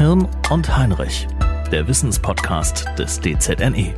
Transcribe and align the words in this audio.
Hirn 0.00 0.26
und 0.48 0.74
Heinrich, 0.74 1.28
der 1.70 1.86
Wissenspodcast 1.86 2.86
des 2.98 3.20
DZNE. 3.20 3.94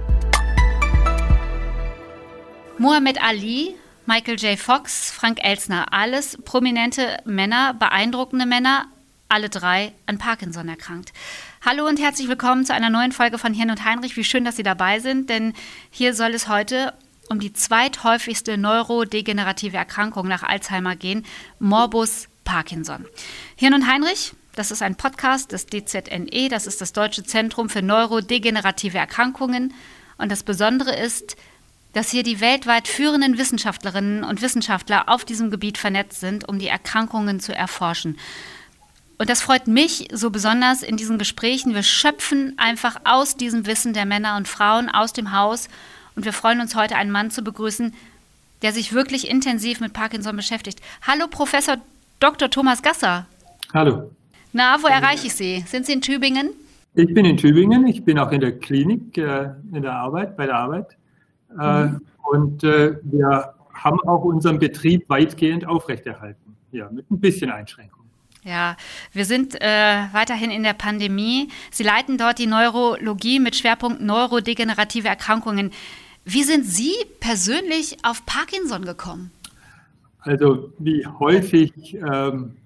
Muhammad 2.77 3.23
Ali, 3.23 3.77
Michael 4.05 4.35
J. 4.35 4.59
Fox, 4.59 5.13
Frank 5.13 5.39
Elsner, 5.45 5.93
alles 5.93 6.39
prominente 6.45 7.19
Männer, 7.25 7.75
beeindruckende 7.75 8.47
Männer, 8.47 8.87
alle 9.29 9.49
drei 9.49 9.93
an 10.07 10.19
Parkinson 10.19 10.69
erkrankt. 10.69 11.13
Hallo 11.65 11.87
und 11.87 12.01
herzlich 12.01 12.27
willkommen 12.27 12.67
zu 12.67 12.75
einer 12.75 12.91
neuen 12.91 13.13
Folge 13.13 13.39
von 13.39 13.55
Hirn 13.55 13.71
und 13.71 13.85
Heinrich. 13.85 14.17
Wie 14.17 14.25
schön, 14.25 14.45
dass 14.45 14.57
Sie 14.57 14.65
dabei 14.65 14.99
sind, 14.99 15.31
denn 15.31 15.53
hier 15.93 16.15
soll 16.15 16.35
es 16.35 16.49
heute 16.49 16.95
um 17.29 17.39
die 17.39 17.53
zweithäufigste 17.53 18.59
neurodegenerative 18.59 19.77
Erkrankung 19.77 20.27
nach 20.27 20.43
Alzheimer 20.43 20.97
gehen, 20.97 21.25
Morbus 21.61 22.27
Parkinson. 22.43 23.07
Hirn 23.55 23.75
und 23.75 23.87
Heinrich, 23.87 24.35
das 24.55 24.71
ist 24.71 24.83
ein 24.83 24.97
Podcast 24.97 25.53
des 25.53 25.67
DZNE, 25.67 26.49
das 26.51 26.67
ist 26.67 26.81
das 26.81 26.93
Deutsche 26.93 27.25
Zentrum 27.25 27.69
für 27.69 27.83
neurodegenerative 27.83 28.99
Erkrankungen. 28.99 29.73
Und 30.19 30.31
das 30.31 30.43
Besondere 30.43 30.95
ist, 30.95 31.37
dass 31.95 32.11
hier 32.11 32.23
die 32.23 32.41
weltweit 32.41 32.89
führenden 32.89 33.39
Wissenschaftlerinnen 33.39 34.25
und 34.25 34.43
Wissenschaftler 34.43 35.09
auf 35.09 35.25
diesem 35.25 35.51
Gebiet 35.51 35.79
vernetzt 35.79 36.21
sind, 36.21 36.49
um 36.49 36.59
die 36.59 36.69
Erkrankungen 36.69 37.41
zu 37.41 37.55
erforschen. 37.55 38.19
Und 39.19 39.31
das 39.31 39.43
freut 39.43 39.69
mich 39.69 40.09
so 40.13 40.31
besonders 40.31 40.83
in 40.83 40.97
diesen 40.97 41.19
Gesprächen. 41.19 41.75
Wir 41.75 41.83
schöpfen 41.83 42.55
einfach 42.59 42.97
aus 43.05 43.37
diesem 43.37 43.67
Wissen 43.67 43.95
der 43.95 44.07
Männer 44.07 44.37
und 44.37 44.49
Frauen 44.49 44.89
aus 44.89 45.13
dem 45.13 45.33
Haus. 45.33 45.69
Und 46.17 46.25
wir 46.25 46.33
freuen 46.33 46.61
uns 46.61 46.75
heute, 46.75 46.97
einen 46.97 47.11
Mann 47.11 47.31
zu 47.31 47.43
begrüßen, 47.43 47.95
der 48.63 48.73
sich 48.73 48.93
wirklich 48.93 49.29
intensiv 49.29 49.81
mit 49.81 49.93
Parkinson 49.93 50.37
beschäftigt. 50.37 50.81
Hallo, 51.07 51.27
Professor 51.29 51.77
Dr. 52.21 52.51
Thomas 52.51 52.83
Gasser. 52.83 53.27
Hallo. 53.73 54.11
Na, 54.53 54.77
wo 54.83 54.87
erreiche 54.87 55.27
ich 55.27 55.35
Sie? 55.35 55.65
Sind 55.67 55.87
Sie 55.87 55.93
in 55.93 56.01
Tübingen? 56.01 56.51
Ich 56.95 57.13
bin 57.15 57.25
in 57.25 57.37
Tübingen. 57.37 57.87
Ich 57.87 58.05
bin 58.05 58.19
auch 58.19 58.31
in 58.33 58.41
der 58.41 58.59
Klinik, 58.59 59.17
äh, 59.17 59.51
in 59.73 59.83
der 59.83 59.95
Arbeit, 59.95 60.37
bei 60.37 60.47
der 60.47 60.57
Arbeit. 60.57 60.97
Äh, 61.59 61.85
mhm. 61.85 62.01
Und 62.31 62.65
äh, 62.65 62.99
wir 63.03 63.55
haben 63.73 64.01
auch 64.01 64.25
unseren 64.25 64.59
Betrieb 64.59 65.09
weitgehend 65.09 65.67
aufrechterhalten. 65.67 66.57
Ja, 66.71 66.91
mit 66.91 67.11
ein 67.11 67.21
bisschen 67.21 67.51
Einschränkung. 67.51 68.03
Ja, 68.45 68.77
wir 69.13 69.25
sind 69.25 69.55
äh, 69.61 70.05
weiterhin 70.13 70.51
in 70.51 70.65
der 70.65 70.73
Pandemie. 70.73 71.49
Sie 71.71 71.85
leiten 71.85 72.19
dort 72.19 72.39
die 72.39 72.47
Neurologie 72.47 73.39
mit 73.39 73.55
Schwerpunkt 73.55 74.01
neurodegenerative 74.01 75.09
Erkrankungen. 75.09 75.71
Wie 76.25 76.43
sind 76.43 76.67
Sie 76.67 76.95
persönlich 77.21 77.99
auf 78.05 78.27
Parkinson 78.27 78.85
gekommen? 78.85 79.31
Also 80.21 80.73
wie 80.79 81.07
häufig 81.07 81.95
ähm, 81.95 82.57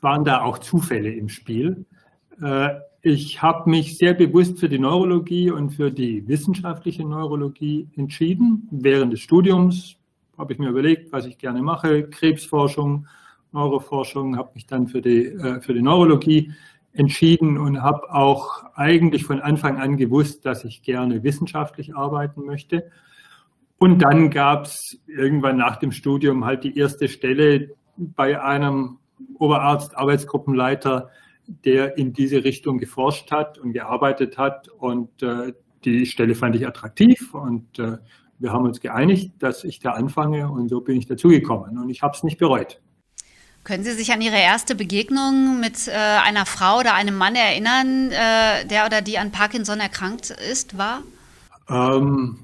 waren 0.00 0.24
da 0.24 0.42
auch 0.42 0.58
Zufälle 0.58 1.12
im 1.12 1.28
Spiel. 1.28 1.84
Äh, 2.42 2.70
ich 3.02 3.40
habe 3.42 3.70
mich 3.70 3.96
sehr 3.96 4.14
bewusst 4.14 4.58
für 4.58 4.68
die 4.68 4.78
Neurologie 4.78 5.50
und 5.50 5.70
für 5.70 5.90
die 5.90 6.26
wissenschaftliche 6.26 7.04
Neurologie 7.04 7.88
entschieden. 7.96 8.68
Während 8.70 9.12
des 9.12 9.20
Studiums 9.20 9.96
habe 10.36 10.52
ich 10.52 10.58
mir 10.58 10.68
überlegt, 10.68 11.12
was 11.12 11.26
ich 11.26 11.38
gerne 11.38 11.62
mache. 11.62 12.08
Krebsforschung, 12.08 13.06
Neuroforschung, 13.52 14.36
habe 14.36 14.50
mich 14.54 14.66
dann 14.66 14.88
für 14.88 15.00
die, 15.00 15.26
äh, 15.26 15.60
für 15.60 15.74
die 15.74 15.82
Neurologie 15.82 16.52
entschieden 16.92 17.58
und 17.58 17.82
habe 17.82 18.12
auch 18.12 18.64
eigentlich 18.74 19.24
von 19.24 19.40
Anfang 19.40 19.78
an 19.78 19.96
gewusst, 19.96 20.44
dass 20.44 20.64
ich 20.64 20.82
gerne 20.82 21.22
wissenschaftlich 21.22 21.94
arbeiten 21.94 22.44
möchte. 22.44 22.90
Und 23.78 24.00
dann 24.00 24.30
gab 24.30 24.64
es 24.64 24.98
irgendwann 25.06 25.56
nach 25.56 25.76
dem 25.76 25.92
Studium 25.92 26.44
halt 26.44 26.64
die 26.64 26.76
erste 26.76 27.08
Stelle 27.08 27.70
bei 27.96 28.42
einem 28.42 28.98
Oberarzt, 29.38 29.96
Arbeitsgruppenleiter, 29.96 31.10
der 31.64 31.96
in 31.96 32.12
diese 32.12 32.44
Richtung 32.44 32.78
geforscht 32.78 33.30
hat 33.30 33.58
und 33.58 33.72
gearbeitet 33.72 34.38
hat. 34.38 34.68
Und 34.68 35.22
äh, 35.22 35.52
die 35.84 36.06
Stelle 36.06 36.34
fand 36.34 36.56
ich 36.56 36.66
attraktiv 36.66 37.34
und 37.34 37.78
äh, 37.78 37.98
wir 38.38 38.52
haben 38.52 38.64
uns 38.64 38.80
geeinigt, 38.80 39.32
dass 39.40 39.64
ich 39.64 39.80
da 39.80 39.92
anfange 39.92 40.50
und 40.50 40.68
so 40.68 40.80
bin 40.80 40.96
ich 40.96 41.06
dazugekommen 41.06 41.78
und 41.78 41.90
ich 41.90 42.02
habe 42.02 42.16
es 42.16 42.22
nicht 42.22 42.38
bereut. 42.38 42.80
Können 43.64 43.84
Sie 43.84 43.92
sich 43.92 44.12
an 44.12 44.22
Ihre 44.22 44.38
erste 44.38 44.74
Begegnung 44.74 45.60
mit 45.60 45.88
äh, 45.88 45.92
einer 45.92 46.46
Frau 46.46 46.78
oder 46.78 46.94
einem 46.94 47.16
Mann 47.16 47.34
erinnern, 47.34 48.10
äh, 48.10 48.66
der 48.66 48.86
oder 48.86 49.02
die 49.02 49.18
an 49.18 49.30
Parkinson 49.30 49.80
erkrankt 49.80 50.30
ist, 50.30 50.78
war? 50.78 51.02
Ähm, 51.68 52.38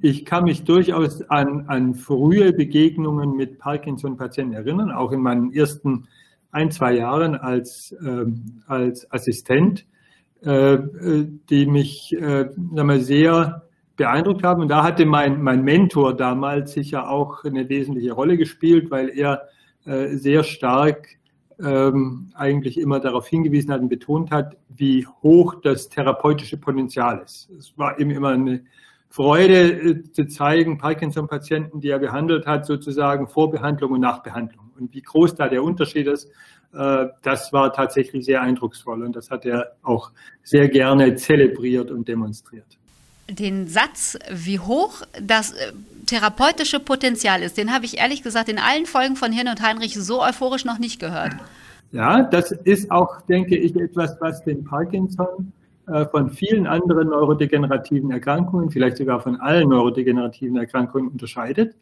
ich 0.00 0.24
kann 0.24 0.44
mich 0.44 0.64
durchaus 0.64 1.22
an, 1.28 1.64
an 1.68 1.94
frühe 1.94 2.52
Begegnungen 2.52 3.36
mit 3.36 3.58
Parkinson-Patienten 3.58 4.54
erinnern, 4.54 4.90
auch 4.90 5.12
in 5.12 5.20
meinen 5.20 5.52
ersten 5.52 6.08
ein, 6.52 6.70
zwei 6.70 6.94
Jahren 6.94 7.34
als, 7.34 7.94
ähm, 8.04 8.62
als 8.66 9.10
Assistent, 9.12 9.86
äh, 10.42 10.78
die 11.48 11.66
mich 11.66 12.16
äh, 12.18 12.48
mal, 12.56 13.00
sehr 13.00 13.62
beeindruckt 13.96 14.42
haben. 14.42 14.62
Und 14.62 14.68
da 14.68 14.82
hatte 14.82 15.04
mein, 15.04 15.42
mein 15.42 15.62
Mentor 15.62 16.16
damals 16.16 16.72
sicher 16.72 17.10
auch 17.10 17.44
eine 17.44 17.68
wesentliche 17.68 18.12
Rolle 18.12 18.36
gespielt, 18.36 18.90
weil 18.90 19.10
er 19.10 19.42
äh, 19.84 20.16
sehr 20.16 20.42
stark 20.42 21.08
ähm, 21.62 22.30
eigentlich 22.34 22.78
immer 22.78 23.00
darauf 23.00 23.28
hingewiesen 23.28 23.70
hat 23.70 23.80
und 23.80 23.88
betont 23.88 24.30
hat, 24.30 24.56
wie 24.68 25.06
hoch 25.22 25.56
das 25.62 25.88
therapeutische 25.88 26.56
Potenzial 26.56 27.22
ist. 27.24 27.50
Es 27.50 27.76
war 27.76 27.98
ihm 27.98 28.10
immer 28.10 28.30
eine 28.30 28.62
Freude 29.10 29.72
äh, 29.72 30.02
zu 30.12 30.26
zeigen, 30.26 30.78
Parkinson-Patienten, 30.78 31.80
die 31.80 31.88
er 31.88 31.98
behandelt 31.98 32.46
hat, 32.46 32.64
sozusagen 32.64 33.26
Vorbehandlung 33.26 33.92
und 33.92 34.00
Nachbehandlung. 34.00 34.69
Und 34.80 34.94
wie 34.94 35.02
groß 35.02 35.34
da 35.34 35.48
der 35.48 35.62
Unterschied 35.62 36.06
ist, 36.06 36.28
äh, 36.72 37.06
das 37.22 37.52
war 37.52 37.72
tatsächlich 37.72 38.24
sehr 38.24 38.42
eindrucksvoll 38.42 39.02
und 39.02 39.14
das 39.14 39.30
hat 39.30 39.44
er 39.44 39.72
auch 39.82 40.10
sehr 40.42 40.68
gerne 40.68 41.14
zelebriert 41.16 41.90
und 41.90 42.08
demonstriert. 42.08 42.66
Den 43.28 43.68
Satz, 43.68 44.18
wie 44.30 44.58
hoch 44.58 45.02
das 45.20 45.52
äh, 45.52 45.72
therapeutische 46.06 46.80
Potenzial 46.80 47.42
ist, 47.42 47.56
den 47.56 47.72
habe 47.72 47.84
ich 47.84 47.98
ehrlich 47.98 48.22
gesagt 48.22 48.48
in 48.48 48.58
allen 48.58 48.86
Folgen 48.86 49.16
von 49.16 49.32
Hirn 49.32 49.48
und 49.48 49.62
Heinrich 49.62 49.94
so 49.94 50.22
euphorisch 50.22 50.64
noch 50.64 50.78
nicht 50.78 50.98
gehört. 50.98 51.32
Ja, 51.92 52.22
das 52.22 52.52
ist 52.52 52.90
auch, 52.90 53.20
denke 53.22 53.56
ich, 53.56 53.74
etwas, 53.76 54.16
was 54.20 54.44
den 54.44 54.64
Parkinson 54.64 55.52
äh, 55.86 56.06
von 56.06 56.30
vielen 56.30 56.66
anderen 56.66 57.08
neurodegenerativen 57.08 58.12
Erkrankungen, 58.12 58.70
vielleicht 58.70 58.96
sogar 58.96 59.20
von 59.20 59.40
allen 59.40 59.68
neurodegenerativen 59.68 60.56
Erkrankungen 60.56 61.08
unterscheidet. 61.08 61.74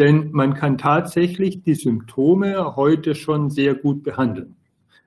Denn 0.00 0.30
man 0.32 0.54
kann 0.54 0.78
tatsächlich 0.78 1.62
die 1.62 1.74
Symptome 1.74 2.74
heute 2.74 3.14
schon 3.14 3.50
sehr 3.50 3.74
gut 3.74 4.02
behandeln. 4.02 4.56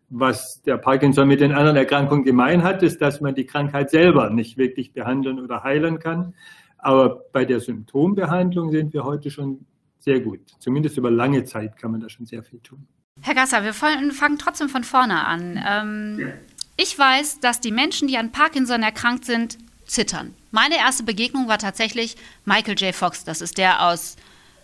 Was 0.10 0.62
der 0.62 0.78
Parkinson 0.78 1.28
mit 1.28 1.42
den 1.42 1.52
anderen 1.52 1.78
Erkrankungen 1.78 2.24
gemein 2.24 2.62
hat, 2.62 2.84
ist, 2.84 3.02
dass 3.02 3.20
man 3.20 3.34
die 3.34 3.48
Krankheit 3.48 3.90
selber 3.90 4.30
nicht 4.30 4.56
wirklich 4.56 4.94
behandeln 4.94 5.40
oder 5.40 5.64
heilen 5.64 5.98
kann. 5.98 6.36
Aber 6.78 7.24
bei 7.32 7.44
der 7.44 7.60
Symptombehandlung 7.60 8.70
sind 8.70 8.94
wir 8.94 9.04
heute 9.04 9.32
schon 9.32 9.66
sehr 9.98 10.20
gut. 10.20 10.42
Zumindest 10.60 10.96
über 10.96 11.10
lange 11.10 11.44
Zeit 11.44 11.76
kann 11.76 11.92
man 11.92 12.00
da 12.00 12.08
schon 12.08 12.28
sehr 12.28 12.44
viel 12.44 12.60
tun. 12.60 12.86
Herr 13.20 13.34
Gasser, 13.34 13.64
wir 13.64 13.74
fangen 13.74 14.38
trotzdem 14.38 14.70
von 14.70 14.84
vorne 14.84 15.26
an. 15.26 15.60
Ähm, 15.68 16.34
ich 16.78 17.00
weiß, 17.00 17.40
dass 17.40 17.62
die 17.62 17.72
Menschen, 17.72 18.08
die 18.08 18.20
an 18.20 18.32
Parkinson 18.32 18.84
erkrankt 18.84 19.26
sind, 19.26 19.58
zittern. 19.86 20.36
Meine 20.52 20.78
erste 20.78 21.02
Begegnung 21.04 21.48
war 21.48 21.58
tatsächlich 21.58 22.16
Michael 22.46 22.76
J. 22.78 22.94
Fox. 22.94 23.24
Das 23.24 23.42
ist 23.42 23.58
der 23.58 23.88
aus 23.88 24.18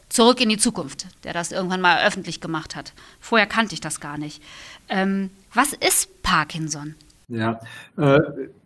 Zurück 0.10 0.42
in 0.42 0.50
die 0.50 0.58
Zukunft, 0.58 1.08
der 1.24 1.34
das 1.34 1.52
irgendwann 1.52 1.82
mal 1.82 2.06
öffentlich 2.06 2.42
gemacht 2.42 2.76
hat. 2.76 2.94
Vorher 3.20 3.48
kannte 3.48 3.74
ich 3.76 3.82
das 3.82 4.00
gar 4.00 4.18
nicht. 4.18 4.42
Ähm, 4.90 5.30
was 5.54 5.74
ist 5.74 6.24
Parkinson? 6.24 6.96
Ja, 7.28 7.60
äh, 7.96 8.20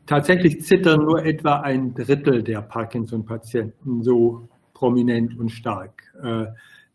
tatsächlich 0.05 0.61
zittern 0.61 1.01
nur 1.01 1.25
etwa 1.25 1.59
ein 1.59 1.93
Drittel 1.93 2.43
der 2.43 2.61
Parkinson-Patienten 2.61 4.03
so 4.03 4.47
prominent 4.73 5.37
und 5.37 5.49
stark. 5.49 6.03
Äh, 6.23 6.45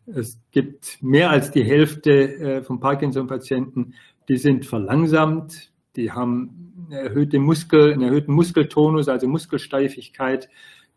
es 0.07 0.39
gibt 0.51 0.97
mehr 1.01 1.29
als 1.29 1.51
die 1.51 1.63
Hälfte 1.63 2.11
äh, 2.11 2.63
von 2.63 2.79
Parkinson-Patienten, 2.79 3.93
die 4.27 4.37
sind 4.37 4.65
verlangsamt, 4.65 5.71
die 5.95 6.11
haben 6.11 6.87
eine 6.89 7.01
erhöhte 7.01 7.39
Muskel, 7.39 7.93
einen 7.93 8.03
erhöhten 8.03 8.33
Muskeltonus, 8.33 9.07
also 9.09 9.27
Muskelsteifigkeit. 9.27 10.49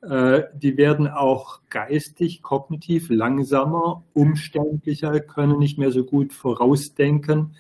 Äh, 0.03 0.45
die 0.55 0.77
werden 0.77 1.07
auch 1.07 1.61
geistig, 1.71 2.43
kognitiv 2.43 3.09
langsamer, 3.09 4.03
umständlicher, 4.15 5.21
können 5.21 5.59
nicht 5.59 5.79
mehr 5.79 5.93
so 5.93 6.05
gut 6.05 6.33
vorausdenken. 6.33 7.55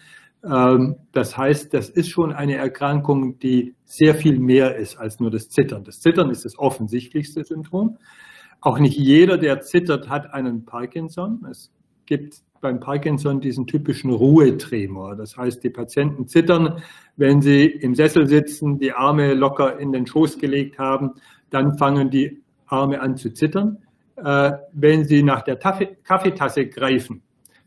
Ähm, 0.44 0.96
das 1.12 1.36
heißt, 1.36 1.72
das 1.72 1.88
ist 1.88 2.08
schon 2.08 2.32
eine 2.32 2.56
Erkrankung, 2.56 3.38
die 3.38 3.74
sehr 3.84 4.16
viel 4.16 4.40
mehr 4.40 4.76
ist 4.76 4.96
als 4.96 5.20
nur 5.20 5.30
das 5.30 5.50
Zittern. 5.50 5.84
Das 5.84 6.00
Zittern 6.00 6.30
ist 6.30 6.44
das 6.44 6.58
offensichtlichste 6.58 7.44
Symptom. 7.44 7.98
Auch 8.60 8.78
nicht 8.78 8.96
jeder, 8.96 9.38
der 9.38 9.60
zittert, 9.60 10.08
hat 10.08 10.34
einen 10.34 10.64
Parkinson. 10.64 11.46
Es 11.48 11.70
gibt 12.06 12.42
beim 12.60 12.80
Parkinson 12.80 13.40
diesen 13.40 13.66
typischen 13.66 14.10
Ruhetremor. 14.10 15.16
Das 15.16 15.36
heißt, 15.36 15.62
die 15.62 15.70
Patienten 15.70 16.26
zittern, 16.26 16.82
wenn 17.16 17.42
sie 17.42 17.66
im 17.66 17.94
Sessel 17.94 18.26
sitzen, 18.26 18.78
die 18.78 18.92
Arme 18.92 19.34
locker 19.34 19.78
in 19.78 19.92
den 19.92 20.06
Schoß 20.06 20.38
gelegt 20.38 20.78
haben, 20.78 21.14
dann 21.52 21.76
fangen 21.78 22.10
die 22.10 22.42
Arme 22.66 23.00
an 23.00 23.16
zu 23.16 23.32
zittern. 23.32 23.78
Äh, 24.16 24.52
wenn 24.72 25.04
sie 25.04 25.22
nach 25.22 25.42
der 25.42 25.56
Kaffeetasse 25.56 26.66
greifen, 26.66 27.22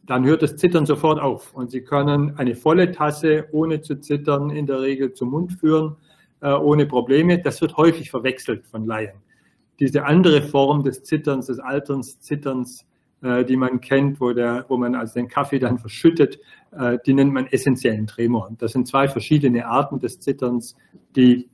dann 0.06 0.26
hört 0.26 0.42
das 0.42 0.56
Zittern 0.56 0.86
sofort 0.86 1.20
auf. 1.20 1.54
Und 1.54 1.72
Sie 1.72 1.82
können 1.82 2.38
eine 2.38 2.56
volle 2.56 2.92
Tasse 2.92 3.48
ohne 3.52 3.82
zu 3.82 4.00
zittern 4.00 4.50
in 4.50 4.66
der 4.66 4.82
Regel 4.82 5.14
zum 5.14 5.32
Mund 5.32 5.54
führen, 5.54 5.98
äh, 6.42 6.52
ohne 6.54 6.86
Probleme. 6.86 7.40
Das 7.40 7.62
wird 7.62 7.78
häufig 7.78 8.12
verwechselt 8.12 8.68
von 8.68 8.86
Laien. 8.86 9.22
Diese 9.80 10.06
andere 10.06 10.42
Form 10.42 10.84
des 10.84 11.04
Zitterns, 11.04 11.48
des 11.48 11.60
Alterns, 11.60 12.20
Zitterns, 12.20 12.86
äh, 13.22 13.44
die 13.44 13.58
man 13.58 13.82
kennt, 13.82 14.22
wo, 14.22 14.32
der, 14.32 14.66
wo 14.70 14.78
man 14.78 14.96
also 14.96 15.16
den 15.16 15.28
Kaffee 15.28 15.60
dann 15.60 15.80
verschüttet, 15.80 16.40
äh, 16.72 16.98
die 17.06 17.14
nennt 17.14 17.34
man 17.34 17.48
essentiellen 17.48 18.08
Tremor. 18.08 18.52
Das 18.58 18.74
sind 18.74 18.88
zwei 18.88 19.08
verschiedene 19.08 19.66
Arten 19.66 20.00
des 20.00 20.20
Zitterns, 20.20 20.76
die 21.16 21.50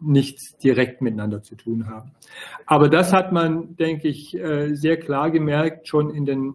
nichts 0.00 0.56
direkt 0.58 1.00
miteinander 1.00 1.42
zu 1.42 1.54
tun 1.54 1.88
haben. 1.88 2.12
Aber 2.66 2.88
das 2.88 3.12
hat 3.12 3.32
man, 3.32 3.76
denke 3.76 4.08
ich, 4.08 4.36
äh, 4.36 4.74
sehr 4.74 4.98
klar 4.98 5.30
gemerkt, 5.30 5.88
schon 5.88 6.10
in 6.10 6.24
den 6.24 6.54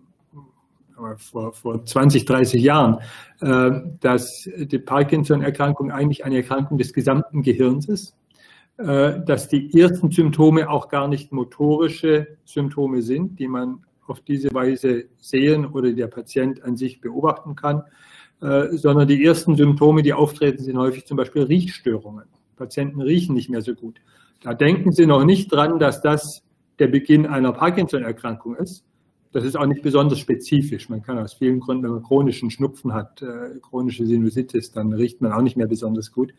vor, 1.18 1.54
vor 1.54 1.84
20, 1.84 2.26
30 2.26 2.62
Jahren, 2.62 3.00
äh, 3.42 3.72
dass 4.00 4.48
die 4.56 4.78
Parkinson-Erkrankung 4.78 5.92
eigentlich 5.92 6.24
eine 6.24 6.38
Erkrankung 6.38 6.78
des 6.78 6.94
gesamten 6.94 7.42
Gehirns 7.42 7.90
ist, 7.90 8.16
äh, 8.78 9.20
dass 9.26 9.50
die 9.50 9.78
ersten 9.78 10.12
Symptome 10.12 10.70
auch 10.70 10.90
gar 10.90 11.08
nicht 11.08 11.32
motorische 11.32 12.38
Symptome 12.46 13.02
sind, 13.02 13.40
die 13.40 13.48
man 13.48 13.84
auf 14.06 14.22
diese 14.22 14.54
Weise 14.54 15.06
sehen 15.18 15.66
oder 15.66 15.92
der 15.92 16.08
Patient 16.08 16.64
an 16.64 16.78
sich 16.78 17.02
beobachten 17.02 17.56
kann, 17.56 17.84
sondern 18.42 19.08
die 19.08 19.24
ersten 19.24 19.56
Symptome, 19.56 20.04
die 20.04 20.12
auftreten, 20.12 20.62
sind 20.62 20.78
häufig 20.78 21.06
zum 21.06 21.16
Beispiel 21.16 21.44
Riechstörungen. 21.44 22.26
Patienten 22.64 23.02
riechen 23.02 23.36
nicht 23.36 23.50
mehr 23.50 23.62
so 23.62 23.74
gut. 23.76 24.00
Da 24.42 24.54
denken 24.54 24.94
Sie 24.94 25.06
noch 25.06 25.26
nicht 25.26 25.52
dran, 25.52 25.80
dass 25.80 26.02
das 26.02 26.44
der 26.80 26.88
Beginn 26.88 27.26
einer 27.26 27.52
Parkinson-Erkrankung 27.52 28.56
ist, 28.56 28.86
das 29.34 29.44
ist 29.44 29.58
auch 29.58 29.66
nicht 29.66 29.82
besonders 29.82 30.20
spezifisch. 30.20 30.90
Man 30.90 31.02
kann 31.02 31.18
aus 31.18 31.34
vielen 31.34 31.60
Gründen, 31.60 31.84
wenn 31.84 31.92
man 31.92 32.04
chronischen 32.04 32.52
Schnupfen 32.52 32.94
hat, 32.94 33.22
äh, 33.22 33.60
chronische 33.62 34.06
Sinusitis, 34.06 34.72
dann 34.72 34.94
riecht 34.94 35.22
man 35.22 35.34
auch 35.34 35.42
nicht 35.42 35.58
mehr 35.58 35.68
besonders 35.68 36.12
gut. 36.12 36.34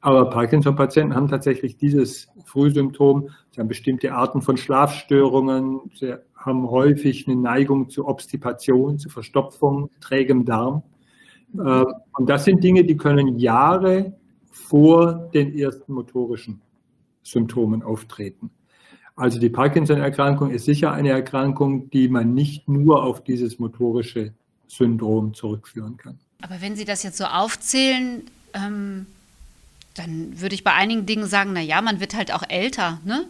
Aber 0.00 0.28
Parkinson-Patienten 0.28 1.14
haben 1.14 1.28
tatsächlich 1.28 1.78
dieses 1.78 2.28
Frühsymptom. 2.44 3.30
Sie 3.52 3.60
haben 3.60 3.68
bestimmte 3.68 4.12
Arten 4.12 4.42
von 4.42 4.56
Schlafstörungen. 4.58 5.80
Sie 5.94 6.12
haben 6.36 6.68
häufig 6.68 7.26
eine 7.26 7.36
Neigung 7.36 7.88
zu 7.88 8.06
Obstipation, 8.06 8.98
zu 8.98 9.08
Verstopfung, 9.08 9.90
trägem 10.00 10.44
Darm. 10.44 10.82
Äh, 11.56 11.84
und 12.18 12.28
das 12.28 12.44
sind 12.44 12.62
Dinge, 12.64 12.84
die 12.84 12.96
können 12.96 13.38
Jahre 13.38 14.12
vor 14.54 15.30
den 15.34 15.58
ersten 15.58 15.92
motorischen 15.92 16.60
Symptomen 17.22 17.82
auftreten. 17.82 18.50
Also 19.16 19.38
die 19.38 19.48
Parkinson-Erkrankung 19.48 20.50
ist 20.50 20.64
sicher 20.64 20.92
eine 20.92 21.10
Erkrankung, 21.10 21.90
die 21.90 22.08
man 22.08 22.34
nicht 22.34 22.68
nur 22.68 23.02
auf 23.02 23.22
dieses 23.22 23.58
motorische 23.58 24.32
Syndrom 24.66 25.34
zurückführen 25.34 25.96
kann. 25.96 26.18
Aber 26.42 26.60
wenn 26.60 26.76
Sie 26.76 26.84
das 26.84 27.02
jetzt 27.02 27.18
so 27.18 27.24
aufzählen, 27.24 28.22
ähm, 28.54 29.06
dann 29.94 30.40
würde 30.40 30.54
ich 30.54 30.64
bei 30.64 30.72
einigen 30.72 31.06
Dingen 31.06 31.26
sagen, 31.26 31.52
na 31.52 31.60
ja, 31.60 31.80
man 31.80 32.00
wird 32.00 32.14
halt 32.14 32.32
auch 32.32 32.42
älter, 32.48 33.00
ne? 33.04 33.24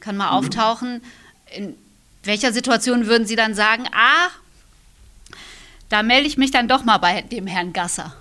Kann 0.00 0.16
mal 0.16 0.30
mhm. 0.30 0.38
auftauchen. 0.38 1.02
In 1.56 1.74
welcher 2.24 2.52
Situation 2.52 3.06
würden 3.06 3.26
Sie 3.26 3.36
dann 3.36 3.54
sagen, 3.54 3.84
ah, 3.92 4.28
da 5.88 6.02
melde 6.02 6.26
ich 6.26 6.36
mich 6.36 6.50
dann 6.50 6.68
doch 6.68 6.84
mal 6.84 6.98
bei 6.98 7.22
dem 7.22 7.46
Herrn 7.46 7.72
Gasser? 7.72 8.14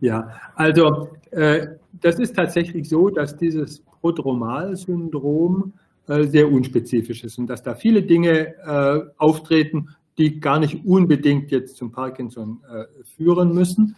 Ja, 0.00 0.28
also 0.54 1.08
äh, 1.30 1.66
das 2.00 2.18
ist 2.18 2.36
tatsächlich 2.36 2.88
so, 2.88 3.10
dass 3.10 3.36
dieses 3.36 3.80
Prodromal-Syndrom 3.80 5.72
äh, 6.06 6.24
sehr 6.24 6.50
unspezifisch 6.50 7.24
ist 7.24 7.38
und 7.38 7.48
dass 7.48 7.62
da 7.62 7.74
viele 7.74 8.02
Dinge 8.02 8.54
äh, 8.64 9.00
auftreten, 9.18 9.88
die 10.16 10.40
gar 10.40 10.58
nicht 10.58 10.84
unbedingt 10.84 11.50
jetzt 11.50 11.76
zum 11.76 11.92
Parkinson 11.92 12.60
äh, 12.72 12.84
führen 13.16 13.52
müssen. 13.54 13.96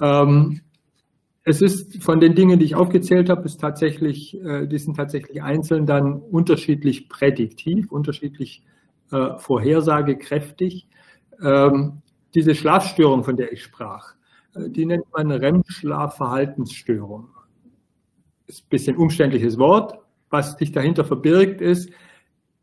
Ähm, 0.00 0.60
es 1.44 1.62
ist 1.62 2.02
von 2.02 2.20
den 2.20 2.34
Dingen, 2.34 2.58
die 2.58 2.64
ich 2.64 2.74
aufgezählt 2.74 3.28
habe, 3.28 3.46
ist 3.46 3.60
tatsächlich, 3.60 4.38
die 4.42 4.78
sind 4.78 4.94
tatsächlich 4.94 5.42
einzeln 5.42 5.86
dann 5.86 6.20
unterschiedlich 6.20 7.08
prädiktiv, 7.08 7.90
unterschiedlich 7.90 8.62
vorhersagekräftig. 9.08 10.86
Ähm, 11.42 12.02
diese 12.34 12.54
Schlafstörung, 12.54 13.24
von 13.24 13.38
der 13.38 13.52
ich 13.52 13.62
sprach, 13.62 14.14
die 14.56 14.86
nennt 14.86 15.06
man 15.12 15.30
REM-Schlafverhaltensstörung. 15.30 17.28
Ist 18.46 18.64
ein 18.64 18.68
bisschen 18.68 18.96
umständliches 18.96 19.58
Wort, 19.58 19.98
was 20.30 20.56
sich 20.58 20.72
dahinter 20.72 21.04
verbirgt, 21.04 21.60
ist, 21.60 21.90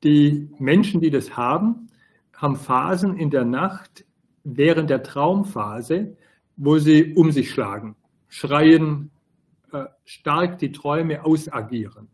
die 0.04 0.50
Menschen, 0.60 1.01
die 1.01 1.10
das 1.10 1.36
haben, 1.36 1.89
haben 2.34 2.56
Phasen 2.56 3.18
in 3.18 3.30
der 3.30 3.45
Nacht 3.45 4.06
während 4.44 4.89
der 4.89 5.04
Traumphase, 5.04 6.16
wo 6.56 6.78
sie 6.78 7.13
um 7.16 7.31
sich 7.31 7.51
schlagen, 7.51 7.95
schreien, 8.28 9.12
äh, 9.72 9.86
stark 10.06 10.60
die 10.60 10.72
Träume 10.72 11.25
ausagieren. 11.25 12.07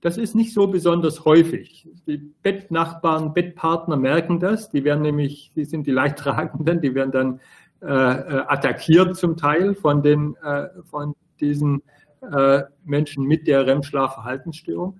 Das 0.00 0.18
ist 0.18 0.34
nicht 0.34 0.52
so 0.52 0.68
besonders 0.68 1.24
häufig. 1.24 1.88
Die 2.06 2.18
Bettnachbarn, 2.18 3.32
Bettpartner 3.32 3.96
merken 3.96 4.38
das. 4.38 4.70
Die 4.70 4.84
werden 4.84 5.02
nämlich, 5.02 5.52
die 5.56 5.64
sind 5.64 5.86
die 5.86 5.90
Leidtragenden, 5.90 6.80
die 6.80 6.94
werden 6.94 7.12
dann 7.12 7.34
äh, 7.34 7.38
äh 7.38 7.40
attackiert 7.84 9.16
zum 9.16 9.36
Teil 9.36 9.74
von, 9.74 10.02
den, 10.02 10.36
äh, 10.42 10.68
von 10.84 11.14
diesen 11.40 11.82
äh, 12.20 12.62
Menschen 12.84 13.24
mit 13.24 13.46
der 13.46 13.66
REM-Schlafverhaltensstörung. 13.66 14.98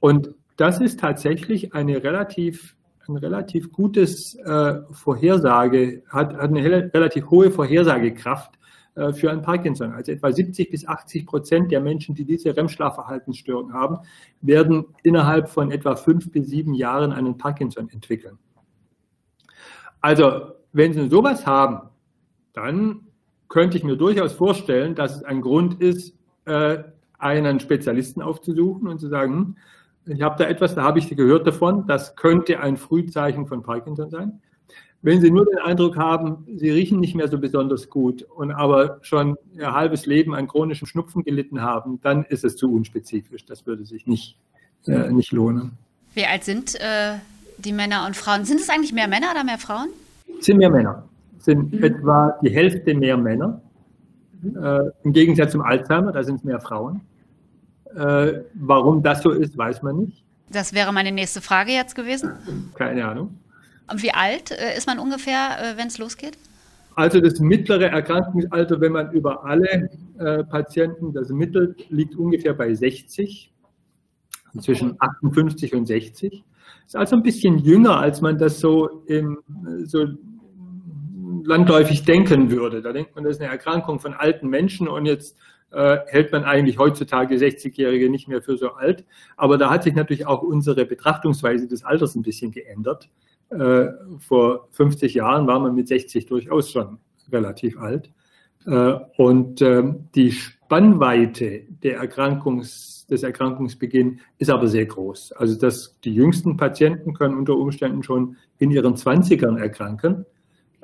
Und 0.00 0.34
das 0.56 0.80
ist 0.80 1.00
tatsächlich 1.00 1.74
eine 1.74 2.02
relativ, 2.02 2.76
ein 3.08 3.16
relativ 3.16 3.72
gutes 3.72 4.34
äh, 4.36 4.80
Vorhersage, 4.90 6.02
hat, 6.08 6.34
hat 6.34 6.50
eine 6.50 6.64
relativ 6.64 7.30
hohe 7.30 7.50
Vorhersagekraft 7.50 8.58
äh, 8.94 9.12
für 9.12 9.30
ein 9.30 9.42
Parkinson. 9.42 9.92
Also 9.92 10.12
etwa 10.12 10.32
70 10.32 10.70
bis 10.70 10.86
80 10.86 11.26
Prozent 11.26 11.72
der 11.72 11.80
Menschen, 11.80 12.14
die 12.14 12.24
diese 12.24 12.56
REM-Schlafverhaltensstörung 12.56 13.72
haben, 13.72 13.98
werden 14.40 14.86
innerhalb 15.02 15.48
von 15.48 15.70
etwa 15.70 15.96
fünf 15.96 16.30
bis 16.30 16.48
sieben 16.48 16.74
Jahren 16.74 17.12
einen 17.12 17.38
Parkinson 17.38 17.88
entwickeln. 17.88 18.38
Also, 20.00 20.52
wenn 20.72 20.92
Sie 20.92 21.08
sowas 21.08 21.46
haben, 21.46 21.89
dann 22.52 23.06
könnte 23.48 23.76
ich 23.76 23.84
mir 23.84 23.96
durchaus 23.96 24.32
vorstellen, 24.32 24.94
dass 24.94 25.16
es 25.16 25.24
ein 25.24 25.40
Grund 25.40 25.80
ist, 25.80 26.14
äh, 26.46 26.78
einen 27.18 27.60
Spezialisten 27.60 28.22
aufzusuchen 28.22 28.88
und 28.88 28.98
zu 28.98 29.08
sagen, 29.08 29.32
hm, 29.32 29.56
ich 30.06 30.22
habe 30.22 30.42
da 30.42 30.48
etwas, 30.48 30.74
da 30.74 30.82
habe 30.82 30.98
ich 30.98 31.08
gehört 31.14 31.46
davon, 31.46 31.86
das 31.86 32.16
könnte 32.16 32.60
ein 32.60 32.76
Frühzeichen 32.76 33.46
von 33.46 33.62
Parkinson 33.62 34.10
sein. 34.10 34.40
Wenn 35.02 35.20
Sie 35.20 35.30
nur 35.30 35.46
den 35.46 35.58
Eindruck 35.58 35.96
haben, 35.96 36.46
Sie 36.56 36.70
riechen 36.70 37.00
nicht 37.00 37.14
mehr 37.14 37.28
so 37.28 37.38
besonders 37.38 37.88
gut 37.88 38.22
und 38.22 38.50
aber 38.50 38.98
schon 39.02 39.36
Ihr 39.52 39.72
halbes 39.72 40.04
Leben 40.04 40.34
an 40.34 40.46
chronischem 40.46 40.86
Schnupfen 40.86 41.22
gelitten 41.24 41.62
haben, 41.62 42.00
dann 42.02 42.24
ist 42.24 42.44
es 42.44 42.56
zu 42.56 42.72
unspezifisch. 42.72 43.46
Das 43.46 43.66
würde 43.66 43.84
sich 43.86 44.06
nicht, 44.06 44.36
äh, 44.86 45.10
nicht 45.10 45.32
lohnen. 45.32 45.72
Wie 46.14 46.26
alt 46.26 46.44
sind 46.44 46.74
äh, 46.80 47.14
die 47.56 47.72
Männer 47.72 48.06
und 48.06 48.16
Frauen? 48.16 48.44
Sind 48.44 48.60
es 48.60 48.68
eigentlich 48.68 48.92
mehr 48.92 49.08
Männer 49.08 49.28
oder 49.30 49.44
mehr 49.44 49.58
Frauen? 49.58 49.88
Es 50.38 50.46
sind 50.46 50.58
mehr 50.58 50.70
Männer. 50.70 51.04
Sind 51.40 51.72
mhm. 51.72 51.82
etwa 51.82 52.38
die 52.42 52.50
Hälfte 52.50 52.94
mehr 52.94 53.16
Männer. 53.16 53.60
Äh, 54.44 54.90
Im 55.02 55.12
Gegensatz 55.12 55.52
zum 55.52 55.62
Alzheimer, 55.62 56.12
da 56.12 56.22
sind 56.22 56.36
es 56.36 56.44
mehr 56.44 56.60
Frauen. 56.60 57.00
Äh, 57.94 58.42
warum 58.54 59.02
das 59.02 59.22
so 59.22 59.30
ist, 59.30 59.58
weiß 59.58 59.82
man 59.82 59.96
nicht. 59.98 60.24
Das 60.50 60.72
wäre 60.72 60.92
meine 60.92 61.12
nächste 61.12 61.40
Frage 61.40 61.72
jetzt 61.72 61.94
gewesen. 61.94 62.30
Keine 62.74 63.06
Ahnung. 63.06 63.38
Und 63.90 64.02
wie 64.02 64.12
alt 64.12 64.50
äh, 64.52 64.76
ist 64.76 64.86
man 64.86 64.98
ungefähr, 64.98 65.56
äh, 65.58 65.76
wenn 65.76 65.88
es 65.88 65.98
losgeht? 65.98 66.38
Also 66.94 67.20
das 67.20 67.40
mittlere 67.40 67.86
Erkrankungsalter, 67.86 68.80
wenn 68.80 68.92
man 68.92 69.10
über 69.12 69.44
alle 69.44 69.90
äh, 70.18 70.44
Patienten 70.44 71.12
das 71.12 71.28
Mittel 71.30 71.74
liegt 71.88 72.14
ungefähr 72.16 72.52
bei 72.54 72.74
60, 72.74 73.52
zwischen 74.60 74.96
58 74.98 75.74
und 75.74 75.86
60. 75.86 76.44
Ist 76.86 76.96
also 76.96 77.16
ein 77.16 77.22
bisschen 77.22 77.58
jünger, 77.58 77.98
als 77.98 78.20
man 78.20 78.36
das 78.36 78.58
so 78.58 79.02
im 79.06 79.38
so 79.84 80.06
landläufig 81.44 82.04
denken 82.04 82.50
würde. 82.50 82.82
Da 82.82 82.92
denkt 82.92 83.14
man, 83.14 83.24
das 83.24 83.36
ist 83.36 83.42
eine 83.42 83.50
Erkrankung 83.50 84.00
von 84.00 84.14
alten 84.14 84.48
Menschen 84.48 84.88
und 84.88 85.06
jetzt 85.06 85.36
äh, 85.72 85.98
hält 86.06 86.32
man 86.32 86.44
eigentlich 86.44 86.78
heutzutage 86.78 87.36
60-Jährige 87.36 88.10
nicht 88.10 88.28
mehr 88.28 88.42
für 88.42 88.56
so 88.56 88.72
alt. 88.72 89.04
Aber 89.36 89.58
da 89.58 89.70
hat 89.70 89.84
sich 89.84 89.94
natürlich 89.94 90.26
auch 90.26 90.42
unsere 90.42 90.84
Betrachtungsweise 90.84 91.68
des 91.68 91.84
Alters 91.84 92.14
ein 92.14 92.22
bisschen 92.22 92.50
geändert. 92.50 93.08
Äh, 93.50 93.86
vor 94.18 94.68
50 94.72 95.14
Jahren 95.14 95.46
war 95.46 95.60
man 95.60 95.74
mit 95.74 95.88
60 95.88 96.26
durchaus 96.26 96.70
schon 96.70 96.98
relativ 97.30 97.78
alt. 97.78 98.10
Äh, 98.66 98.94
und 99.16 99.62
ähm, 99.62 100.08
die 100.14 100.32
Spannweite 100.32 101.62
der 101.82 101.98
Erkrankungs, 101.98 103.00
des 103.10 103.24
Erkrankungsbeginn 103.24 104.20
ist 104.38 104.50
aber 104.50 104.68
sehr 104.68 104.86
groß. 104.86 105.32
Also 105.32 105.58
dass 105.58 105.98
die 106.04 106.14
jüngsten 106.14 106.56
Patienten 106.56 107.12
können 107.12 107.36
unter 107.36 107.56
Umständen 107.56 108.02
schon 108.02 108.36
in 108.58 108.70
ihren 108.70 108.94
20ern 108.94 109.58
erkranken 109.58 110.26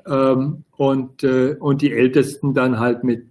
ähm, 0.06 0.64
und, 0.76 1.22
äh, 1.24 1.56
und 1.58 1.82
die 1.82 1.92
Ältesten 1.92 2.54
dann 2.54 2.78
halt 2.78 3.04
mit 3.04 3.26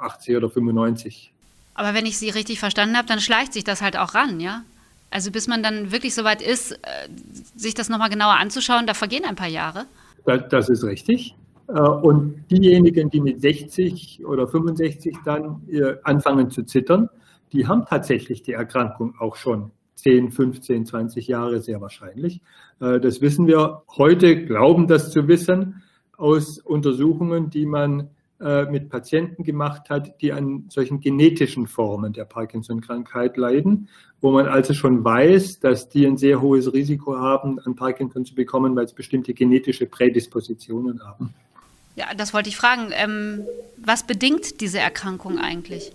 80 0.00 0.36
oder 0.36 0.50
95. 0.50 1.32
Aber 1.74 1.94
wenn 1.94 2.06
ich 2.06 2.18
Sie 2.18 2.30
richtig 2.30 2.60
verstanden 2.60 2.96
habe, 2.96 3.08
dann 3.08 3.20
schleicht 3.20 3.52
sich 3.52 3.64
das 3.64 3.82
halt 3.82 3.96
auch 3.98 4.14
ran, 4.14 4.40
ja? 4.40 4.62
Also 5.10 5.30
bis 5.30 5.46
man 5.46 5.62
dann 5.62 5.92
wirklich 5.92 6.14
so 6.14 6.24
weit 6.24 6.42
ist, 6.42 6.72
äh, 6.72 7.08
sich 7.56 7.74
das 7.74 7.88
nochmal 7.88 8.10
genauer 8.10 8.34
anzuschauen, 8.34 8.86
da 8.86 8.94
vergehen 8.94 9.24
ein 9.24 9.36
paar 9.36 9.48
Jahre. 9.48 9.86
das, 10.24 10.48
das 10.50 10.68
ist 10.68 10.84
richtig. 10.84 11.34
Äh, 11.68 11.80
und 11.80 12.44
diejenigen, 12.50 13.10
die 13.10 13.20
mit 13.20 13.40
60 13.40 14.24
oder 14.26 14.48
65 14.48 15.18
dann 15.24 15.62
äh, 15.70 15.94
anfangen 16.02 16.50
zu 16.50 16.64
zittern, 16.64 17.08
die 17.52 17.66
haben 17.66 17.84
tatsächlich 17.86 18.42
die 18.42 18.52
Erkrankung 18.52 19.14
auch 19.18 19.36
schon 19.36 19.70
10, 19.94 20.32
15, 20.32 20.86
20 20.86 21.28
Jahre 21.28 21.60
sehr 21.60 21.80
wahrscheinlich. 21.80 22.40
Das 22.80 23.20
wissen 23.20 23.46
wir 23.46 23.84
heute, 23.96 24.44
glauben 24.44 24.88
das 24.88 25.12
zu 25.12 25.28
wissen 25.28 25.83
aus 26.16 26.58
Untersuchungen, 26.58 27.50
die 27.50 27.66
man 27.66 28.10
mit 28.70 28.90
Patienten 28.90 29.44
gemacht 29.44 29.88
hat, 29.88 30.20
die 30.20 30.32
an 30.32 30.64
solchen 30.68 31.00
genetischen 31.00 31.66
Formen 31.66 32.12
der 32.12 32.24
Parkinson-Krankheit 32.24 33.36
leiden, 33.36 33.88
wo 34.20 34.32
man 34.32 34.48
also 34.48 34.74
schon 34.74 35.04
weiß, 35.04 35.60
dass 35.60 35.88
die 35.88 36.04
ein 36.04 36.18
sehr 36.18 36.42
hohes 36.42 36.72
Risiko 36.72 37.16
haben, 37.16 37.60
an 37.60 37.76
Parkinson 37.76 38.24
zu 38.24 38.34
bekommen, 38.34 38.74
weil 38.74 38.86
es 38.86 38.92
bestimmte 38.92 39.34
genetische 39.34 39.86
Prädispositionen 39.86 41.00
haben. 41.04 41.32
Ja, 41.96 42.06
das 42.16 42.34
wollte 42.34 42.48
ich 42.48 42.56
fragen. 42.56 42.88
Ähm, 42.92 43.44
was 43.76 44.02
bedingt 44.02 44.60
diese 44.60 44.80
Erkrankung 44.80 45.38
eigentlich? 45.38 45.92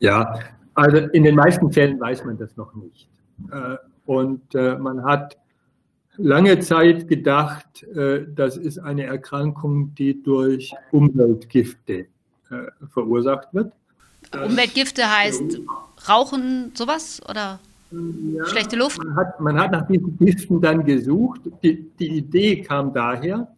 Ja, 0.00 0.38
also 0.74 0.98
in 0.98 1.24
den 1.24 1.34
meisten 1.34 1.72
Fällen 1.72 1.98
weiß 1.98 2.24
man 2.24 2.36
das 2.38 2.56
noch 2.56 2.74
nicht. 2.74 3.08
Äh, 3.50 3.76
und 4.04 4.54
äh, 4.54 4.76
man 4.76 5.02
hat 5.04 5.36
lange 6.18 6.58
Zeit 6.58 7.08
gedacht, 7.08 7.82
äh, 7.84 8.26
das 8.34 8.56
ist 8.56 8.78
eine 8.78 9.04
Erkrankung, 9.04 9.94
die 9.94 10.22
durch 10.22 10.74
Umweltgifte 10.90 11.94
äh, 11.94 12.06
verursacht 12.92 13.48
wird. 13.52 13.72
Umweltgifte 14.34 15.02
heißt 15.10 15.60
Rauchen, 16.08 16.72
sowas 16.74 17.22
oder 17.28 17.60
ja, 17.90 18.44
schlechte 18.46 18.76
Luft? 18.76 18.98
Man 19.02 19.16
hat, 19.16 19.40
man 19.40 19.58
hat 19.58 19.72
nach 19.72 19.86
diesen 19.86 20.18
Giften 20.18 20.60
dann 20.60 20.84
gesucht. 20.84 21.40
Die, 21.62 21.88
die 21.98 22.18
Idee 22.18 22.60
kam 22.60 22.92
daher, 22.92 23.48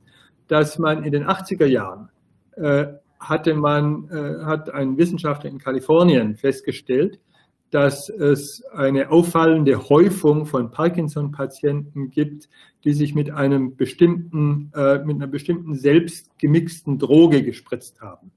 dass 0.46 0.78
man 0.78 1.02
in 1.02 1.12
den 1.12 1.24
80er 1.24 1.66
Jahren 1.66 2.08
äh, 2.56 2.86
hatte 3.18 3.52
man, 3.52 4.08
hat 4.46 4.72
ein 4.72 4.96
Wissenschaftler 4.96 5.50
in 5.50 5.58
Kalifornien 5.58 6.36
festgestellt, 6.36 7.18
dass 7.70 8.08
es 8.08 8.64
eine 8.72 9.10
auffallende 9.10 9.88
Häufung 9.88 10.46
von 10.46 10.70
Parkinson-Patienten 10.70 12.10
gibt, 12.10 12.48
die 12.84 12.92
sich 12.92 13.14
mit 13.14 13.30
einem 13.30 13.76
bestimmten, 13.76 14.72
äh, 14.74 14.98
mit 14.98 15.16
einer 15.16 15.28
bestimmten 15.28 15.74
selbst 15.74 16.36
gemixten 16.38 16.98
Droge 16.98 17.42
gespritzt 17.42 18.00
haben, 18.00 18.32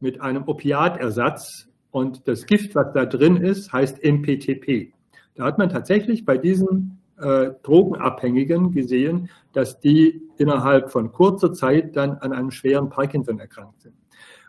mit 0.00 0.20
einem 0.20 0.46
Opiatersatz. 0.46 1.68
Und 1.90 2.28
das 2.28 2.46
Gift, 2.46 2.74
was 2.74 2.92
da 2.92 3.06
drin 3.06 3.36
ist, 3.36 3.72
heißt 3.72 4.02
MPTP. 4.04 4.92
Da 5.34 5.44
hat 5.44 5.58
man 5.58 5.70
tatsächlich 5.70 6.24
bei 6.24 6.36
diesen 6.36 6.98
äh, 7.18 7.52
Drogenabhängigen 7.62 8.72
gesehen, 8.72 9.30
dass 9.52 9.80
die 9.80 10.22
innerhalb 10.36 10.90
von 10.90 11.12
kurzer 11.12 11.52
Zeit 11.52 11.96
dann 11.96 12.18
an 12.18 12.32
einem 12.32 12.50
schweren 12.50 12.90
Parkinson 12.90 13.38
erkrankt 13.38 13.80
sind. 13.80 13.94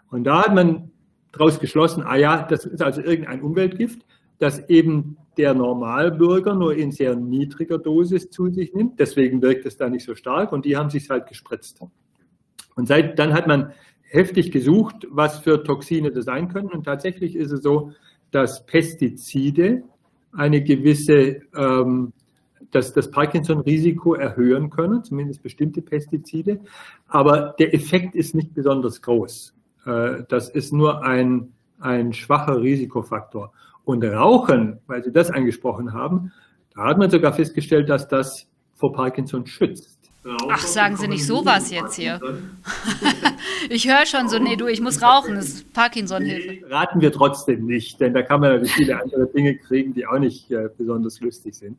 Und 0.09 0.23
da 0.25 0.43
hat 0.43 0.53
man 0.53 0.91
daraus 1.31 1.59
geschlossen, 1.59 2.03
ah 2.03 2.15
ja, 2.15 2.43
das 2.43 2.65
ist 2.65 2.81
also 2.81 3.01
irgendein 3.01 3.41
Umweltgift, 3.41 4.05
das 4.39 4.69
eben 4.69 5.17
der 5.37 5.53
Normalbürger 5.53 6.55
nur 6.55 6.75
in 6.75 6.91
sehr 6.91 7.15
niedriger 7.15 7.77
Dosis 7.77 8.29
zu 8.29 8.49
sich 8.49 8.73
nimmt. 8.73 8.99
Deswegen 8.99 9.41
wirkt 9.41 9.65
es 9.65 9.77
da 9.77 9.89
nicht 9.89 10.05
so 10.05 10.15
stark 10.15 10.51
und 10.51 10.65
die 10.65 10.77
haben 10.77 10.89
sich 10.89 11.09
halt 11.09 11.27
gespritzt. 11.27 11.81
Und 12.75 12.87
seit 12.87 13.19
dann 13.19 13.33
hat 13.33 13.47
man 13.47 13.71
heftig 14.03 14.51
gesucht, 14.51 15.07
was 15.09 15.39
für 15.39 15.63
Toxine 15.63 16.11
das 16.11 16.25
sein 16.25 16.47
können. 16.49 16.69
Und 16.69 16.83
tatsächlich 16.83 17.35
ist 17.35 17.51
es 17.51 17.61
so, 17.63 17.91
dass 18.31 18.65
Pestizide 18.65 19.83
eine 20.31 20.61
gewisse 20.63 21.41
ähm, 21.55 22.13
dass 22.71 22.93
das 22.93 23.09
Parkinson-Risiko 23.09 24.15
erhöhen 24.15 24.69
können, 24.69 25.03
zumindest 25.03 25.41
bestimmte 25.43 25.81
Pestizide. 25.81 26.59
Aber 27.07 27.55
der 27.59 27.73
Effekt 27.73 28.15
ist 28.15 28.35
nicht 28.35 28.53
besonders 28.53 29.01
groß. 29.01 29.53
Äh, 29.85 30.23
das 30.27 30.49
ist 30.49 30.73
nur 30.73 31.03
ein, 31.03 31.53
ein 31.79 32.13
schwacher 32.13 32.61
Risikofaktor. 32.61 33.53
Und 33.85 34.03
Rauchen, 34.03 34.79
weil 34.87 35.03
Sie 35.03 35.11
das 35.11 35.31
angesprochen 35.31 35.93
haben, 35.93 36.31
da 36.75 36.85
hat 36.85 36.97
man 36.97 37.09
sogar 37.09 37.33
festgestellt, 37.33 37.89
dass 37.89 38.07
das 38.07 38.47
vor 38.73 38.91
Parkinson 38.91 39.45
schützt. 39.45 39.95
Ach, 40.49 40.59
sagen 40.59 40.97
Sie 40.97 41.07
nicht 41.07 41.25
sowas 41.25 41.69
jetzt 41.69 41.95
hier. 41.95 42.19
ich 43.69 43.87
höre 43.87 44.07
schon 44.07 44.27
so, 44.27 44.39
nee, 44.39 44.55
du, 44.55 44.65
ich 44.67 44.81
muss 44.81 45.01
rauchen, 45.03 45.35
das 45.35 45.45
ist 45.45 45.73
Parkinson-Hilfe. 45.73 46.69
Raten 46.69 46.99
wir 46.99 47.11
trotzdem 47.11 47.65
nicht, 47.65 48.01
denn 48.01 48.13
da 48.15 48.23
kann 48.23 48.41
man 48.41 48.53
natürlich 48.53 48.73
viele 48.73 48.99
andere 48.99 49.27
Dinge 49.27 49.55
kriegen, 49.55 49.93
die 49.93 50.07
auch 50.07 50.17
nicht 50.17 50.49
äh, 50.49 50.67
besonders 50.75 51.19
lustig 51.21 51.53
sind. 51.53 51.77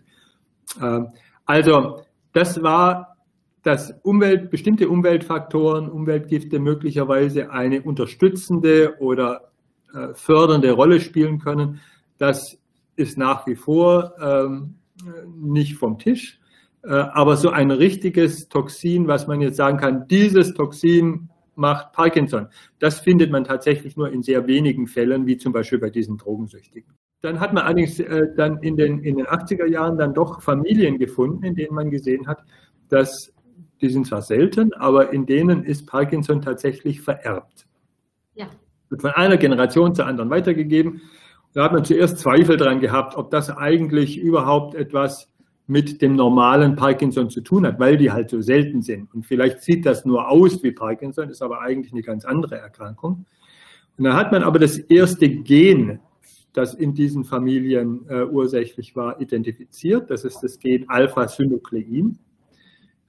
Ähm, 0.80 1.08
also 1.44 2.02
das 2.32 2.62
war, 2.62 3.16
dass 3.64 3.92
Umwelt, 4.02 4.50
bestimmte 4.50 4.88
Umweltfaktoren, 4.88 5.88
Umweltgifte 5.88 6.60
möglicherweise 6.60 7.50
eine 7.50 7.82
unterstützende 7.82 8.94
oder 9.00 9.50
äh, 9.92 10.14
fördernde 10.14 10.70
Rolle 10.70 11.00
spielen 11.00 11.40
können. 11.40 11.80
Das 12.18 12.58
ist 12.96 13.18
nach 13.18 13.46
wie 13.46 13.56
vor 13.56 14.14
ähm, 14.20 14.76
nicht 15.36 15.76
vom 15.76 15.98
Tisch. 15.98 16.40
Äh, 16.82 16.90
aber 16.90 17.36
so 17.36 17.50
ein 17.50 17.70
richtiges 17.70 18.48
Toxin, 18.48 19.08
was 19.08 19.26
man 19.26 19.40
jetzt 19.40 19.56
sagen 19.56 19.78
kann, 19.78 20.06
dieses 20.08 20.54
Toxin 20.54 21.28
macht 21.54 21.92
Parkinson, 21.92 22.48
das 22.78 23.00
findet 23.00 23.30
man 23.30 23.44
tatsächlich 23.44 23.96
nur 23.96 24.10
in 24.10 24.22
sehr 24.22 24.46
wenigen 24.46 24.86
Fällen, 24.86 25.26
wie 25.26 25.36
zum 25.36 25.52
Beispiel 25.52 25.78
bei 25.78 25.90
diesen 25.90 26.18
Drogensüchtigen. 26.18 26.92
Dann 27.22 27.40
hat 27.40 27.52
man 27.52 27.64
allerdings 27.64 27.98
äh, 27.98 28.28
dann 28.36 28.58
in 28.58 28.76
den, 28.76 29.00
in 29.00 29.16
den 29.16 29.26
80er 29.26 29.66
Jahren 29.66 29.98
dann 29.98 30.14
doch 30.14 30.42
Familien 30.42 30.98
gefunden, 30.98 31.44
in 31.44 31.54
denen 31.54 31.74
man 31.74 31.90
gesehen 31.90 32.26
hat, 32.26 32.44
dass 32.88 33.32
die 33.80 33.88
sind 33.88 34.06
zwar 34.06 34.22
selten, 34.22 34.72
aber 34.74 35.12
in 35.12 35.26
denen 35.26 35.64
ist 35.64 35.86
Parkinson 35.86 36.40
tatsächlich 36.40 37.00
vererbt. 37.00 37.66
Ja. 38.34 38.46
Wird 38.88 39.02
von 39.02 39.10
einer 39.10 39.36
Generation 39.36 39.94
zur 39.94 40.06
anderen 40.06 40.30
weitergegeben. 40.30 41.02
Da 41.56 41.64
hat 41.64 41.72
man 41.72 41.86
zuerst 41.86 42.18
Zweifel 42.18 42.58
dran 42.58 42.80
gehabt, 42.80 43.16
ob 43.16 43.30
das 43.30 43.48
eigentlich 43.48 44.18
überhaupt 44.18 44.74
etwas 44.74 45.32
mit 45.66 46.02
dem 46.02 46.14
normalen 46.14 46.76
Parkinson 46.76 47.30
zu 47.30 47.40
tun 47.40 47.66
hat, 47.66 47.80
weil 47.80 47.96
die 47.96 48.12
halt 48.12 48.28
so 48.28 48.42
selten 48.42 48.82
sind. 48.82 49.14
Und 49.14 49.24
vielleicht 49.24 49.62
sieht 49.62 49.86
das 49.86 50.04
nur 50.04 50.28
aus 50.28 50.62
wie 50.62 50.70
Parkinson, 50.70 51.30
ist 51.30 51.40
aber 51.40 51.62
eigentlich 51.62 51.94
eine 51.94 52.02
ganz 52.02 52.26
andere 52.26 52.58
Erkrankung. 52.58 53.24
Und 53.96 54.04
dann 54.04 54.12
hat 54.12 54.32
man 54.32 54.42
aber 54.42 54.58
das 54.58 54.76
erste 54.76 55.30
Gen 55.30 56.00
das 56.52 56.74
in 56.74 56.92
diesen 56.92 57.24
Familien 57.24 58.04
äh, 58.10 58.24
ursächlich 58.24 58.94
war, 58.94 59.18
identifiziert. 59.18 60.10
Das 60.10 60.24
ist 60.24 60.40
das 60.42 60.58
Gen 60.58 60.90
Alpha-Synuklein, 60.90 62.18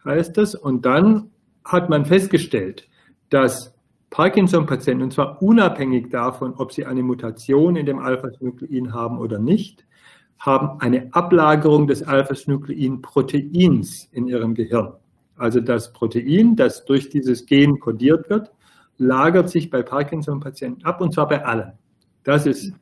heißt 0.05 0.37
das. 0.37 0.55
Und 0.55 0.85
dann 0.85 1.31
hat 1.65 1.89
man 1.89 2.05
festgestellt, 2.05 2.87
dass 3.29 3.76
Parkinson-Patienten, 4.09 5.03
und 5.03 5.13
zwar 5.13 5.41
unabhängig 5.41 6.09
davon, 6.09 6.53
ob 6.55 6.71
sie 6.71 6.85
eine 6.85 7.03
Mutation 7.03 7.75
in 7.75 7.85
dem 7.85 7.99
Alpha-Synuklein 7.99 8.93
haben 8.93 9.19
oder 9.19 9.39
nicht, 9.39 9.85
haben 10.39 10.79
eine 10.79 11.13
Ablagerung 11.13 11.87
des 11.87 12.03
Alpha-Synuklein-Proteins 12.03 14.09
in 14.11 14.27
ihrem 14.27 14.55
Gehirn. 14.55 14.93
Also 15.35 15.59
das 15.59 15.93
Protein, 15.93 16.55
das 16.55 16.85
durch 16.85 17.09
dieses 17.09 17.45
Gen 17.45 17.79
kodiert 17.79 18.29
wird, 18.29 18.51
lagert 18.97 19.49
sich 19.49 19.69
bei 19.69 19.83
Parkinson-Patienten 19.83 20.85
ab, 20.85 21.01
und 21.01 21.13
zwar 21.13 21.27
bei 21.27 21.45
allen. 21.45 21.73
Das 22.23 22.45
ist 22.45 22.73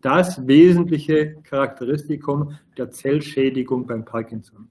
das 0.00 0.46
wesentliche 0.46 1.36
Charakteristikum 1.44 2.56
der 2.76 2.90
Zellschädigung 2.90 3.86
beim 3.86 4.04
Parkinson. 4.04 4.68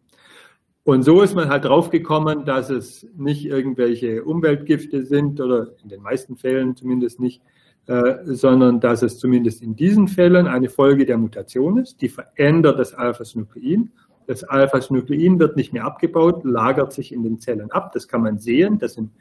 Und 0.86 1.04
so 1.04 1.22
ist 1.22 1.34
man 1.34 1.50
halt 1.50 1.64
draufgekommen, 1.64 2.44
dass 2.44 2.70
es 2.70 3.08
nicht 3.16 3.46
irgendwelche 3.46 4.24
Umweltgifte 4.24 5.06
sind 5.06 5.40
oder 5.40 5.72
in 5.82 5.90
den 5.90 6.02
meisten 6.02 6.36
Fällen 6.36 6.76
zumindest 6.76 7.22
nicht, 7.22 7.42
äh, 7.88 8.16
sondern 8.26 8.82
dass 8.82 9.02
es 9.02 9.18
zumindest 9.18 9.62
in 9.62 9.76
diesen 9.78 10.10
Fällen 10.10 10.46
eine 10.46 10.70
Folge 10.70 11.06
der 11.06 11.18
Mutation 11.18 11.78
ist, 11.78 12.02
die 12.02 12.10
verändert 12.10 12.80
das 12.80 12.94
Alpha-Synuklein. 12.94 13.92
Das 14.28 14.44
Alpha-Synuklein 14.44 15.40
wird 15.40 15.56
nicht 15.56 15.72
mehr 15.72 15.86
abgebaut, 15.86 16.44
lagert 16.44 16.92
sich 16.92 17.14
in 17.14 17.24
den 17.24 17.40
Zellen 17.40 17.72
ab. 17.72 17.92
Das 17.94 18.08
kann 18.08 18.22
man 18.22 18.38
sehen. 18.38 18.78
Das 18.78 18.94
sind 18.94 19.12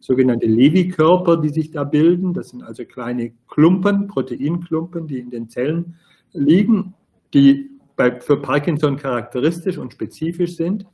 sogenannte 0.00 0.46
Levi-Körper, 0.46 1.36
die 1.36 1.50
sich 1.50 1.70
da 1.70 1.84
bilden. 1.84 2.32
Das 2.32 2.48
sind 2.48 2.64
also 2.64 2.84
kleine 2.84 3.32
Klumpen, 3.48 4.08
Proteinklumpen, 4.08 5.06
die 5.06 5.20
in 5.20 5.30
den 5.30 5.48
Zellen 5.48 5.94
liegen, 6.32 6.94
die 7.32 7.70
bei, 7.94 8.20
für 8.20 8.40
Parkinson 8.40 8.96
charakteristisch 8.96 9.78
und 9.78 9.92
spezifisch 9.92 10.56
sind. 10.56 10.86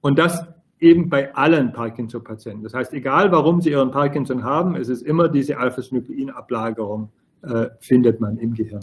Und 0.00 0.18
das 0.18 0.44
eben 0.80 1.10
bei 1.10 1.34
allen 1.34 1.72
Parkinson-Patienten. 1.72 2.64
Das 2.64 2.74
heißt, 2.74 2.92
egal 2.94 3.30
warum 3.32 3.60
sie 3.60 3.70
ihren 3.70 3.90
Parkinson 3.90 4.42
haben, 4.44 4.76
es 4.76 4.88
ist 4.88 5.02
immer 5.02 5.28
diese 5.28 5.58
Alpha-Synukleinablagerung, 5.58 7.10
äh, 7.42 7.66
findet 7.80 8.20
man 8.20 8.38
im 8.38 8.54
Gehirn. 8.54 8.80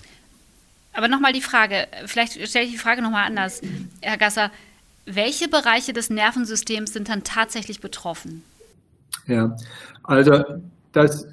Aber 0.94 1.08
nochmal 1.08 1.34
die 1.34 1.42
Frage, 1.42 1.88
vielleicht 2.06 2.34
stelle 2.48 2.66
ich 2.66 2.72
die 2.72 2.78
Frage 2.78 3.02
nochmal 3.02 3.26
anders, 3.26 3.62
Herr 4.02 4.18
Gasser. 4.18 4.52
Welche 5.06 5.48
Bereiche 5.48 5.94
des 5.94 6.10
Nervensystems 6.10 6.94
sind 6.94 7.10
dann 7.10 7.24
tatsächlich 7.24 7.82
betroffen? 7.82 8.44
Ja, 9.28 9.56
also 10.04 10.44
das 10.92 11.28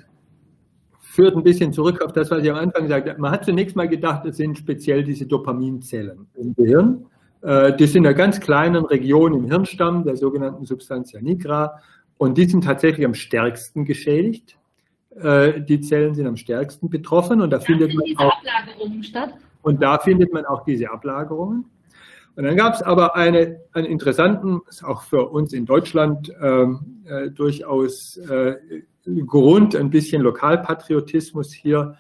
führt 1.01 1.37
ein 1.37 1.43
bisschen 1.43 1.73
zurück 1.73 2.03
auf 2.03 2.13
das, 2.13 2.31
was 2.31 2.43
ich 2.43 2.51
am 2.51 2.57
Anfang 2.57 2.89
sagte. 2.89 3.17
Man 3.19 3.31
hat 3.31 3.45
zunächst 3.45 3.77
mal 3.77 3.89
gedacht, 3.89 4.25
es 4.27 4.37
sind 4.37 4.59
speziell 4.59 5.05
diese 5.05 5.27
Dopaminzellen 5.27 6.27
im 6.35 6.55
Gehirn. 6.55 7.07
Äh, 7.45 7.77
die 7.77 7.87
sind 7.87 8.03
in 8.03 8.07
einer 8.07 8.15
ganz 8.15 8.41
kleinen 8.41 8.85
Region 8.87 9.35
im 9.35 9.45
Hirnstamm, 9.45 10.05
der 10.05 10.17
sogenannten 10.17 10.65
Substantia 10.65 11.21
nigra. 11.21 11.79
Und 12.17 12.39
die 12.39 12.47
sind 12.47 12.65
tatsächlich 12.65 13.05
am 13.05 13.15
stärksten 13.15 13.85
geschädigt. 13.85 14.59
Äh, 15.15 15.61
die 15.61 15.81
Zellen 15.81 16.15
sind 16.15 16.27
am 16.27 16.37
stärksten 16.37 16.89
betroffen 16.89 17.41
und 17.43 17.51
da, 17.51 17.59
da 17.59 17.65
findet 17.65 17.95
man 17.95 18.05
auch 18.17 18.33
Ablagerungen 18.39 19.03
statt. 19.03 19.35
Und 19.63 19.83
da 19.83 19.99
findet 19.99 20.33
man 20.33 20.45
auch 20.47 20.65
diese 20.65 20.91
Ablagerungen. 20.91 21.67
Und 22.37 22.45
dann 22.45 22.57
gab 22.57 22.75
es 22.75 22.83
aber 22.83 23.15
eine, 23.15 23.61
einen 23.73 23.87
interessanten, 23.87 24.61
auch 24.83 25.03
für 25.03 25.29
uns 25.29 25.53
in 25.53 25.67
Deutschland 25.67 26.33
ähm, 26.41 27.05
äh, 27.07 27.31
durchaus 27.31 28.17
äh, 28.17 28.57
Grund, 29.27 29.77
ein 29.77 29.91
bisschen 29.91 30.23
Lokalpatriotismus 30.23 31.53
hier 31.53 31.97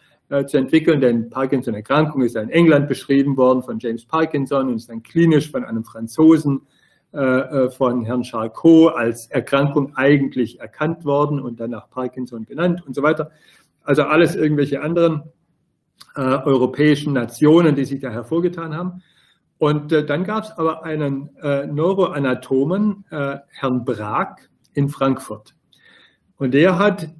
zu 0.46 0.56
entwickeln, 0.56 1.00
denn 1.00 1.28
Parkinson-Erkrankung 1.28 2.22
ist 2.22 2.34
in 2.34 2.48
England 2.48 2.88
beschrieben 2.88 3.36
worden 3.36 3.62
von 3.62 3.78
James 3.78 4.06
Parkinson 4.06 4.68
und 4.68 4.76
ist 4.76 4.88
dann 4.88 5.02
klinisch 5.02 5.50
von 5.50 5.64
einem 5.64 5.84
Franzosen 5.84 6.62
äh, 7.14 7.18
äh, 7.66 7.70
von 7.70 8.04
Herrn 8.04 8.24
Charcot 8.24 8.92
als 8.96 9.28
Erkrankung 9.28 9.94
eigentlich 9.94 10.58
erkannt 10.58 11.04
worden 11.04 11.38
und 11.38 11.60
dann 11.60 11.70
nach 11.70 11.88
Parkinson 11.88 12.44
genannt 12.44 12.82
und 12.84 12.96
so 12.96 13.04
weiter. 13.04 13.30
Also 13.84 14.02
alles 14.02 14.34
irgendwelche 14.34 14.82
anderen 14.82 15.22
äh, 16.16 16.20
europäischen 16.20 17.12
Nationen, 17.12 17.76
die 17.76 17.84
sich 17.84 18.00
da 18.00 18.10
hervorgetan 18.10 18.76
haben. 18.76 19.04
Und 19.58 19.92
äh, 19.92 20.04
dann 20.04 20.24
gab 20.24 20.42
es 20.42 20.50
aber 20.58 20.82
einen 20.82 21.30
äh, 21.40 21.68
Neuroanatomen, 21.68 23.04
äh, 23.10 23.36
Herrn 23.46 23.84
Brag 23.84 24.50
in 24.72 24.88
Frankfurt. 24.88 25.54
Und 26.36 26.52
der 26.52 26.80
hat 26.80 27.10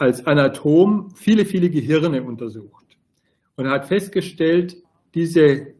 als 0.00 0.26
Anatom 0.26 1.10
viele, 1.14 1.44
viele 1.44 1.68
Gehirne 1.68 2.22
untersucht 2.22 2.96
und 3.56 3.68
hat 3.68 3.86
festgestellt, 3.86 4.76
diese 5.14 5.74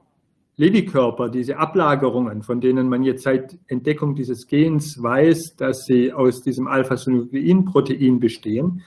Lebikörper, 0.57 1.31
diese 1.31 1.57
Ablagerungen, 1.57 2.43
von 2.43 2.61
denen 2.61 2.91
man 2.91 3.03
jetzt 3.03 3.23
seit 3.23 3.59
Entdeckung 3.67 4.15
dieses 4.15 4.47
Gens 4.47 5.03
weiß, 5.03 5.57
dass 5.57 5.87
sie 5.87 6.13
aus 6.13 6.43
diesem 6.43 6.67
Alpha-Synuclein-Protein 6.67 8.21
bestehen, 8.21 8.83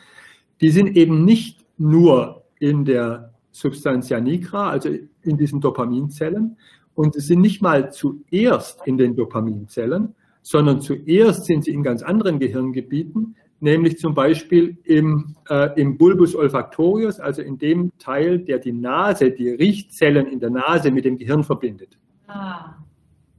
die 0.62 0.70
sind 0.70 0.96
eben 0.96 1.26
nicht 1.26 1.66
nur 1.80 2.44
in 2.60 2.86
der 2.86 3.34
Substantia 3.52 4.20
nigra, 4.20 4.70
also 4.70 4.90
in 5.24 5.38
diesen 5.38 5.62
Dopaminzellen, 5.62 6.58
und 6.94 7.16
sie 7.16 7.22
sind 7.22 7.42
nicht 7.42 7.64
mal 7.64 7.92
zuerst 7.92 8.86
in 8.86 9.00
den 9.00 9.16
Dopaminzellen, 9.16 10.14
sondern 10.44 10.82
zuerst 10.82 11.46
sind 11.46 11.64
sie 11.64 11.72
in 11.72 11.82
ganz 11.82 12.04
anderen 12.04 12.38
Gehirngebieten, 12.38 13.36
nämlich 13.64 13.98
zum 13.98 14.14
Beispiel 14.14 14.78
im, 14.84 15.36
äh, 15.50 15.80
im 15.80 15.98
Bulbus 15.98 16.36
olfactorius, 16.36 17.20
also 17.20 17.42
in 17.42 17.58
dem 17.58 17.92
Teil, 17.98 18.40
der 18.40 18.60
die 18.60 18.74
Nase, 18.74 19.32
die 19.32 19.50
Riechzellen 19.50 20.28
in 20.28 20.40
der 20.40 20.50
Nase 20.50 20.92
mit 20.92 21.06
dem 21.06 21.18
Gehirn 21.18 21.44
verbindet. 21.44 21.98
Ah. 22.28 22.76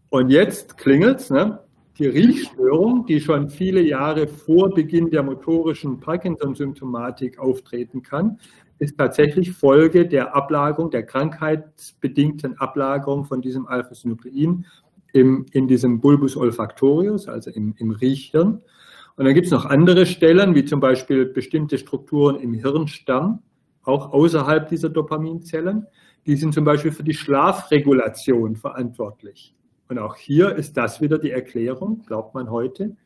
Und 0.08 0.30
jetzt 0.30 0.78
klingelt's, 0.78 1.30
ne? 1.30 1.60
Die 1.98 2.06
Riechstörung, 2.06 3.06
die 3.06 3.20
schon 3.20 3.48
viele 3.48 3.80
Jahre 3.80 4.26
vor 4.26 4.70
Beginn 4.70 5.10
der 5.10 5.22
motorischen 5.22 6.00
Parkinson-Symptomatik 6.00 7.38
auftreten 7.38 8.02
kann, 8.02 8.38
ist 8.80 8.98
tatsächlich 8.98 9.52
Folge 9.52 10.08
der 10.08 10.34
Ablagerung, 10.34 10.90
der 10.90 11.04
krankheitsbedingten 11.04 12.58
Ablagerung 12.58 13.24
von 13.24 13.40
diesem 13.40 13.68
Alpha-Synuklein 13.68 14.66
in 15.12 15.68
diesem 15.68 16.00
Bulbus 16.00 16.36
olfactorius, 16.36 17.28
also 17.28 17.50
im, 17.50 17.74
im 17.78 17.92
Riechhirn. 17.92 18.60
Und 19.16 19.26
dann 19.26 19.35
gibt 19.35 19.47
es 19.47 19.52
noch 19.52 19.64
andere 19.64 20.06
Stellen, 20.06 20.54
wie 20.54 20.64
zum 20.64 20.80
Beispiel 20.80 21.26
bestimmte 21.26 21.78
Strukturen 21.78 22.37
im 22.37 22.54
Hirnstamm, 22.54 23.40
auch 23.85 24.12
außerhalb 24.12 24.68
dieser 24.68 24.88
Dopaminzellen. 24.88 25.87
Die 26.26 26.37
sind 26.37 26.54
zum 26.54 26.64
Beispiel 26.64 26.90
für 26.90 27.04
die 27.04 27.14
Schlafregulation 27.14 28.56
verantwortlich. 28.56 29.54
Und 29.88 29.99
auch 29.99 30.16
hier 30.16 30.56
ist 30.56 30.76
das 30.76 31.00
wieder 31.00 31.18
die 31.18 31.30
Erklärung, 31.30 32.02
glaubt 32.06 32.35
man 32.35 32.50
heute, 32.50 32.97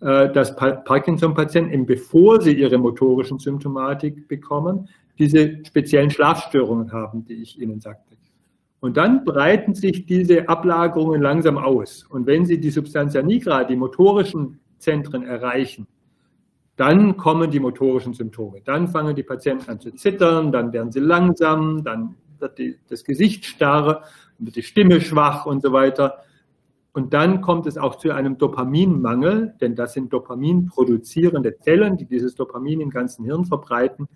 äh, 0.00 0.32
dass 0.32 0.54
Parkinson-Patienten, 0.56 1.84
bevor 1.84 2.40
sie 2.40 2.52
ihre 2.52 2.78
motorischen 2.78 3.38
Symptomatik 3.38 4.28
bekommen, 4.28 4.88
diese 5.18 5.64
speziellen 5.66 6.10
Schlafstörungen 6.10 6.92
haben, 6.92 7.24
die 7.24 7.42
ich 7.42 7.60
Ihnen 7.60 7.80
sagte. 7.80 8.16
Und 8.80 8.96
dann 8.96 9.24
breiten 9.24 9.74
sich 9.74 10.06
diese 10.06 10.48
Ablagerungen 10.48 11.20
langsam 11.20 11.58
aus. 11.58 12.04
Und 12.08 12.26
wenn 12.26 12.46
sie 12.46 12.60
die 12.60 12.70
Substantia 12.70 13.22
nigra, 13.22 13.64
die 13.64 13.74
motorischen 13.74 14.60
Zentren 14.78 15.24
erreichen, 15.24 15.86
dann 16.76 17.16
kommen 17.16 17.50
die 17.50 17.60
motorischen 17.60 18.14
Symptome. 18.14 18.60
Dann 18.64 18.88
fangen 18.88 19.16
die 19.16 19.24
Patienten 19.24 19.68
an 19.68 19.80
zu 19.80 19.90
zittern, 19.92 20.52
dann 20.52 20.72
werden 20.72 20.92
sie 20.92 21.00
langsam, 21.00 21.82
dann 21.82 22.14
wird 22.38 22.58
die, 22.58 22.78
das 22.88 23.02
Gesicht 23.02 23.44
starr, 23.44 24.04
dann 24.38 24.46
wird 24.46 24.56
die 24.56 24.62
Stimme 24.62 25.00
schwach 25.00 25.44
und 25.44 25.60
so 25.60 25.72
weiter. 25.72 26.22
Und 26.92 27.12
dann 27.14 27.40
kommt 27.40 27.66
es 27.66 27.78
auch 27.78 27.96
zu 27.96 28.12
einem 28.12 28.38
Dopaminmangel, 28.38 29.54
denn 29.60 29.74
das 29.74 29.92
sind 29.92 30.12
dopaminproduzierende 30.12 31.58
Zellen, 31.58 31.96
die 31.96 32.06
dieses 32.06 32.34
Dopamin 32.34 32.80
im 32.80 32.90
ganzen 32.90 33.24
Hirn 33.24 33.44
verbreiten. 33.44 34.08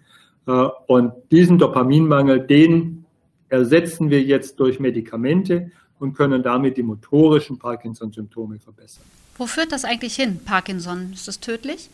Äh, 0.46 0.68
und 0.86 1.12
diesen 1.30 1.58
Dopaminmangel, 1.58 2.46
den 2.46 3.04
ersetzen 3.48 4.08
wir 4.08 4.22
jetzt 4.22 4.58
durch 4.60 4.80
Medikamente 4.80 5.70
und 5.98 6.14
können 6.14 6.42
damit 6.42 6.76
die 6.76 6.82
motorischen 6.82 7.58
Parkinson-Symptome 7.58 8.58
verbessern. 8.58 9.04
Wo 9.36 9.46
führt 9.46 9.72
das 9.72 9.84
eigentlich 9.84 10.14
hin, 10.14 10.40
Parkinson? 10.44 11.12
Ist 11.12 11.28
das 11.28 11.40
tödlich? 11.40 11.90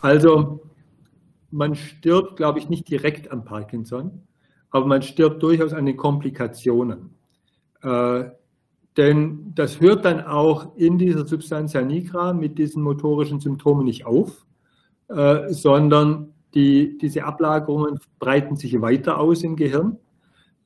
Also, 0.00 0.60
man 1.50 1.74
stirbt, 1.74 2.36
glaube 2.36 2.58
ich, 2.58 2.68
nicht 2.68 2.88
direkt 2.88 3.30
an 3.30 3.44
Parkinson, 3.44 4.22
aber 4.70 4.86
man 4.86 5.02
stirbt 5.02 5.42
durchaus 5.42 5.72
an 5.72 5.86
den 5.86 5.96
Komplikationen. 5.96 7.10
Äh, 7.82 8.24
denn 8.96 9.52
das 9.54 9.80
hört 9.80 10.04
dann 10.04 10.24
auch 10.24 10.76
in 10.76 10.98
dieser 10.98 11.26
Substantia 11.26 11.82
nigra 11.82 12.32
mit 12.32 12.58
diesen 12.58 12.82
motorischen 12.82 13.40
Symptomen 13.40 13.84
nicht 13.84 14.04
auf, 14.04 14.46
äh, 15.08 15.52
sondern 15.52 16.34
die, 16.54 16.98
diese 16.98 17.24
Ablagerungen 17.24 17.98
breiten 18.18 18.56
sich 18.56 18.80
weiter 18.80 19.18
aus 19.18 19.42
im 19.42 19.56
Gehirn, 19.56 19.98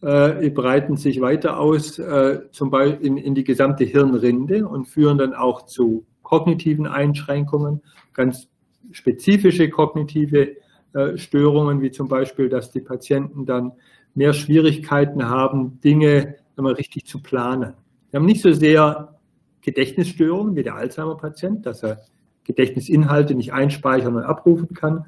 äh, 0.05 0.51
breiten 0.51 0.97
sich 0.97 1.21
weiter 1.21 1.59
aus, 1.59 1.99
äh, 1.99 2.51
zum 2.51 2.71
Beispiel 2.71 3.07
in, 3.07 3.17
in 3.17 3.35
die 3.35 3.45
gesamte 3.45 3.85
Hirnrinde 3.85 4.69
und 4.69 4.87
führen 4.87 5.19
dann 5.19 5.35
auch 5.35 5.63
zu 5.63 6.05
kognitiven 6.23 6.87
Einschränkungen, 6.87 7.81
ganz 8.13 8.49
spezifische 8.91 9.71
kognitive 9.71 10.57
äh, 10.93 11.17
Störungen, 11.17 11.81
wie 11.81 11.91
zum 11.91 12.09
Beispiel, 12.09 12.49
dass 12.49 12.71
die 12.71 12.81
Patienten 12.81 13.47
dann 13.47 13.73
mehr 14.15 14.35
Schwierigkeiten 14.35 15.29
haben, 15.29 15.81
Dinge 15.81 16.37
immer 16.57 16.77
richtig 16.77 17.07
zu 17.07 17.23
planen. 17.23 17.73
Wir 18.11 18.21
haben 18.21 18.27
nicht 18.27 18.43
so 18.43 18.53
sehr 18.53 19.19
Gedächtnisstörungen 19.63 20.55
wie 20.55 20.63
der 20.63 20.77
Alzheimer-Patient, 20.77 21.65
dass 21.65 21.83
er 21.83 22.03
Gedächtnisinhalte 22.45 23.35
nicht 23.35 23.55
einspeichern 23.55 24.17
und 24.17 24.23
abrufen 24.23 24.75
kann, 24.75 25.07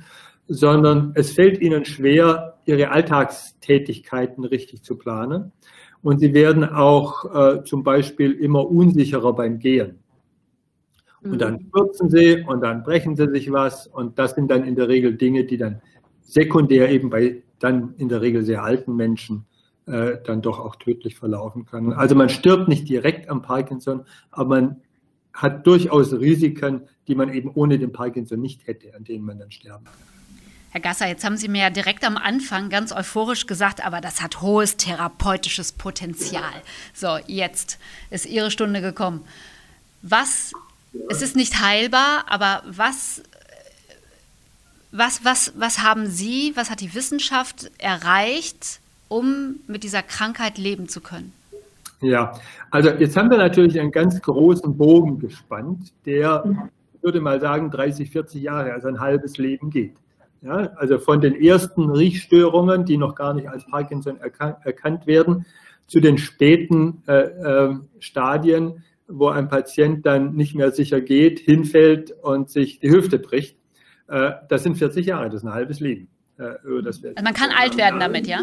sondern 0.49 1.13
es 1.15 1.33
fällt 1.33 1.61
ihnen 1.61 1.85
schwer, 1.85 2.59
ihre 2.65 2.91
Alltagstätigkeiten 2.91 4.45
richtig 4.45 4.83
zu 4.83 4.97
planen. 4.97 5.53
Und 6.03 6.21
sie 6.21 6.35
werden 6.35 6.65
auch 6.65 7.35
äh, 7.35 7.65
zum 7.65 7.83
Beispiel 7.83 8.33
immer 8.33 8.69
unsicherer 8.69 9.33
beim 9.33 9.59
Gehen. 9.59 9.99
Und 11.23 11.41
dann 11.41 11.55
mhm. 11.55 11.69
stürzen 11.69 12.11
sie 12.11 12.45
und 12.47 12.61
dann 12.61 12.83
brechen 12.83 13.17
sie 13.17 13.29
sich 13.29 13.51
was. 13.51 13.87
Und 13.87 14.19
das 14.19 14.35
sind 14.35 14.51
dann 14.51 14.65
in 14.65 14.77
der 14.77 14.89
Regel 14.89 15.17
Dinge, 15.17 15.45
die 15.45 15.57
dann 15.57 15.81
sekundär 16.23 16.91
eben 16.91 17.11
bei 17.11 17.43
dann 17.59 17.95
in 17.97 18.09
der 18.09 18.21
Regel 18.21 18.45
sehr 18.45 18.63
alten 18.63 18.97
Menschen 18.97 19.47
äh, 19.87 20.19
dann 20.25 20.43
doch 20.43 20.59
auch 20.59 20.77
tödlich 20.77 21.17
verlaufen 21.17 21.65
können. 21.65 21.93
Also 21.93 22.15
man 22.15 22.29
stirbt 22.29 22.69
nicht 22.69 22.89
direkt 22.89 23.29
am 23.29 23.43
Parkinson, 23.43 24.05
aber 24.31 24.49
man 24.49 24.77
hat 25.33 25.67
durchaus 25.67 26.13
Risiken, 26.13 26.83
die 27.09 27.15
man 27.15 27.33
eben 27.33 27.51
ohne 27.55 27.79
den 27.79 27.93
Parkinson 27.93 28.41
nicht 28.41 28.67
hätte, 28.67 28.95
an 28.95 29.05
denen 29.05 29.25
man 29.25 29.39
dann 29.39 29.51
sterben 29.51 29.85
kann. 29.85 30.16
Herr 30.77 30.83
Gasser, 30.83 31.09
jetzt 31.09 31.25
haben 31.25 31.39
Sie 31.39 31.49
mir 31.49 31.63
ja 31.63 31.71
direkt 31.71 32.05
am 32.05 32.19
Anfang 32.19 32.69
ganz 32.69 32.93
euphorisch 32.93 33.47
gesagt, 33.47 33.83
aber 33.83 34.03
das 34.03 34.21
hat 34.21 34.43
hohes 34.43 34.77
therapeutisches 34.77 35.73
Potenzial. 35.73 36.53
So, 36.93 37.17
jetzt 37.27 37.79
ist 38.11 38.27
Ihre 38.27 38.51
Stunde 38.51 38.83
gekommen. 38.83 39.25
Was, 40.03 40.53
es 41.09 41.23
ist 41.23 41.35
nicht 41.35 41.63
heilbar, 41.63 42.27
aber 42.29 42.63
was, 42.67 43.23
was, 44.93 45.25
was, 45.25 45.55
was 45.57 45.79
haben 45.83 46.09
Sie, 46.09 46.53
was 46.57 46.69
hat 46.69 46.83
die 46.83 46.95
Wissenschaft 46.95 47.71
erreicht, 47.79 48.81
um 49.09 49.55
mit 49.67 49.83
dieser 49.83 50.03
Krankheit 50.03 50.59
leben 50.59 50.91
zu 50.91 51.01
können? 51.01 51.33
Ja, 52.03 52.39
also 52.71 52.91
jetzt 52.91 53.17
haben 53.17 53.31
wir 53.31 53.39
natürlich 53.39 53.81
einen 53.81 53.93
ganz 53.93 54.21
großen 54.21 54.77
Bogen 54.77 55.21
gespannt, 55.21 55.91
der, 56.05 56.45
ich 56.93 57.03
würde 57.03 57.23
mal 57.23 57.41
sagen, 57.41 57.71
30, 57.71 58.11
40 58.11 58.43
Jahre, 58.43 58.75
also 58.75 58.89
ein 58.89 59.01
halbes 59.01 59.39
Leben 59.39 59.71
geht. 59.71 59.95
Ja, 60.47 60.71
also 60.77 61.01
von 61.01 61.21
den 61.21 61.35
ersten 61.35 61.91
Riechstörungen, 61.91 62.85
die 62.85 62.99
noch 62.99 63.17
gar 63.17 63.35
nicht 63.35 63.49
als 63.49 63.67
Parkinson 63.67 64.21
erkan 64.21 64.55
erkannt 64.63 65.09
werden, 65.09 65.45
zu 65.89 65.99
den 65.99 66.19
späten 66.19 67.03
äh, 67.09 67.23
äh, 67.23 67.75
Stadien, 67.99 68.85
wo 69.09 69.27
ein 69.27 69.49
Patient 69.49 70.07
dann 70.07 70.35
nicht 70.37 70.55
mehr 70.55 70.71
sicher 70.71 71.01
geht, 71.01 71.41
hinfällt 71.41 72.13
und 72.23 72.49
sich 72.49 72.79
die 72.79 72.91
Hüfte 72.91 73.19
bricht. 73.19 73.59
Äh, 74.07 74.33
das 74.49 74.63
sind 74.63 74.77
40 74.77 75.07
Jahre, 75.07 75.27
das 75.27 75.43
ist 75.43 75.49
ein 75.49 75.53
halbes 75.53 75.81
Leben. 75.81 76.09
Also 76.39 77.25
man 77.25 77.35
kann 77.35 77.51
alt 77.51 77.77
werden 77.77 77.99
damit, 77.99 78.27
ja? 78.29 78.43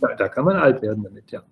Da, 0.00 0.14
da 0.14 0.28
kann 0.28 0.46
man 0.46 0.56
alt 0.56 0.80
werden 0.80 1.02
damit, 1.02 1.30
ja. 1.30 1.42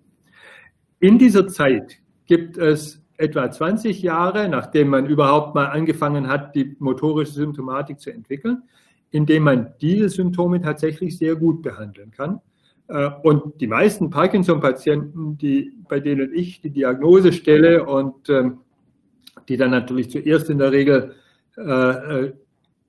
In 0.99 1.19
dieser 1.19 1.47
Zeit 1.47 1.99
gibt 2.25 2.57
es 2.57 3.03
etwa 3.17 3.51
20 3.51 4.01
Jahre, 4.01 4.49
nachdem 4.49 4.87
man 4.87 5.05
überhaupt 5.05 5.53
mal 5.53 5.65
angefangen 5.65 6.29
hat, 6.29 6.55
die 6.55 6.75
motorische 6.79 7.33
Symptomatik 7.33 7.99
zu 7.99 8.11
entwickeln, 8.11 8.63
indem 9.13 9.43
man 9.43 9.73
diese 9.79 10.09
Symptome 10.09 10.59
tatsächlich 10.59 11.17
sehr 11.17 11.35
gut 11.35 11.61
behandeln 11.61 12.09
kann. 12.09 12.41
Äh, 12.87 13.11
und 13.21 13.61
die 13.61 13.67
meisten 13.67 14.09
Parkinson-Patienten, 14.09 15.37
bei 15.87 15.99
denen 15.99 16.33
ich 16.33 16.61
die 16.61 16.71
Diagnose 16.71 17.31
stelle 17.31 17.85
und 17.85 18.27
ähm, 18.29 18.57
die 19.47 19.55
dann 19.55 19.69
natürlich 19.69 20.09
zuerst 20.09 20.49
in 20.49 20.57
der 20.57 20.71
Regel 20.71 21.13
äh, 21.57 21.61
äh, 21.61 22.33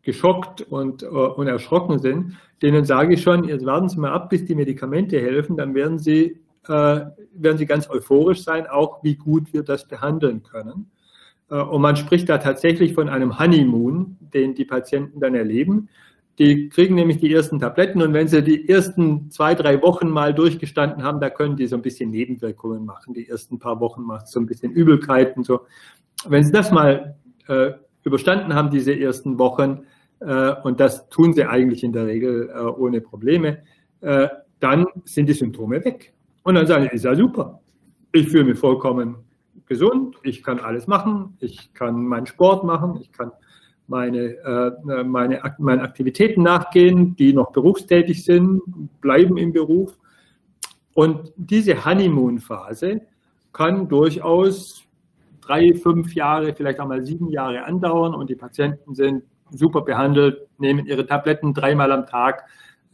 geschockt 0.02 0.62
und, 0.62 1.02
und 1.02 1.46
erschrocken 1.46 1.98
sind, 1.98 2.36
denen 2.60 2.84
sage 2.84 3.14
ich 3.14 3.22
schon, 3.22 3.44
jetzt 3.44 3.64
warten 3.64 3.88
Sie 3.88 3.98
mal 3.98 4.12
ab, 4.12 4.28
bis 4.28 4.44
die 4.44 4.54
Medikamente 4.54 5.18
helfen, 5.18 5.56
dann 5.56 5.74
werden 5.74 5.98
Sie, 5.98 6.40
werden 6.66 7.56
Sie 7.56 7.64
ganz 7.64 7.88
euphorisch 7.88 8.42
sein, 8.42 8.66
auch 8.66 9.02
wie 9.02 9.14
gut 9.14 9.54
wir 9.54 9.62
das 9.62 9.88
behandeln 9.88 10.42
können. 10.42 10.90
Und 11.48 11.80
man 11.80 11.96
spricht 11.96 12.28
da 12.28 12.36
tatsächlich 12.36 12.92
von 12.92 13.08
einem 13.08 13.38
Honeymoon, 13.38 14.18
den 14.20 14.54
die 14.54 14.66
Patienten 14.66 15.20
dann 15.20 15.34
erleben. 15.34 15.88
Die 16.38 16.68
kriegen 16.68 16.96
nämlich 16.96 17.18
die 17.18 17.32
ersten 17.32 17.60
Tabletten 17.60 18.02
und 18.02 18.12
wenn 18.12 18.26
sie 18.26 18.42
die 18.42 18.68
ersten 18.68 19.30
zwei, 19.30 19.54
drei 19.54 19.80
Wochen 19.82 20.08
mal 20.08 20.34
durchgestanden 20.34 21.04
haben, 21.04 21.20
da 21.20 21.30
können 21.30 21.56
die 21.56 21.66
so 21.68 21.76
ein 21.76 21.82
bisschen 21.82 22.10
Nebenwirkungen 22.10 22.84
machen. 22.84 23.14
Die 23.14 23.28
ersten 23.28 23.60
paar 23.60 23.78
Wochen 23.78 24.02
macht 24.02 24.26
es 24.26 24.32
so 24.32 24.40
ein 24.40 24.46
bisschen 24.46 24.72
Übelkeit 24.72 25.36
und 25.36 25.44
so. 25.46 25.60
Wenn 26.26 26.42
sie 26.42 26.50
das 26.50 26.72
mal 26.72 27.16
äh, 27.46 27.72
überstanden 28.02 28.54
haben, 28.54 28.70
diese 28.70 28.98
ersten 28.98 29.38
Wochen, 29.38 29.84
äh, 30.20 30.54
und 30.64 30.80
das 30.80 31.08
tun 31.08 31.32
sie 31.34 31.44
eigentlich 31.44 31.84
in 31.84 31.92
der 31.92 32.06
Regel 32.06 32.50
äh, 32.50 32.58
ohne 32.58 33.00
Probleme, 33.00 33.58
äh, 34.00 34.28
dann 34.58 34.86
sind 35.04 35.28
die 35.28 35.34
Symptome 35.34 35.84
weg. 35.84 36.14
Und 36.42 36.56
dann 36.56 36.66
sagen 36.66 36.88
sie, 36.90 36.96
ist 36.96 37.04
ja 37.04 37.14
super. 37.14 37.60
Ich 38.12 38.28
fühle 38.28 38.44
mich 38.44 38.58
vollkommen 38.58 39.16
gesund, 39.66 40.16
ich 40.22 40.42
kann 40.42 40.58
alles 40.58 40.86
machen, 40.86 41.36
ich 41.40 41.72
kann 41.74 42.04
meinen 42.04 42.26
Sport 42.26 42.64
machen, 42.64 42.98
ich 43.00 43.12
kann 43.12 43.32
meine, 43.86 44.18
äh, 44.18 45.04
meine, 45.04 45.40
meine 45.58 45.82
Aktivitäten 45.82 46.42
nachgehen, 46.42 47.16
die 47.16 47.32
noch 47.32 47.52
berufstätig 47.52 48.24
sind, 48.24 48.62
bleiben 49.00 49.36
im 49.36 49.52
Beruf. 49.52 49.98
Und 50.94 51.32
diese 51.36 51.84
Honeymoon-Phase 51.84 53.02
kann 53.52 53.88
durchaus 53.88 54.84
drei, 55.40 55.74
fünf 55.74 56.14
Jahre, 56.14 56.54
vielleicht 56.54 56.80
auch 56.80 56.88
mal 56.88 57.04
sieben 57.04 57.30
Jahre 57.30 57.64
andauern 57.64 58.14
und 58.14 58.30
die 58.30 58.36
Patienten 58.36 58.94
sind 58.94 59.24
super 59.50 59.82
behandelt, 59.82 60.48
nehmen 60.58 60.86
ihre 60.86 61.06
Tabletten 61.06 61.52
dreimal 61.52 61.92
am 61.92 62.06
Tag 62.06 62.44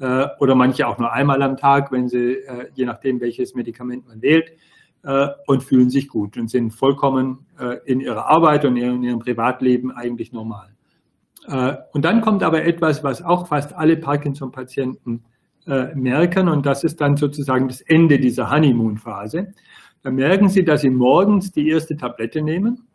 äh, 0.00 0.26
oder 0.40 0.54
manche 0.54 0.86
auch 0.86 0.98
nur 0.98 1.12
einmal 1.12 1.42
am 1.42 1.56
Tag, 1.56 1.92
wenn 1.92 2.08
sie, 2.08 2.34
äh, 2.34 2.68
je 2.74 2.84
nachdem, 2.84 3.20
welches 3.20 3.54
Medikament 3.54 4.08
man 4.08 4.20
wählt, 4.20 4.52
äh, 5.02 5.28
und 5.46 5.62
fühlen 5.62 5.90
sich 5.90 6.08
gut 6.08 6.36
und 6.36 6.50
sind 6.50 6.72
vollkommen 6.72 7.46
äh, 7.58 7.78
in 7.84 8.00
ihrer 8.00 8.26
Arbeit 8.26 8.64
und 8.64 8.76
in 8.76 9.02
ihrem 9.02 9.18
Privatleben 9.20 9.92
eigentlich 9.92 10.32
normal. 10.32 10.70
Äh, 11.46 11.76
und 11.92 12.04
dann 12.04 12.20
kommt 12.20 12.42
aber 12.42 12.64
etwas, 12.64 13.02
was 13.04 13.22
auch 13.22 13.48
fast 13.48 13.74
alle 13.74 13.96
Parkinson-Patienten 13.96 15.24
äh, 15.66 15.94
merken, 15.94 16.48
und 16.48 16.66
das 16.66 16.84
ist 16.84 17.00
dann 17.00 17.16
sozusagen 17.16 17.68
das 17.68 17.80
Ende 17.82 18.18
dieser 18.18 18.50
Honeymoon-Phase. 18.50 19.52
Da 20.02 20.10
merken 20.10 20.48
Sie, 20.48 20.64
dass 20.64 20.80
Sie 20.80 20.90
morgens 20.90 21.52
die 21.52 21.68
erste 21.68 21.96
Tablette 21.96 22.40
nehmen. 22.42 22.86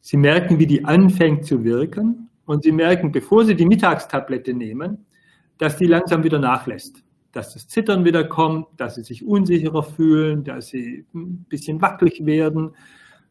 Sie 0.00 0.16
merken, 0.16 0.58
wie 0.58 0.66
die 0.66 0.84
anfängt 0.84 1.44
zu 1.44 1.62
wirken. 1.64 2.30
Und 2.46 2.64
Sie 2.64 2.72
merken, 2.72 3.12
bevor 3.12 3.44
Sie 3.44 3.54
die 3.54 3.66
Mittagstablette 3.66 4.54
nehmen, 4.54 5.06
dass 5.58 5.76
die 5.76 5.86
langsam 5.86 6.24
wieder 6.24 6.38
nachlässt. 6.38 7.04
Dass 7.32 7.52
das 7.52 7.68
Zittern 7.68 8.04
wieder 8.04 8.24
kommt, 8.24 8.66
dass 8.78 8.94
Sie 8.94 9.02
sich 9.02 9.24
unsicherer 9.24 9.82
fühlen, 9.82 10.42
dass 10.42 10.68
Sie 10.68 11.04
ein 11.14 11.44
bisschen 11.48 11.80
wackelig 11.82 12.24
werden, 12.24 12.74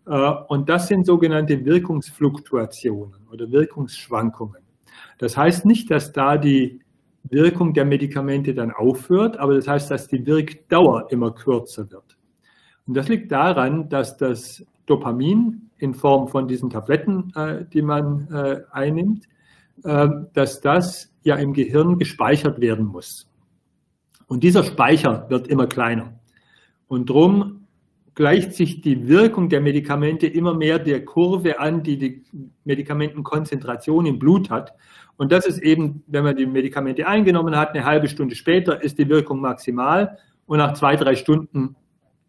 und 0.10 0.70
das 0.70 0.88
sind 0.88 1.06
sogenannte 1.06 1.64
Wirkungsfluktuationen 1.66 3.28
oder 3.32 3.52
Wirkungsschwankungen. 3.52 4.62
Das 5.20 5.38
heißt 5.38 5.66
nicht, 5.66 5.92
dass 5.92 6.12
da 6.12 6.38
die 6.38 6.82
Wirkung 7.24 7.74
der 7.74 7.86
Medikamente 7.86 8.54
dann 8.54 8.72
aufhört, 8.72 9.38
aber 9.38 9.56
das 9.56 9.68
heißt, 9.68 9.92
dass 9.92 10.08
die 10.08 10.26
Wirkdauer 10.26 11.12
immer 11.12 11.32
kürzer 11.32 11.92
wird. 11.92 12.18
Und 12.88 12.96
das 12.96 13.08
liegt 13.08 13.32
daran, 13.32 13.90
dass 13.90 14.18
das 14.18 14.66
Dopamin 14.88 15.70
in 15.78 15.94
Form 15.94 16.28
von 16.28 16.48
diesen 16.48 16.70
Tabletten, 16.70 17.32
äh, 17.36 17.66
die 17.72 17.82
man 17.82 18.28
äh, 18.32 18.62
einnimmt, 18.72 19.28
dass 19.82 20.60
das 20.60 21.10
ja 21.24 21.38
im 21.38 21.54
Gehirn 21.54 21.98
gespeichert 21.98 22.60
werden 22.60 22.86
muss. 22.86 23.30
Und 24.28 24.44
dieser 24.44 24.66
Speicher 24.66 25.30
wird 25.30 25.48
immer 25.48 25.68
kleiner. 25.68 26.20
Und 26.90 27.10
drum 27.10 27.59
gleicht 28.20 28.52
sich 28.52 28.82
die 28.82 29.08
Wirkung 29.08 29.48
der 29.48 29.62
Medikamente 29.62 30.28
immer 30.28 30.54
mehr 30.54 30.78
der 30.78 31.06
Kurve 31.06 31.58
an, 31.58 31.84
die 31.84 31.98
die 31.98 32.26
Medikamentenkonzentration 32.66 34.06
im 34.06 34.20
Blut 34.20 34.50
hat. 34.50 34.74
Und 35.16 35.32
das 35.32 35.46
ist 35.46 35.60
eben, 35.60 36.04
wenn 36.06 36.26
man 36.26 36.36
die 36.36 36.46
Medikamente 36.46 37.08
eingenommen 37.08 37.56
hat, 37.56 37.70
eine 37.70 37.86
halbe 37.86 38.10
Stunde 38.10 38.36
später 38.36 38.84
ist 38.84 39.00
die 39.00 39.08
Wirkung 39.08 39.40
maximal 39.40 40.18
und 40.48 40.58
nach 40.58 40.74
zwei, 40.74 40.98
drei 40.98 41.16
Stunden 41.16 41.78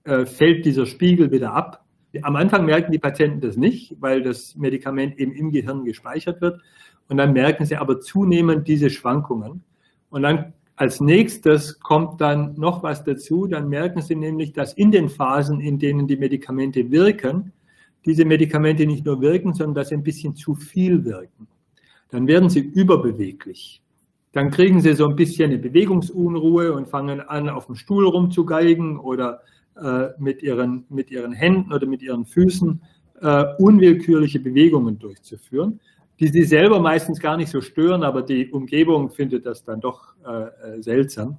äh, 0.04 0.26
fällt 0.26 0.64
dieser 0.64 0.86
Spiegel 0.86 1.32
wieder 1.32 1.54
ab. 1.54 1.84
Am 2.22 2.36
Anfang 2.36 2.66
merken 2.66 2.92
die 2.92 3.00
Patienten 3.00 3.40
das 3.40 3.56
nicht, 3.56 3.96
weil 3.98 4.22
das 4.22 4.54
Medikament 4.54 5.18
eben 5.18 5.32
im 5.32 5.50
Gehirn 5.50 5.84
gespeichert 5.84 6.40
wird. 6.40 6.60
Und 7.08 7.16
dann 7.16 7.32
merken 7.32 7.64
sie 7.64 7.74
aber 7.74 7.98
zunehmend 7.98 8.68
diese 8.68 8.90
Schwankungen. 8.90 9.64
Und 10.08 10.22
dann 10.22 10.52
als 10.80 10.98
nächstes 10.98 11.78
kommt 11.78 12.22
dann 12.22 12.54
noch 12.56 12.82
was 12.82 13.04
dazu, 13.04 13.46
dann 13.46 13.68
merken 13.68 14.00
Sie 14.00 14.14
nämlich, 14.14 14.54
dass 14.54 14.72
in 14.72 14.90
den 14.90 15.10
Phasen, 15.10 15.60
in 15.60 15.78
denen 15.78 16.06
die 16.06 16.16
Medikamente 16.16 16.90
wirken, 16.90 17.52
diese 18.06 18.24
Medikamente 18.24 18.86
nicht 18.86 19.04
nur 19.04 19.20
wirken, 19.20 19.52
sondern 19.52 19.74
dass 19.74 19.90
sie 19.90 19.96
ein 19.96 20.02
bisschen 20.02 20.34
zu 20.34 20.54
viel 20.54 21.04
wirken. 21.04 21.46
Dann 22.08 22.26
werden 22.26 22.48
sie 22.48 22.60
überbeweglich. 22.60 23.82
Dann 24.32 24.50
kriegen 24.50 24.80
sie 24.80 24.94
so 24.94 25.06
ein 25.06 25.16
bisschen 25.16 25.50
eine 25.50 25.58
Bewegungsunruhe 25.58 26.72
und 26.72 26.88
fangen 26.88 27.20
an, 27.20 27.50
auf 27.50 27.66
dem 27.66 27.74
Stuhl 27.74 28.06
rumzugeigen 28.06 28.98
oder 28.98 29.42
äh, 29.76 30.06
mit, 30.18 30.42
ihren, 30.42 30.86
mit 30.88 31.10
ihren 31.10 31.34
Händen 31.34 31.74
oder 31.74 31.86
mit 31.86 32.00
ihren 32.00 32.24
Füßen 32.24 32.80
äh, 33.20 33.44
unwillkürliche 33.58 34.40
Bewegungen 34.40 34.98
durchzuführen 34.98 35.78
die 36.20 36.28
sie 36.28 36.44
selber 36.44 36.80
meistens 36.80 37.18
gar 37.18 37.36
nicht 37.36 37.50
so 37.50 37.62
stören, 37.62 38.02
aber 38.04 38.22
die 38.22 38.50
Umgebung 38.50 39.10
findet 39.10 39.46
das 39.46 39.64
dann 39.64 39.80
doch 39.80 40.14
äh, 40.24 40.76
äh 40.76 40.82
seltsam. 40.82 41.38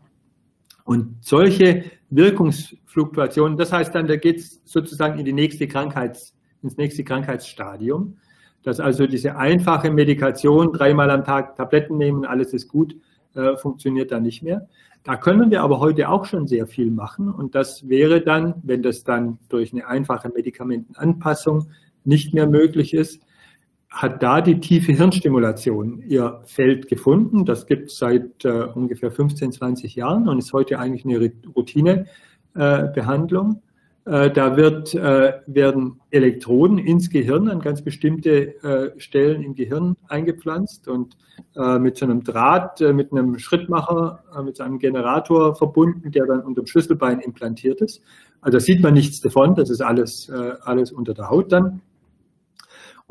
Und 0.84 1.17
solche 1.22 1.86
Wirkungsfluktuationen, 2.10 3.58
das 3.58 3.72
heißt 3.72 3.94
dann, 3.94 4.08
da 4.08 4.15
geht 4.15 4.39
es 4.39 4.62
sozusagen 4.65 5.20
in 5.20 5.26
die 5.26 5.34
nächste 5.34 5.67
Krankheits, 5.67 6.36
ins 6.63 6.78
nächste 6.78 7.04
Krankheitsstadium, 7.04 8.17
dass 8.63 8.80
also 8.80 9.06
diese 9.06 9.38
einfache 9.38 9.91
Medikation, 9.91 10.74
dreimal 10.74 11.12
am 11.12 11.24
Tag 11.24 11.56
Tabletten 11.56 11.98
nehmen, 11.98 12.26
alles 12.26 12.52
ist 12.54 12.67
gut, 12.67 12.96
äh, 13.36 13.56
funktioniert 13.58 14.12
dann 14.12 14.24
nicht 14.24 14.41
mehr. 14.41 14.67
Da 15.04 15.15
können 15.15 15.50
wir 15.50 15.62
aber 15.62 15.80
heute 15.80 16.10
auch 16.10 16.26
schon 16.26 16.48
sehr 16.48 16.67
viel 16.67 16.91
machen 16.91 17.30
und 17.32 17.56
das 17.56 17.88
wäre 17.88 18.22
dann, 18.22 18.56
wenn 18.63 18.84
das 18.84 19.04
dann 19.04 19.38
durch 19.50 19.74
eine 19.74 19.88
einfache 19.88 20.30
Medikamentenanpassung 20.30 21.67
nicht 22.04 22.34
mehr 22.34 22.48
möglich 22.48 22.94
ist, 22.94 23.22
hat 23.91 24.23
da 24.23 24.41
die 24.41 24.60
tiefe 24.60 24.93
Hirnstimulation 24.93 26.01
ihr 26.08 26.41
Feld 26.45 26.88
gefunden. 26.88 27.45
Das 27.45 27.67
gibt 27.67 27.89
es 27.89 27.97
seit 27.97 28.45
äh, 28.45 28.63
ungefähr 28.73 29.12
15, 29.12 29.51
20 29.51 29.95
Jahren 29.95 30.30
und 30.30 30.39
ist 30.39 30.54
heute 30.54 30.80
eigentlich 30.80 31.04
eine 31.06 31.32
Routinebehandlung. 31.56 33.51
Äh, 33.51 33.60
äh, 34.04 34.32
da 34.32 34.58
wird, 34.58 34.95
äh, 34.95 35.34
werden 35.45 35.99
Elektroden 36.10 36.80
ins 36.80 37.10
Gehirn 37.10 37.49
an 37.49 37.60
ganz 37.60 37.84
bestimmte 37.84 38.63
äh, 38.63 38.99
Stellen 38.99 39.43
im 39.43 39.54
Gehirn 39.56 39.95
eingepflanzt 40.08 40.88
und 40.88 41.17
mit 41.80 41.97
so 41.97 42.06
einem 42.06 42.23
Draht, 42.23 42.80
mit 42.80 43.12
einem 43.12 43.38
Schrittmacher, 43.39 44.23
mit 44.45 44.58
so 44.58 44.63
einem 44.63 44.80
Generator 44.80 45.56
verbunden, 45.56 46.12
der 46.12 46.25
dann 46.25 46.41
unter 46.41 46.62
dem 46.62 46.67
Schlüsselbein 46.67 47.19
implantiert 47.19 47.82
ist. 47.82 48.01
Also 48.41 48.60
sieht 48.60 48.82
man 48.82 48.93
nichts 48.93 49.19
davon, 49.21 49.56
das 49.56 49.69
ist 49.69 49.82
alles, 49.82 50.30
alles 50.30 50.91
unter 50.91 51.13
der 51.13 51.30
Haut 51.30 51.51
dann. 51.51 51.82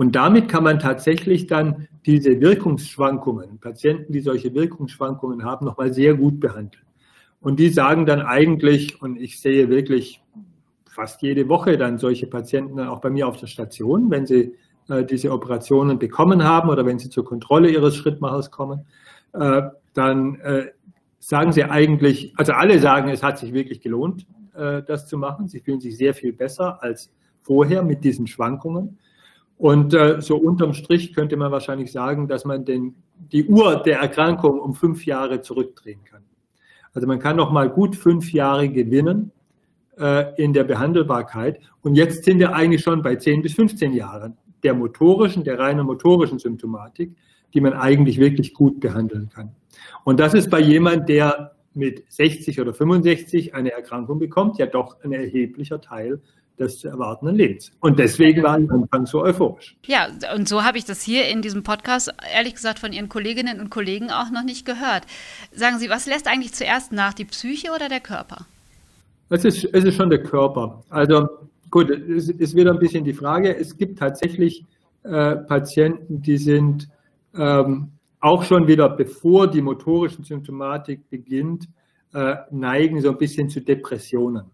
Und 0.01 0.17
damit 0.17 0.49
kann 0.49 0.65
man 0.65 0.79
tatsächlich 0.79 1.47
dann 1.47 1.87
diese 2.07 2.41
Wirkungsschwankungen, 2.41 3.59
Patienten, 3.59 4.15
die 4.15 4.21
solche 4.21 4.55
Wirkungsschwankungen 4.55 5.45
haben, 5.45 5.67
nochmal 5.67 5.93
sehr 5.93 6.15
gut 6.15 6.41
behandeln. 6.41 6.87
Und 7.43 7.61
die 7.61 7.69
sagen 7.69 8.07
dann 8.07 8.23
eigentlich, 8.23 9.03
und 9.03 9.21
ich 9.21 9.43
sehe 9.43 9.69
wirklich 9.69 10.23
fast 10.89 11.21
jede 11.21 11.51
Woche 11.51 11.77
dann 11.77 11.99
solche 11.99 12.27
Patienten 12.27 12.79
dann 12.79 12.89
auch 12.89 13.03
bei 13.03 13.11
mir 13.11 13.29
auf 13.29 13.37
der 13.37 13.47
Station, 13.47 14.11
wenn 14.11 14.25
sie 14.25 14.55
äh, 14.89 15.05
diese 15.05 15.31
Operationen 15.33 15.99
bekommen 15.99 16.45
haben 16.45 16.71
oder 16.71 16.87
wenn 16.87 16.99
sie 16.99 17.11
zur 17.11 17.27
Kontrolle 17.27 17.69
ihres 17.69 17.95
Schrittmachers 17.95 18.51
kommen, 18.51 18.87
äh, 19.35 19.61
dann 19.93 20.41
äh, 20.41 20.69
sagen 21.19 21.53
sie 21.53 21.65
eigentlich, 21.65 22.33
also 22.39 22.53
alle 22.53 22.79
sagen, 22.79 23.11
es 23.11 23.23
hat 23.23 23.39
sich 23.39 23.53
wirklich 23.53 23.83
gelohnt, 23.83 24.27
äh, 24.55 24.83
das 24.83 25.07
zu 25.07 25.19
machen. 25.19 25.47
Sie 25.47 25.61
fühlen 25.61 25.83
sich 25.83 25.99
sehr 25.99 26.15
viel 26.15 26.33
besser 26.33 26.83
als 26.83 27.13
vorher 27.43 27.83
mit 27.83 28.03
diesen 28.03 28.27
Schwankungen. 28.27 28.97
Und 29.61 29.93
äh, 29.93 30.23
so 30.23 30.39
unterm 30.39 30.73
Strich 30.73 31.13
könnte 31.13 31.37
man 31.37 31.53
wahrscheinlich 31.53 31.93
sagen, 31.93 32.29
dass 32.29 32.47
man 32.47 32.65
den, 32.65 32.95
die 33.31 33.45
Uhr 33.45 33.83
der 33.83 33.99
Erkrankung 33.99 34.59
um 34.59 34.73
fünf 34.73 35.05
Jahre 35.05 35.43
zurückdrehen 35.43 36.03
kann. 36.03 36.23
Also 36.95 37.07
man 37.07 37.19
kann 37.19 37.37
noch 37.37 37.53
mal 37.53 37.69
gut 37.69 37.95
fünf 37.95 38.33
Jahre 38.33 38.71
gewinnen 38.71 39.33
äh, 39.99 40.33
in 40.43 40.55
der 40.55 40.65
Behandelbarkeit. 40.65 41.61
Und 41.83 41.95
jetzt 41.95 42.25
sind 42.25 42.39
wir 42.39 42.55
eigentlich 42.55 42.81
schon 42.81 43.03
bei 43.03 43.17
10 43.17 43.43
bis 43.43 43.53
15 43.53 43.93
Jahren 43.93 44.39
der 44.63 44.73
motorischen, 44.73 45.45
der 45.45 45.59
reinen 45.59 45.85
motorischen 45.85 46.39
Symptomatik, 46.39 47.15
die 47.53 47.61
man 47.61 47.75
eigentlich 47.75 48.19
wirklich 48.19 48.55
gut 48.55 48.81
behandeln 48.81 49.29
kann. 49.29 49.55
Und 50.05 50.21
das 50.21 50.33
ist 50.33 50.49
bei 50.49 50.61
jemand, 50.61 51.11
der 51.11 51.55
mit 51.75 52.03
60 52.09 52.63
oder 52.63 52.73
65 52.73 53.55
eine 53.55 53.73
Erkrankung 53.73 54.19
bekommt, 54.19 54.57
ja 54.57 54.65
doch 54.65 55.05
ein 55.05 55.13
erheblicher 55.13 55.83
Teil 55.83 56.23
des 56.59 56.79
zu 56.79 56.89
erwartenden 56.89 57.37
Lebens. 57.37 57.73
Und 57.81 57.99
deswegen 57.99 58.43
war 58.43 58.59
ich 58.59 58.71
anfangs 58.71 59.11
so 59.11 59.23
euphorisch. 59.23 59.77
Ja, 59.87 60.09
und 60.35 60.49
so 60.49 60.63
habe 60.63 60.79
ich 60.79 60.85
das 60.85 61.03
hier 61.03 61.29
in 61.29 61.43
diesem 61.43 61.63
Podcast, 61.63 62.13
ehrlich 62.35 62.55
gesagt, 62.55 62.79
von 62.79 62.93
Ihren 62.93 63.09
Kolleginnen 63.09 63.61
und 63.61 63.71
Kollegen 63.71 64.11
auch 64.11 64.31
noch 64.31 64.45
nicht 64.45 64.67
gehört. 64.67 65.05
Sagen 65.53 65.79
Sie, 65.79 65.89
was 65.89 66.07
lässt 66.07 66.29
eigentlich 66.29 66.53
zuerst 66.53 66.93
nach, 66.93 67.15
die 67.15 67.25
Psyche 67.25 67.71
oder 67.75 67.89
der 67.89 68.01
Körper? 68.01 68.47
Es 69.31 69.45
ist, 69.45 69.65
es 69.73 69.85
ist 69.85 69.95
schon 69.95 70.11
der 70.11 70.23
Körper. 70.23 70.83
Also 70.91 71.29
gut, 71.71 71.91
es 71.91 72.29
ist 72.29 72.55
wieder 72.55 72.73
ein 72.73 72.79
bisschen 72.79 73.05
die 73.05 73.15
Frage. 73.15 73.57
Es 73.57 73.77
gibt 73.77 73.99
tatsächlich 73.99 74.65
äh, 75.05 75.37
Patienten, 75.37 76.21
die 76.21 76.37
sind 76.37 76.89
ähm, 77.35 77.93
auch 78.21 78.43
schon 78.45 78.67
wieder, 78.67 78.89
bevor 78.89 79.47
die 79.47 79.63
motorische 79.63 80.23
Symptomatik 80.23 81.09
beginnt, 81.09 81.69
äh, 82.13 82.37
neigen 82.51 83.01
so 83.01 83.11
ein 83.11 83.19
bisschen 83.19 83.49
zu 83.49 83.61
Depressionen. 83.61 84.45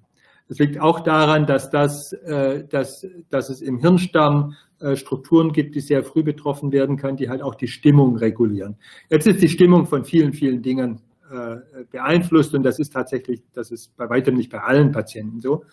Das 0.48 0.58
liegt 0.58 0.80
auch 0.80 1.00
daran, 1.00 1.46
dass, 1.46 1.70
das, 1.70 2.12
äh, 2.12 2.64
dass, 2.68 3.06
dass 3.30 3.48
es 3.50 3.60
im 3.60 3.78
Hirnstamm 3.78 4.54
äh, 4.78 4.94
Strukturen 4.94 5.52
gibt, 5.52 5.74
die 5.74 5.80
sehr 5.80 6.04
früh 6.04 6.22
betroffen 6.22 6.70
werden 6.70 6.96
können, 6.96 7.16
die 7.16 7.28
halt 7.28 7.42
auch 7.42 7.56
die 7.56 7.66
Stimmung 7.66 8.16
regulieren. 8.16 8.76
Jetzt 9.10 9.26
ist 9.26 9.42
die 9.42 9.48
Stimmung 9.48 9.86
von 9.86 10.04
vielen, 10.04 10.32
vielen 10.32 10.62
Dingen 10.62 11.00
äh, 11.30 11.56
beeinflusst 11.90 12.54
und 12.54 12.62
das 12.62 12.78
ist 12.78 12.92
tatsächlich, 12.92 13.42
das 13.52 13.72
ist 13.72 13.96
bei 13.96 14.08
weitem 14.08 14.36
nicht 14.36 14.50
bei 14.50 14.60
allen 14.60 14.92
Patienten 14.92 15.40
so. 15.40 15.64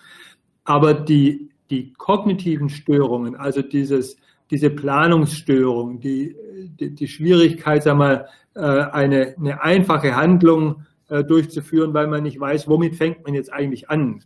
Aber 0.63 0.95
die, 0.95 1.49
die 1.69 1.93
kognitiven 1.93 2.69
Störungen, 2.69 3.35
also 3.35 3.61
dieses, 3.61 4.17
diese 4.49 4.71
Planungsstörung, 4.71 5.99
die, 5.99 6.35
die, 6.79 6.95
die 6.95 7.07
Schwierigkeit, 7.07 7.83
sag 7.83 7.97
mal, 7.97 8.27
eine, 8.55 9.35
eine 9.39 9.63
einfache 9.63 10.15
Handlung 10.15 10.83
durchzuführen, 11.09 11.95
weil 11.95 12.05
man 12.05 12.21
nicht 12.21 12.39
weiß, 12.39 12.67
womit 12.67 12.95
fängt 12.95 13.25
man 13.25 13.33
jetzt 13.33 13.51
eigentlich 13.51 13.89
an 13.89 14.23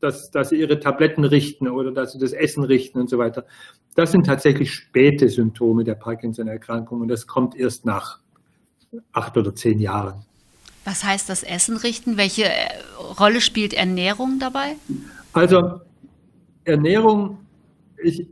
dass, 0.00 0.30
dass 0.30 0.50
sie 0.50 0.56
ihre 0.56 0.78
Tabletten 0.78 1.24
richten 1.24 1.68
oder 1.68 1.92
dass 1.92 2.12
sie 2.12 2.18
das 2.18 2.32
Essen 2.32 2.64
richten 2.64 3.00
und 3.00 3.10
so 3.10 3.18
weiter. 3.18 3.44
Das 3.94 4.12
sind 4.12 4.26
tatsächlich 4.26 4.72
späte 4.72 5.28
Symptome 5.28 5.84
der 5.84 5.94
Parkinson-Erkrankung 5.94 7.00
und 7.00 7.08
das 7.08 7.26
kommt 7.26 7.56
erst 7.56 7.84
nach 7.84 8.20
acht 9.12 9.36
oder 9.36 9.54
zehn 9.54 9.80
Jahren. 9.80 10.24
Was 10.84 11.04
heißt 11.04 11.28
das 11.28 11.42
Essen 11.42 11.76
richten? 11.76 12.16
Welche 12.16 12.44
äh, 12.44 12.68
Rolle 13.20 13.40
spielt 13.40 13.74
Ernährung 13.74 14.38
dabei? 14.38 14.76
Also 15.32 15.80
Ernährung, 16.64 17.38
ich, 18.02 18.26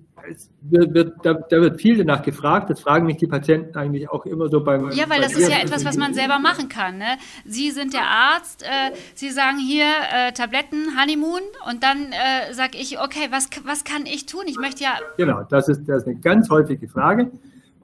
wird, 0.61 1.15
da, 1.23 1.35
da, 1.35 1.61
wird 1.61 1.81
viel 1.81 1.97
danach 1.97 2.23
gefragt. 2.23 2.71
Das 2.71 2.81
fragen 2.81 3.07
mich 3.07 3.17
die 3.17 3.27
Patienten 3.27 3.77
eigentlich 3.77 4.11
auch 4.11 4.27
immer 4.27 4.49
so 4.49 4.63
beim. 4.63 4.91
Ja, 4.93 5.09
weil 5.09 5.21
das 5.21 5.35
ist 5.35 5.51
ja 5.51 5.59
etwas, 5.59 5.85
was 5.85 5.97
man 5.97 6.15
selber 6.15 6.39
machen 6.39 6.69
kann. 6.69 6.99
Ne? 6.99 7.19
Sie 7.45 7.71
sind 7.71 7.95
der 7.95 8.07
Arzt, 8.07 8.63
äh, 8.63 8.95
Sie 9.15 9.31
sagen 9.31 9.59
hier 9.59 9.85
äh, 9.85 10.33
Tabletten, 10.33 10.99
Honeymoon 11.01 11.41
und 11.71 11.83
dann 11.83 12.13
äh, 12.13 12.53
sage 12.53 12.79
ich, 12.79 13.01
okay, 13.01 13.29
was, 13.31 13.49
was 13.65 13.85
kann 13.85 14.07
ich 14.07 14.27
tun? 14.27 14.43
Ich 14.47 14.59
möchte 14.59 14.85
ja. 14.85 14.99
Genau, 15.17 15.43
das 15.49 15.69
ist, 15.69 15.89
das 15.89 16.03
ist 16.03 16.09
eine 16.09 16.17
ganz 16.17 16.51
häufige 16.51 16.89
Frage. 16.89 17.31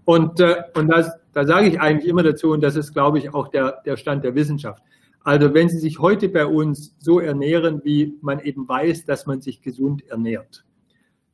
Und, 0.05 0.41
äh, 0.41 0.63
und 0.75 0.89
das, 0.89 1.13
da 1.33 1.45
sage 1.45 1.69
ich 1.69 1.81
eigentlich 1.81 2.09
immer 2.09 2.23
dazu, 2.23 2.51
und 2.51 2.63
das 2.63 2.77
ist, 2.77 2.93
glaube 2.93 3.19
ich, 3.19 3.33
auch 3.33 3.49
der, 3.49 3.83
der 3.87 3.97
Stand 3.97 4.25
der 4.25 4.35
Wissenschaft. 4.35 4.83
Also 5.25 5.55
wenn 5.55 5.69
Sie 5.69 5.79
sich 5.79 6.01
heute 6.01 6.29
bei 6.29 6.47
uns 6.47 6.97
so 6.99 7.21
ernähren, 7.21 7.83
wie 7.85 8.19
man 8.23 8.41
eben 8.41 8.69
weiß, 8.69 9.05
dass 9.05 9.27
man 9.27 9.41
sich 9.41 9.63
gesund 9.63 10.05
ernährt, 10.09 10.65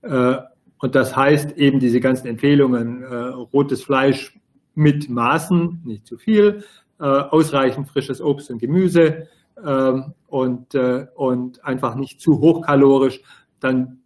äh, 0.03 0.37
und 0.81 0.95
das 0.95 1.17
heißt 1.17 1.57
eben 1.59 1.81
diese 1.81 2.01
ganzen 2.01 2.27
Empfehlungen, 2.29 3.03
äh, 3.03 3.15
rotes 3.15 3.83
Fleisch 3.83 4.39
mit 4.75 5.09
Maßen, 5.09 5.83
nicht 5.85 6.07
zu 6.07 6.19
viel, 6.19 6.65
äh, 7.01 7.05
ausreichend 7.05 7.89
frisches 7.89 8.21
Obst 8.21 8.51
und 8.51 8.59
Gemüse 8.59 9.29
äh, 9.63 9.93
und, 10.29 10.75
äh, 10.75 11.07
und 11.15 11.65
einfach 11.65 11.95
nicht 11.95 12.21
zu 12.21 12.41
hochkalorisch, 12.41 13.21
dann 13.61 13.99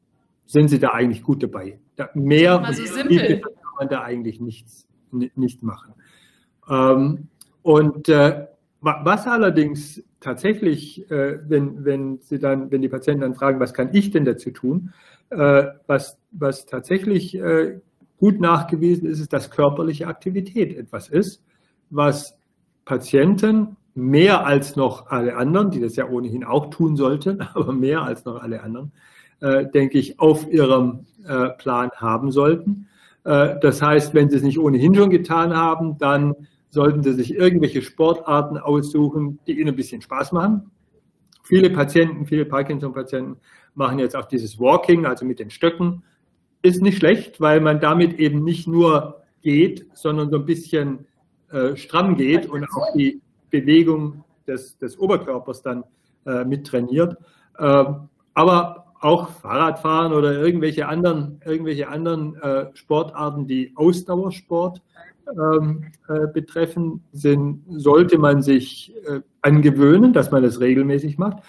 sind 0.47 0.69
Sie 0.69 0.79
da 0.79 0.91
eigentlich 0.91 1.23
gut 1.23 1.43
dabei. 1.43 1.79
Da, 1.97 2.09
mehr 2.15 2.63
so 2.73 2.85
simpel. 2.85 3.41
kann 3.41 3.53
man 3.79 3.89
da 3.89 4.03
eigentlich 4.03 4.41
nichts, 4.41 4.87
nicht 5.11 5.63
machen. 5.63 5.95
Ähm, 6.69 7.29
und 7.63 8.09
äh, 8.09 8.47
was 8.81 9.27
allerdings 9.27 10.03
tatsächlich, 10.21 11.09
äh, 11.11 11.39
wenn, 11.49 11.85
wenn, 11.85 12.19
Sie 12.21 12.39
dann, 12.39 12.71
wenn 12.71 12.83
die 12.83 12.89
Patienten 12.89 13.21
dann 13.21 13.35
fragen, 13.35 13.61
was 13.61 13.75
kann 13.75 13.91
ich 13.93 14.11
denn 14.11 14.25
dazu 14.25 14.51
tun, 14.51 14.93
was, 15.87 16.19
was 16.31 16.67
tatsächlich 16.67 17.35
äh, 17.35 17.81
gut 18.19 18.41
nachgewiesen 18.41 19.09
ist, 19.09 19.19
ist, 19.19 19.33
dass 19.33 19.51
körperliche 19.51 20.07
Aktivität 20.07 20.77
etwas 20.77 21.09
ist, 21.09 21.43
was 21.91 22.37
Patienten 22.85 23.77
mehr 23.95 24.47
als 24.47 24.77
noch 24.77 25.09
alle 25.09 25.37
anderen, 25.37 25.71
die 25.71 25.81
das 25.81 25.97
ja 25.97 26.09
ohnehin 26.09 26.45
auch 26.45 26.71
tun 26.71 26.97
sollten, 26.97 27.41
aber 27.55 27.73
mehr 27.73 28.03
als 28.03 28.25
noch 28.25 28.41
alle 28.41 28.63
anderen, 28.63 28.93
äh, 29.41 29.67
denke 29.67 29.99
ich, 29.99 30.21
auf 30.21 30.51
ihrem 30.51 31.07
äh, 31.27 31.51
Plan 31.51 31.91
haben 31.97 32.31
sollten. 32.31 32.87
Äh, 33.25 33.57
das 33.61 33.83
heißt, 33.83 34.15
wenn 34.15 34.31
sie 34.31 34.37
es 34.37 34.43
nicht 34.43 34.59
ohnehin 34.59 34.95
schon 34.95 35.11
getan 35.11 35.57
haben, 35.57 35.99
dann 35.99 36.35
sollten 36.71 37.03
sie 37.03 37.13
sich 37.13 37.35
irgendwelche 37.35 37.83
Sportarten 37.83 38.57
aussuchen, 38.57 39.41
die 39.47 39.59
ihnen 39.61 39.71
ein 39.71 39.77
bisschen 39.77 40.01
Spaß 40.01 40.33
machen. 40.33 40.71
Viele 41.43 41.71
Patienten, 41.71 42.25
viele 42.27 42.47
Parkinson-Patienten 42.47 43.37
machen 43.75 43.99
jetzt 43.99 44.17
auch 44.17 44.27
dieses 44.27 44.59
Walking, 44.59 45.07
also 45.07 45.25
mit 45.25 45.39
den 45.39 45.51
Stöcken. 45.51 46.03
Ist 46.63 46.83
nicht 46.83 46.99
schlecht, 46.99 47.41
weil 47.41 47.61
man 47.61 47.81
damit 47.81 48.19
eben 48.19 48.45
nicht 48.45 48.69
nur 48.69 49.23
geht, 49.43 49.87
sondern 49.95 50.31
so 50.31 50.37
ein 50.37 50.47
bisschen 50.47 51.07
äh, 51.51 51.77
stramm 51.77 52.17
geht 52.17 52.47
und 52.49 52.65
auch 52.65 52.93
die 52.95 53.21
Bewegung 53.51 54.25
des, 54.47 54.79
des 54.79 54.99
Oberkörpers 54.99 55.63
dann 55.63 55.85
äh, 56.27 56.45
mit 56.45 56.67
trainiert. 56.67 57.17
Äh, 57.59 57.85
aber 58.35 58.83
auch 59.01 59.31
Fahrradfahren 59.31 60.13
oder 60.13 60.33
irgendwelche 60.39 60.87
anderen, 60.87 61.41
irgendwelche 61.45 61.89
anderen 61.89 62.37
äh, 62.37 62.67
Sportarten, 62.75 63.47
die 63.47 63.73
Ausdauersport 63.75 64.81
ähm, 65.29 65.87
äh, 66.09 66.29
betreffen, 66.29 67.03
sind, 67.13 67.65
sollte 67.69 68.19
man 68.19 68.43
sich 68.43 68.95
äh, 69.07 69.21
angewöhnen, 69.41 70.13
dass 70.13 70.31
man 70.31 70.43
das 70.43 70.61
regelmäßig 70.61 71.19
macht. 71.19 71.43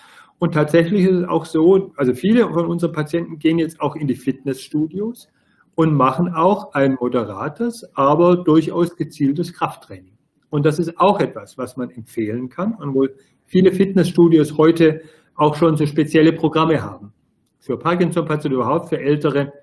Und 0.43 0.55
tatsächlich 0.55 1.05
ist 1.05 1.21
es 1.21 1.23
auch 1.29 1.45
so, 1.45 1.93
also 1.95 2.13
viele 2.13 2.49
von 2.49 2.65
unseren 2.65 2.91
Patienten 2.91 3.39
gehen 3.39 3.59
jetzt 3.59 3.79
auch 3.79 3.95
in 3.95 4.07
die 4.07 4.15
Fitnessstudios 4.17 5.29
und 5.75 5.93
machen 5.93 6.33
auch 6.33 6.73
ein 6.73 6.97
moderates, 6.99 7.89
aber 7.95 8.35
durchaus 8.35 8.97
gezieltes 8.97 9.53
Krafttraining. 9.53 10.17
Und 10.49 10.65
das 10.65 10.79
ist 10.79 10.99
auch 10.99 11.21
etwas, 11.21 11.57
was 11.57 11.77
man 11.77 11.91
empfehlen 11.91 12.49
kann 12.49 12.73
und 12.73 12.93
wo 12.93 13.07
viele 13.45 13.71
Fitnessstudios 13.71 14.57
heute 14.57 15.03
auch 15.35 15.55
schon 15.55 15.77
so 15.77 15.85
spezielle 15.85 16.33
Programme 16.33 16.83
haben. 16.83 17.13
Für 17.59 17.79
Parkinson-Patienten 17.79 18.55
überhaupt, 18.55 18.89
für 18.89 18.99
ältere 18.99 19.53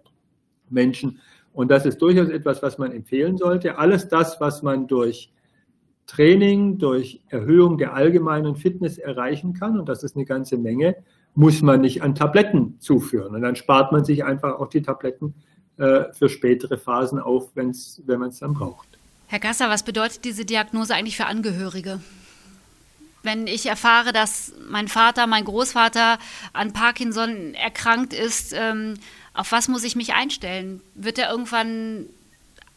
Menschen. 0.70 1.20
Und 1.52 1.70
das 1.70 1.84
ist 1.84 2.00
durchaus 2.00 2.30
etwas, 2.30 2.62
was 2.62 2.78
man 2.78 2.92
empfehlen 2.92 3.36
sollte. 3.36 3.76
Alles 3.76 4.08
das, 4.08 4.40
was 4.40 4.62
man 4.62 4.86
durch 4.86 5.30
Training, 6.10 6.78
durch 6.78 7.20
Erhöhung 7.28 7.78
der 7.78 7.94
allgemeinen 7.94 8.56
Fitness 8.56 8.98
erreichen 8.98 9.54
kann, 9.54 9.78
und 9.78 9.88
das 9.88 10.02
ist 10.02 10.16
eine 10.16 10.24
ganze 10.24 10.58
Menge, 10.58 10.96
muss 11.36 11.62
man 11.62 11.80
nicht 11.80 12.02
an 12.02 12.16
Tabletten 12.16 12.80
zuführen. 12.80 13.36
Und 13.36 13.42
dann 13.42 13.54
spart 13.54 13.92
man 13.92 14.04
sich 14.04 14.24
einfach 14.24 14.58
auch 14.58 14.66
die 14.66 14.82
Tabletten 14.82 15.34
äh, 15.76 16.12
für 16.12 16.28
spätere 16.28 16.78
Phasen 16.78 17.20
auf, 17.20 17.50
wenn's, 17.54 18.02
wenn 18.06 18.18
man 18.18 18.30
es 18.30 18.40
dann 18.40 18.54
braucht. 18.54 18.88
Herr 19.28 19.38
Gasser, 19.38 19.70
was 19.70 19.84
bedeutet 19.84 20.24
diese 20.24 20.44
Diagnose 20.44 20.96
eigentlich 20.96 21.16
für 21.16 21.26
Angehörige? 21.26 22.00
Wenn 23.22 23.46
ich 23.46 23.66
erfahre, 23.66 24.12
dass 24.12 24.52
mein 24.68 24.88
Vater, 24.88 25.28
mein 25.28 25.44
Großvater 25.44 26.18
an 26.52 26.72
Parkinson 26.72 27.54
erkrankt 27.54 28.14
ist, 28.14 28.52
ähm, 28.52 28.94
auf 29.32 29.52
was 29.52 29.68
muss 29.68 29.84
ich 29.84 29.94
mich 29.94 30.14
einstellen? 30.14 30.80
Wird 30.96 31.18
er 31.18 31.30
irgendwann 31.30 32.06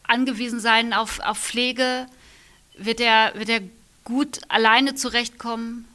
angewiesen 0.04 0.60
sein 0.60 0.92
auf, 0.92 1.18
auf 1.18 1.38
Pflege? 1.38 2.06
Wird 2.76 3.00
er, 3.00 3.32
wird 3.36 3.48
er 3.48 3.60
gut 4.04 4.40
alleine 4.48 4.94
zurechtkommen? 4.94 5.86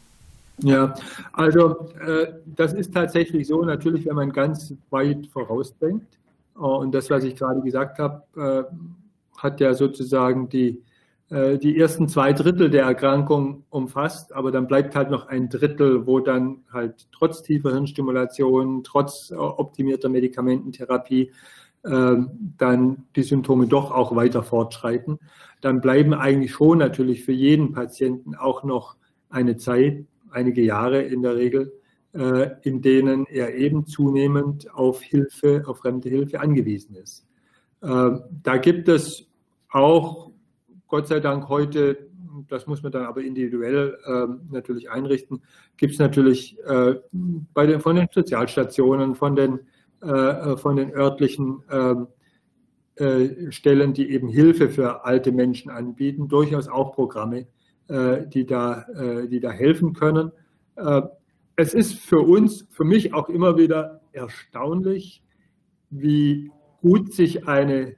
Ja, 0.61 0.93
also 1.31 1.89
äh, 2.05 2.33
das 2.45 2.73
ist 2.73 2.93
tatsächlich 2.93 3.47
so, 3.47 3.63
natürlich, 3.63 4.05
wenn 4.05 4.15
man 4.15 4.31
ganz 4.31 4.73
weit 4.89 5.27
vorausdenkt. 5.27 6.17
Äh, 6.55 6.59
und 6.59 6.93
das, 6.93 7.09
was 7.09 7.23
ich 7.23 7.35
gerade 7.35 7.61
gesagt 7.61 7.99
habe, 7.99 8.23
äh, 8.35 8.75
hat 9.37 9.61
ja 9.61 9.73
sozusagen 9.73 10.49
die, 10.49 10.81
äh, 11.29 11.57
die 11.57 11.79
ersten 11.79 12.09
zwei 12.09 12.33
Drittel 12.33 12.69
der 12.69 12.83
Erkrankung 12.83 13.63
umfasst, 13.69 14.33
aber 14.33 14.51
dann 14.51 14.67
bleibt 14.67 14.95
halt 14.95 15.11
noch 15.11 15.27
ein 15.27 15.47
Drittel, 15.49 16.05
wo 16.05 16.19
dann 16.19 16.57
halt 16.73 17.07
trotz 17.13 17.41
tiefer 17.41 17.71
Hirnstimulation, 17.71 18.83
trotz 18.83 19.31
äh, 19.31 19.35
optimierter 19.35 20.09
Medikamententherapie 20.09 21.31
ähm, 21.85 22.53
dann 22.57 23.05
die 23.15 23.23
Symptome 23.23 23.67
doch 23.67 23.91
auch 23.91 24.13
weiter 24.13 24.43
fortschreiten, 24.43 25.17
dann 25.61 25.81
bleiben 25.81 26.13
eigentlich 26.13 26.51
schon 26.51 26.77
natürlich 26.77 27.23
für 27.23 27.31
jeden 27.31 27.73
Patienten 27.73 28.35
auch 28.35 28.63
noch 28.63 28.95
eine 29.29 29.57
Zeit, 29.57 30.05
einige 30.31 30.61
Jahre 30.61 31.01
in 31.01 31.21
der 31.21 31.35
Regel, 31.35 31.73
äh, 32.13 32.49
in 32.63 32.81
denen 32.81 33.25
er 33.27 33.55
eben 33.55 33.85
zunehmend 33.85 34.73
auf 34.73 35.01
Hilfe, 35.01 35.63
auf 35.65 35.79
fremde 35.79 36.09
Hilfe 36.09 36.39
angewiesen 36.39 36.95
ist. 36.95 37.27
Äh, 37.81 38.11
da 38.43 38.57
gibt 38.57 38.87
es 38.87 39.27
auch, 39.69 40.31
Gott 40.87 41.07
sei 41.07 41.19
Dank, 41.19 41.49
heute, 41.49 42.09
das 42.47 42.65
muss 42.65 42.81
man 42.81 42.91
dann 42.91 43.05
aber 43.05 43.21
individuell 43.21 43.97
äh, 44.05 44.27
natürlich 44.51 44.89
einrichten, 44.89 45.41
gibt 45.77 45.93
es 45.93 45.99
natürlich 45.99 46.57
äh, 46.65 46.95
bei 47.53 47.67
den, 47.67 47.79
von 47.79 47.95
den 47.95 48.07
Sozialstationen, 48.11 49.15
von 49.15 49.35
den, 49.35 49.59
äh, 50.01 50.57
von 50.57 50.77
den 50.77 50.91
örtlichen 50.91 51.61
ähm, 51.69 52.07
äh, 52.07 52.18
Stellen, 53.49 53.93
die 53.93 54.11
eben 54.11 54.27
Hilfe 54.27 54.69
für 54.69 55.05
alte 55.05 55.31
Menschen 55.31 55.71
anbieten, 55.71 56.27
durchaus 56.27 56.67
auch 56.67 56.93
Programme, 56.93 57.47
die, 57.89 58.45
da, 58.45 58.85
die 59.31 59.39
da 59.39 59.51
helfen 59.51 59.93
können 59.93 60.31
es 61.59 61.73
ist 61.73 61.99
für 61.99 62.21
uns, 62.21 62.65
für 62.69 62.85
mich 62.85 63.13
auch 63.13 63.27
immer 63.27 63.57
wieder 63.57 63.99
erstaunlich, 64.13 65.21
wie 65.89 66.53
gut 66.81 67.13
sich 67.13 67.49
eine, 67.49 67.97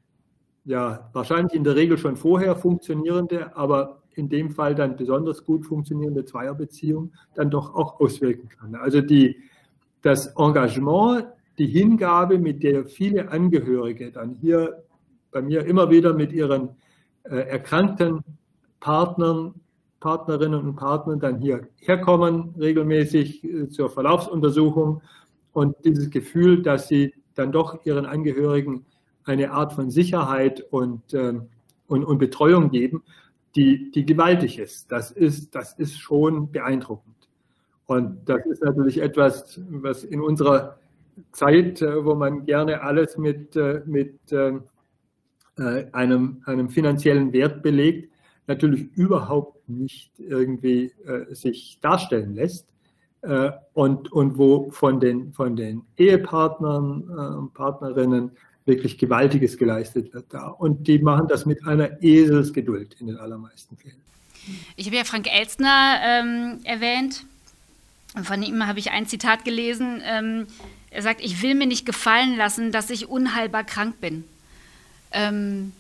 ja, 0.66 1.12
wahrscheinlich 1.14 1.54
in 1.54 1.64
der 1.64 1.76
Regel 1.76 2.00
schon 2.00 2.16
vorher 2.16 2.56
funktionierende, 2.56 3.56
aber 3.56 4.02
in 4.16 4.30
dem 4.30 4.50
Fall 4.50 4.74
dann 4.74 4.96
besonders 4.96 5.46
gut 5.46 5.64
funktionierende 5.64 6.26
Zweierbeziehung 6.26 7.14
dann 7.36 7.52
doch 7.52 7.76
auch 7.76 8.00
auswirken 8.00 8.50
kann. 8.50 8.74
Also 8.74 9.00
die, 9.00 9.36
das 10.02 10.34
Engagement, 10.38 11.28
die 11.60 11.68
Hingabe, 11.68 12.40
mit 12.40 12.64
der 12.64 12.86
viele 12.86 13.30
Angehörige 13.30 14.12
dann 14.12 14.34
hier 14.34 14.84
bei 15.32 15.41
mir 15.41 15.65
immer 15.65 15.89
wieder 15.89 16.13
mit 16.13 16.32
ihren 16.32 16.70
äh, 17.24 17.36
erkrankten 17.36 18.24
Partnern 18.80 19.54
Partnerinnen 20.02 20.67
und 20.67 20.76
Partnern 20.76 21.20
dann 21.20 21.38
hier 21.38 21.67
herkommen, 21.78 22.56
regelmäßig 22.60 23.44
äh, 23.44 23.70
zur 23.70 23.89
Verlaufsuntersuchung 23.89 25.02
und 25.54 25.76
dieses 25.86 26.10
Gefühl, 26.10 26.62
dass 26.63 26.89
sie 26.89 27.13
dann 27.36 27.54
doch 27.54 27.86
ihren 27.86 28.06
Angehörigen 28.06 28.86
eine 29.24 29.52
Art 29.52 29.74
von 29.74 29.89
Sicherheit 29.91 30.65
und, 30.72 31.13
ähm, 31.13 31.48
und, 31.88 32.04
und 32.04 32.17
Betreuung 32.17 32.72
geben, 32.72 33.04
die, 33.56 33.91
die 33.91 34.06
gewaltig 34.06 34.58
ist. 34.58 34.91
Das, 34.91 35.12
ist. 35.12 35.56
das 35.56 35.74
ist 35.74 36.00
schon 36.00 36.52
beeindruckend. 36.52 37.15
Und 37.86 38.28
das 38.28 38.44
ist 38.46 38.63
natürlich 38.63 39.02
etwas, 39.02 39.62
was 39.70 40.04
in 40.04 40.20
unserer 40.22 40.78
Zeit, 41.32 41.82
äh, 41.82 42.04
wo 42.04 42.15
man 42.15 42.46
gerne 42.46 42.82
alles 42.82 43.17
mit, 43.17 43.56
äh, 43.56 43.82
mit 43.86 44.17
ähm, 44.32 44.63
einem, 45.91 46.41
einem 46.45 46.69
finanziellen 46.69 47.34
Wert 47.34 47.62
belegt, 47.63 48.10
natürlich 48.47 48.88
überhaupt 48.95 49.69
nicht 49.69 50.12
irgendwie 50.19 50.91
äh, 51.06 51.34
sich 51.34 51.78
darstellen 51.82 52.36
lässt 52.36 52.67
äh, 53.21 53.52
und, 53.74 54.12
und 54.12 54.38
wo 54.38 54.71
von 54.71 55.00
den, 55.00 55.34
von 55.34 55.56
den 55.56 55.84
Ehepartnern 55.97 57.50
äh, 57.52 57.56
Partnerinnen 57.56 58.32
wirklich 58.65 58.97
Gewaltiges 58.97 59.58
geleistet 59.58 60.13
wird 60.13 60.26
da. 60.30 60.47
Und 60.47 60.88
die 60.88 61.00
machen 61.00 61.28
das 61.28 61.45
mit 61.45 61.65
einer 61.65 62.02
Eselsgeduld 62.04 62.95
in 63.00 63.08
den 63.08 63.17
allermeisten 63.17 63.76
Fällen. 63.78 64.02
Ich 64.76 64.88
habe 64.88 64.97
ja 64.97 65.04
Frank 65.04 65.28
Elstner 65.32 66.00
ähm, 66.04 66.60
erwähnt. 66.63 67.26
Von 68.24 68.43
ihm 68.43 68.67
habe 68.67 68.80
ich 68.80 68.91
ein 68.91 69.08
Zitat 69.08 69.45
gelesen. 69.45 70.02
Ähm, 70.04 70.47
er 70.89 71.02
sagt, 71.02 71.21
ich 71.21 71.41
will 71.41 71.56
mir 71.56 71.67
nicht 71.67 71.86
gefallen 71.86 72.36
lassen, 72.38 72.71
dass 72.71 72.89
ich 72.89 73.08
unheilbar 73.08 73.63
krank 73.63 74.02
bin. 74.02 74.26
Ähm, 75.12 75.74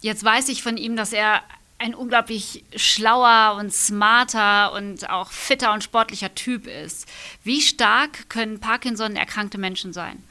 jetzt 0.00 0.24
weiß 0.24 0.48
ich 0.48 0.62
von 0.62 0.76
ihm, 0.76 0.96
dass 0.96 1.12
er 1.12 1.42
ein 1.78 1.94
unglaublich 1.94 2.64
schlauer 2.76 3.56
und 3.58 3.72
smarter 3.72 4.72
und 4.74 5.10
auch 5.10 5.30
fitter 5.30 5.72
und 5.72 5.82
sportlicher 5.82 6.34
Typ 6.34 6.66
ist. 6.66 7.08
Wie 7.42 7.60
stark 7.60 8.28
können 8.28 8.60
Parkinson 8.60 9.16
erkrankte 9.16 9.58
Menschen 9.58 9.92
sein? 9.92 10.22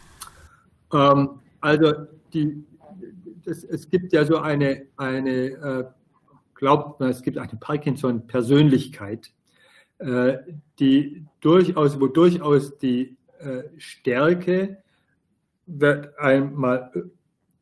Ähm, 0.93 1.29
also 1.61 1.93
die, 2.33 2.63
das, 3.45 3.63
es 3.63 3.89
gibt 3.89 4.13
ja 4.13 4.25
so 4.25 4.37
eine, 4.37 4.83
eine 4.97 5.31
äh, 5.31 5.83
glaubt 6.55 6.99
man, 6.99 7.09
es 7.09 7.21
gibt 7.21 7.37
eine 7.37 7.59
Parkinson-Persönlichkeit, 7.59 9.31
äh, 9.99 10.37
die 10.79 11.25
durchaus, 11.41 11.99
wo 11.99 12.07
durchaus 12.07 12.77
die 12.77 13.17
äh, 13.39 13.63
Stärke 13.77 14.77
wird 15.65 16.17
einmal 16.19 16.91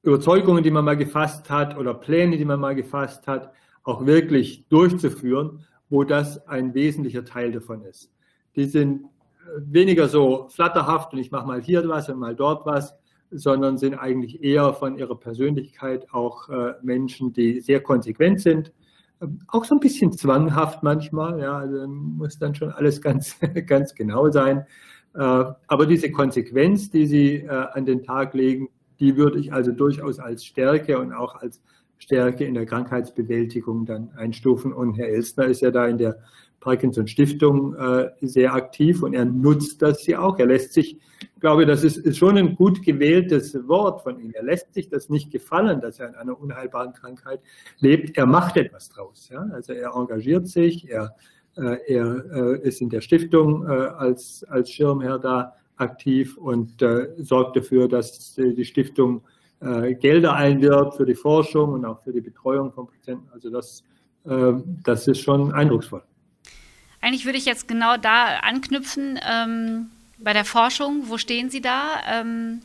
Überzeugungen, 0.03 0.63
die 0.63 0.71
man 0.71 0.85
mal 0.85 0.97
gefasst 0.97 1.49
hat 1.49 1.77
oder 1.77 1.93
Pläne, 1.93 2.37
die 2.37 2.45
man 2.45 2.59
mal 2.59 2.75
gefasst 2.75 3.27
hat, 3.27 3.53
auch 3.83 4.05
wirklich 4.05 4.65
durchzuführen, 4.69 5.65
wo 5.89 6.03
das 6.03 6.47
ein 6.47 6.73
wesentlicher 6.73 7.23
Teil 7.25 7.51
davon 7.51 7.83
ist. 7.83 8.11
Die 8.55 8.65
sind 8.65 9.03
äh, 9.03 9.61
weniger 9.61 10.07
so 10.07 10.47
flatterhaft 10.49 11.13
und 11.13 11.19
ich 11.19 11.31
mache 11.31 11.45
mal 11.45 11.61
hier 11.61 11.87
was 11.87 12.09
und 12.09 12.19
mal 12.19 12.35
dort 12.35 12.65
was, 12.65 12.95
sondern 13.29 13.77
sind 13.77 13.95
eigentlich 13.95 14.43
eher 14.43 14.73
von 14.73 14.97
ihrer 14.97 15.17
Persönlichkeit 15.19 16.07
auch 16.11 16.49
äh, 16.49 16.73
Menschen, 16.81 17.31
die 17.33 17.61
sehr 17.61 17.81
konsequent 17.81 18.41
sind, 18.41 18.73
ähm, 19.21 19.39
auch 19.47 19.65
so 19.65 19.75
ein 19.75 19.79
bisschen 19.79 20.11
zwanghaft 20.11 20.81
manchmal, 20.81 21.39
ja, 21.39 21.59
also 21.59 21.87
muss 21.87 22.39
dann 22.39 22.55
schon 22.55 22.71
alles 22.71 23.01
ganz, 23.01 23.37
ganz 23.67 23.93
genau 23.93 24.31
sein. 24.31 24.65
Äh, 25.13 25.19
aber 25.19 25.85
diese 25.85 26.11
Konsequenz, 26.11 26.89
die 26.89 27.05
sie 27.05 27.47
an 27.49 27.85
den 27.85 28.03
Tag 28.03 28.33
legen, 28.33 28.69
die 29.01 29.17
würde 29.17 29.39
ich 29.39 29.51
also 29.51 29.71
durchaus 29.71 30.19
als 30.19 30.45
Stärke 30.45 30.99
und 30.99 31.11
auch 31.11 31.35
als 31.35 31.59
Stärke 31.97 32.45
in 32.45 32.53
der 32.53 32.65
Krankheitsbewältigung 32.65 33.85
dann 33.85 34.11
einstufen. 34.15 34.73
Und 34.73 34.93
Herr 34.93 35.09
Elstner 35.09 35.45
ist 35.45 35.61
ja 35.61 35.71
da 35.71 35.87
in 35.87 35.97
der 35.97 36.19
Parkinson 36.59 37.07
Stiftung 37.07 37.75
äh, 37.75 38.11
sehr 38.21 38.53
aktiv 38.53 39.01
und 39.01 39.13
er 39.13 39.25
nutzt 39.25 39.81
das 39.81 40.05
ja 40.05 40.19
auch. 40.19 40.37
Er 40.37 40.45
lässt 40.45 40.73
sich, 40.73 40.97
ich 41.19 41.41
glaube, 41.41 41.65
das 41.65 41.83
ist, 41.83 41.97
ist, 41.97 42.17
schon 42.17 42.37
ein 42.37 42.55
gut 42.55 42.83
gewähltes 42.83 43.67
Wort 43.67 44.01
von 44.03 44.19
ihm. 44.19 44.31
Er 44.33 44.43
lässt 44.43 44.73
sich 44.73 44.87
das 44.87 45.09
nicht 45.09 45.31
gefallen, 45.31 45.81
dass 45.81 45.99
er 45.99 46.09
in 46.09 46.15
einer 46.15 46.39
unheilbaren 46.39 46.93
Krankheit 46.93 47.41
lebt. 47.79 48.15
Er 48.15 48.27
macht 48.27 48.57
etwas 48.57 48.89
draus. 48.89 49.29
Ja? 49.31 49.47
Also 49.51 49.73
er 49.73 49.95
engagiert 49.95 50.47
sich, 50.47 50.87
er, 50.87 51.15
äh, 51.57 51.77
er 51.87 52.25
äh, 52.31 52.67
ist 52.67 52.79
in 52.81 52.89
der 52.89 53.01
Stiftung 53.01 53.67
äh, 53.67 53.71
als, 53.71 54.45
als 54.47 54.69
Schirmherr 54.69 55.17
da 55.17 55.55
aktiv 55.81 56.37
und 56.37 56.81
äh, 56.81 57.07
sorgt 57.17 57.57
dafür, 57.57 57.87
dass 57.87 58.35
die 58.35 58.65
Stiftung 58.65 59.23
äh, 59.61 59.93
Gelder 59.95 60.33
einwirbt 60.33 60.95
für 60.95 61.05
die 61.05 61.15
Forschung 61.15 61.73
und 61.73 61.85
auch 61.85 62.01
für 62.03 62.11
die 62.11 62.21
Betreuung 62.21 62.71
von 62.71 62.87
Patienten. 62.87 63.27
Also 63.31 63.49
das, 63.49 63.83
äh, 64.25 64.53
das 64.83 65.07
ist 65.07 65.19
schon 65.19 65.53
eindrucksvoll. 65.53 66.03
Eigentlich 67.01 67.25
würde 67.25 67.37
ich 67.37 67.45
jetzt 67.45 67.67
genau 67.67 67.97
da 67.97 68.39
anknüpfen 68.41 69.19
ähm, 69.27 69.87
bei 70.19 70.33
der 70.33 70.45
Forschung. 70.45 71.03
Wo 71.07 71.17
stehen 71.17 71.49
Sie 71.49 71.61
da? 71.61 72.01
Ähm 72.07 72.61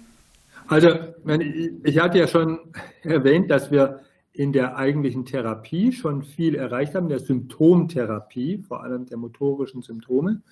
also 0.68 0.90
ich 1.84 1.98
hatte 1.98 2.18
ja 2.18 2.26
schon 2.26 2.58
erwähnt, 3.02 3.50
dass 3.50 3.70
wir 3.70 4.00
in 4.32 4.52
der 4.52 4.76
eigentlichen 4.76 5.24
Therapie 5.24 5.92
schon 5.92 6.22
viel 6.22 6.54
erreicht 6.54 6.94
haben, 6.94 7.08
der 7.08 7.20
Symptomtherapie, 7.20 8.58
vor 8.58 8.82
allem 8.82 9.06
der 9.06 9.16
motorischen 9.16 9.80
Symptome. 9.80 10.42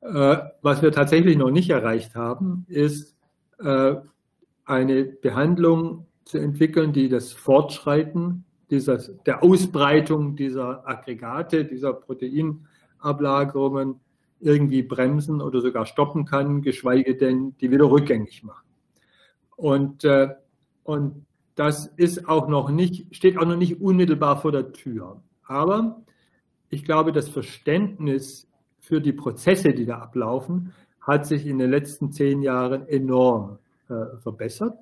Äh, 0.00 0.36
was 0.62 0.82
wir 0.82 0.92
tatsächlich 0.92 1.36
noch 1.36 1.50
nicht 1.50 1.70
erreicht 1.70 2.14
haben, 2.14 2.64
ist 2.68 3.16
äh, 3.58 3.96
eine 4.64 5.04
Behandlung 5.04 6.06
zu 6.24 6.38
entwickeln, 6.38 6.92
die 6.92 7.08
das 7.08 7.32
Fortschreiten 7.32 8.44
dieser, 8.70 8.98
der 9.26 9.42
Ausbreitung 9.42 10.36
dieser 10.36 10.88
Aggregate, 10.88 11.64
dieser 11.64 11.92
Proteinablagerungen 11.92 14.00
irgendwie 14.38 14.82
bremsen 14.82 15.42
oder 15.42 15.60
sogar 15.60 15.86
stoppen 15.86 16.24
kann, 16.24 16.62
geschweige 16.62 17.16
denn 17.16 17.56
die 17.60 17.70
wieder 17.70 17.90
rückgängig 17.90 18.42
machen. 18.42 18.66
Und, 19.56 20.04
äh, 20.04 20.28
und 20.84 21.26
das 21.56 21.88
ist 21.96 22.26
auch 22.26 22.48
noch 22.48 22.70
nicht, 22.70 23.14
steht 23.14 23.36
auch 23.36 23.44
noch 23.44 23.56
nicht 23.56 23.82
unmittelbar 23.82 24.40
vor 24.40 24.52
der 24.52 24.72
Tür. 24.72 25.22
Aber 25.44 26.00
ich 26.70 26.84
glaube, 26.84 27.12
das 27.12 27.28
Verständnis 27.28 28.49
für 28.90 29.00
die 29.00 29.12
Prozesse, 29.12 29.72
die 29.72 29.86
da 29.86 29.98
ablaufen, 29.98 30.72
hat 31.00 31.24
sich 31.26 31.46
in 31.46 31.58
den 31.58 31.70
letzten 31.70 32.10
zehn 32.10 32.42
Jahren 32.42 32.88
enorm 32.88 33.58
äh, 33.88 34.16
verbessert. 34.20 34.76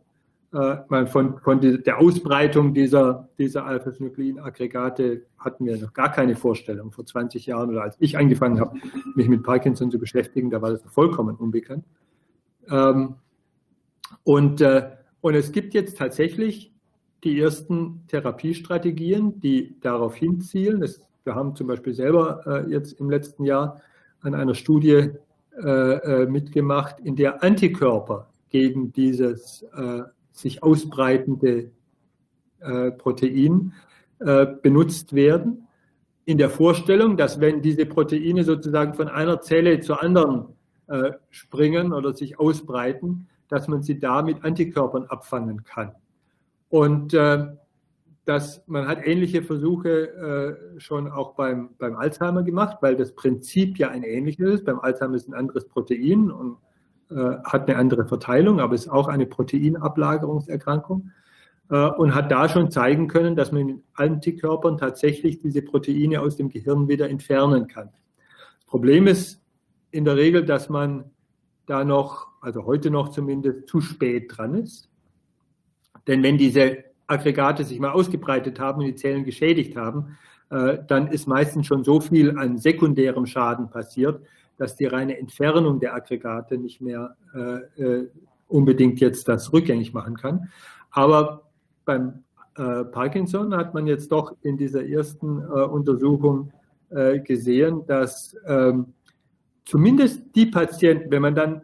Äh, 0.50 1.06
von, 1.08 1.38
von 1.40 1.60
der 1.60 1.98
Ausbreitung 1.98 2.72
dieser, 2.72 3.28
dieser 3.38 3.66
Alpha-Synuclein-Aggregate 3.66 5.26
hatten 5.38 5.66
wir 5.66 5.76
noch 5.76 5.92
gar 5.92 6.10
keine 6.10 6.36
Vorstellung. 6.36 6.90
Vor 6.90 7.04
20 7.04 7.44
Jahren 7.44 7.68
oder 7.68 7.82
als 7.82 7.96
ich 7.98 8.16
angefangen 8.16 8.58
habe, 8.58 8.78
mich 9.14 9.28
mit 9.28 9.42
Parkinson 9.42 9.90
zu 9.90 9.98
beschäftigen, 9.98 10.48
da 10.48 10.62
war 10.62 10.70
das 10.70 10.82
vollkommen 10.84 11.36
unbekannt. 11.36 11.84
Ähm, 12.70 13.16
und, 14.24 14.62
äh, 14.62 14.90
und 15.20 15.34
es 15.34 15.52
gibt 15.52 15.74
jetzt 15.74 15.98
tatsächlich 15.98 16.72
die 17.24 17.38
ersten 17.38 18.06
Therapiestrategien, 18.08 19.38
die 19.40 19.76
darauf 19.82 20.14
hinzielen. 20.14 20.82
wir 21.24 21.34
haben 21.34 21.54
zum 21.56 21.66
Beispiel 21.66 21.92
selber 21.92 22.64
jetzt 22.68 23.00
im 23.00 23.10
letzten 23.10 23.44
Jahr 23.44 23.82
an 24.22 24.34
einer 24.34 24.54
Studie 24.54 25.10
mitgemacht, 26.28 27.00
in 27.00 27.16
der 27.16 27.42
Antikörper 27.42 28.28
gegen 28.48 28.92
dieses 28.92 29.62
äh, 29.76 30.02
sich 30.32 30.62
ausbreitende 30.62 31.70
äh, 32.60 32.90
Protein 32.92 33.72
äh, 34.20 34.46
benutzt 34.46 35.14
werden. 35.14 35.66
In 36.24 36.38
der 36.38 36.50
Vorstellung, 36.50 37.16
dass 37.16 37.40
wenn 37.40 37.62
diese 37.62 37.86
Proteine 37.86 38.44
sozusagen 38.44 38.94
von 38.94 39.08
einer 39.08 39.40
Zelle 39.40 39.80
zur 39.80 40.02
anderen 40.02 40.48
äh, 40.88 41.12
springen 41.30 41.92
oder 41.92 42.14
sich 42.14 42.38
ausbreiten, 42.38 43.28
dass 43.48 43.68
man 43.68 43.82
sie 43.82 43.98
da 43.98 44.22
mit 44.22 44.44
Antikörpern 44.44 45.04
abfangen 45.04 45.64
kann. 45.64 45.92
Und 46.68 47.14
äh, 47.14 47.46
dass 48.28 48.62
man 48.66 48.86
hat 48.86 49.06
ähnliche 49.06 49.42
Versuche 49.42 50.58
äh, 50.76 50.78
schon 50.80 51.10
auch 51.10 51.34
beim, 51.34 51.70
beim 51.78 51.96
Alzheimer 51.96 52.42
gemacht, 52.42 52.76
weil 52.82 52.94
das 52.94 53.14
Prinzip 53.14 53.78
ja 53.78 53.88
ein 53.88 54.02
ähnliches 54.02 54.50
ist. 54.50 54.64
Beim 54.66 54.80
Alzheimer 54.80 55.14
ist 55.14 55.28
ein 55.28 55.34
anderes 55.34 55.66
Protein 55.66 56.30
und 56.30 56.58
äh, 57.10 57.38
hat 57.42 57.70
eine 57.70 57.78
andere 57.78 58.06
Verteilung, 58.06 58.60
aber 58.60 58.74
ist 58.74 58.90
auch 58.90 59.08
eine 59.08 59.24
Proteinablagerungserkrankung 59.24 61.10
äh, 61.70 61.86
und 61.86 62.14
hat 62.14 62.30
da 62.30 62.50
schon 62.50 62.70
zeigen 62.70 63.08
können, 63.08 63.34
dass 63.34 63.50
man 63.50 63.64
mit 63.64 63.82
Antikörpern 63.94 64.76
tatsächlich 64.76 65.40
diese 65.40 65.62
Proteine 65.62 66.20
aus 66.20 66.36
dem 66.36 66.50
Gehirn 66.50 66.86
wieder 66.86 67.08
entfernen 67.08 67.66
kann. 67.66 67.88
Das 68.58 68.66
Problem 68.66 69.06
ist 69.06 69.40
in 69.90 70.04
der 70.04 70.16
Regel, 70.16 70.44
dass 70.44 70.68
man 70.68 71.10
da 71.64 71.82
noch, 71.82 72.26
also 72.42 72.66
heute 72.66 72.90
noch 72.90 73.08
zumindest, 73.08 73.68
zu 73.68 73.80
spät 73.80 74.36
dran 74.36 74.54
ist. 74.54 74.90
Denn 76.06 76.22
wenn 76.22 76.36
diese 76.36 76.87
Aggregate 77.08 77.64
sich 77.64 77.80
mal 77.80 77.90
ausgebreitet 77.90 78.60
haben 78.60 78.80
und 78.80 78.86
die 78.86 78.94
Zellen 78.94 79.24
geschädigt 79.24 79.76
haben, 79.76 80.18
äh, 80.50 80.78
dann 80.86 81.08
ist 81.08 81.26
meistens 81.26 81.66
schon 81.66 81.82
so 81.82 82.00
viel 82.00 82.38
an 82.38 82.58
sekundärem 82.58 83.26
Schaden 83.26 83.70
passiert, 83.70 84.22
dass 84.56 84.76
die 84.76 84.86
reine 84.86 85.18
Entfernung 85.18 85.80
der 85.80 85.94
Aggregate 85.94 86.58
nicht 86.58 86.80
mehr 86.80 87.16
äh, 87.34 87.82
äh, 87.82 88.08
unbedingt 88.46 89.00
jetzt 89.00 89.28
das 89.28 89.52
rückgängig 89.52 89.92
machen 89.92 90.16
kann. 90.16 90.48
Aber 90.90 91.42
beim 91.84 92.24
Parkinson 92.54 93.54
hat 93.54 93.72
man 93.72 93.86
jetzt 93.86 94.10
doch 94.10 94.34
in 94.42 94.56
dieser 94.56 94.84
ersten 94.84 95.38
Untersuchung 95.38 96.50
gesehen, 96.90 97.86
dass 97.86 98.34
ähm, 98.46 98.94
zumindest 99.64 100.34
die 100.34 100.46
Patienten, 100.46 101.08
wenn 101.12 101.22
man 101.22 101.36
dann 101.36 101.62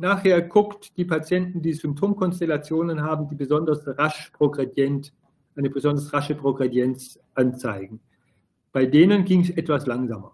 nachher 0.00 0.42
guckt, 0.42 0.96
die 0.96 1.04
Patienten, 1.04 1.62
die 1.62 1.72
Symptomkonstellationen 1.72 3.02
haben, 3.02 3.28
die 3.28 3.34
besonders 3.34 3.86
rasch 3.98 4.30
progredient, 4.30 5.12
eine 5.56 5.70
besonders 5.70 6.12
rasche 6.12 6.34
Progredienz 6.34 7.18
anzeigen. 7.34 8.00
Bei 8.72 8.86
denen 8.86 9.24
ging 9.24 9.42
es 9.42 9.50
etwas 9.50 9.86
langsamer. 9.86 10.32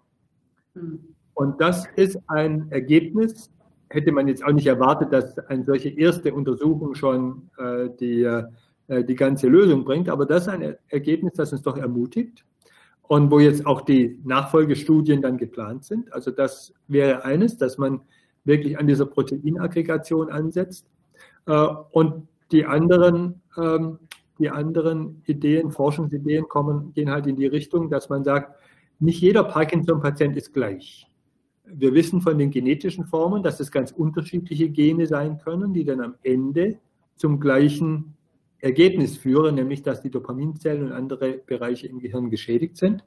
Hm. 0.73 0.99
Und 1.33 1.61
das 1.61 1.85
ist 1.95 2.17
ein 2.27 2.71
Ergebnis, 2.71 3.51
hätte 3.89 4.11
man 4.11 4.27
jetzt 4.27 4.43
auch 4.43 4.51
nicht 4.51 4.67
erwartet, 4.67 5.13
dass 5.13 5.37
eine 5.37 5.63
solche 5.65 5.89
erste 5.89 6.33
Untersuchung 6.33 6.95
schon 6.95 7.49
äh, 7.57 7.89
die, 7.99 8.23
äh, 8.23 9.03
die 9.03 9.15
ganze 9.15 9.47
Lösung 9.47 9.85
bringt, 9.85 10.09
aber 10.09 10.25
das 10.25 10.43
ist 10.43 10.49
ein 10.49 10.75
Ergebnis, 10.89 11.33
das 11.33 11.51
uns 11.51 11.61
doch 11.61 11.77
ermutigt 11.77 12.43
und 13.03 13.31
wo 13.31 13.39
jetzt 13.39 13.65
auch 13.65 13.81
die 13.81 14.19
Nachfolgestudien 14.23 15.21
dann 15.21 15.37
geplant 15.37 15.85
sind. 15.85 16.11
Also 16.11 16.31
das 16.31 16.73
wäre 16.87 17.23
eines, 17.23 17.57
dass 17.57 17.77
man 17.77 18.01
wirklich 18.47 18.79
an 18.79 18.87
dieser 18.87 19.05
Proteinaggregation 19.05 20.29
ansetzt. 20.29 20.87
Äh, 21.45 21.67
und 21.91 22.27
die 22.51 22.65
anderen, 22.65 23.41
ähm, 23.57 23.99
die 24.39 24.49
anderen 24.49 25.21
Ideen, 25.25 25.71
Forschungsideen 25.71 26.47
kommen, 26.47 26.93
gehen 26.93 27.11
halt 27.11 27.27
in 27.27 27.35
die 27.35 27.47
Richtung, 27.47 27.89
dass 27.89 28.09
man 28.09 28.23
sagt, 28.23 28.55
nicht 28.99 29.21
jeder 29.21 29.43
Parkinson-Patient 29.43 30.35
ist 30.37 30.53
gleich. 30.53 31.07
Wir 31.65 31.93
wissen 31.93 32.21
von 32.21 32.37
den 32.37 32.49
genetischen 32.49 33.05
Formen, 33.05 33.43
dass 33.43 33.59
es 33.59 33.71
ganz 33.71 33.91
unterschiedliche 33.91 34.69
Gene 34.69 35.05
sein 35.05 35.37
können, 35.37 35.73
die 35.73 35.83
dann 35.83 36.01
am 36.01 36.15
Ende 36.23 36.79
zum 37.15 37.39
gleichen 37.39 38.15
Ergebnis 38.59 39.17
führen, 39.17 39.55
nämlich 39.55 39.83
dass 39.83 40.01
die 40.01 40.09
Dopaminzellen 40.09 40.85
und 40.85 40.91
andere 40.93 41.33
Bereiche 41.45 41.87
im 41.87 41.99
Gehirn 41.99 42.29
geschädigt 42.29 42.77
sind. 42.77 43.03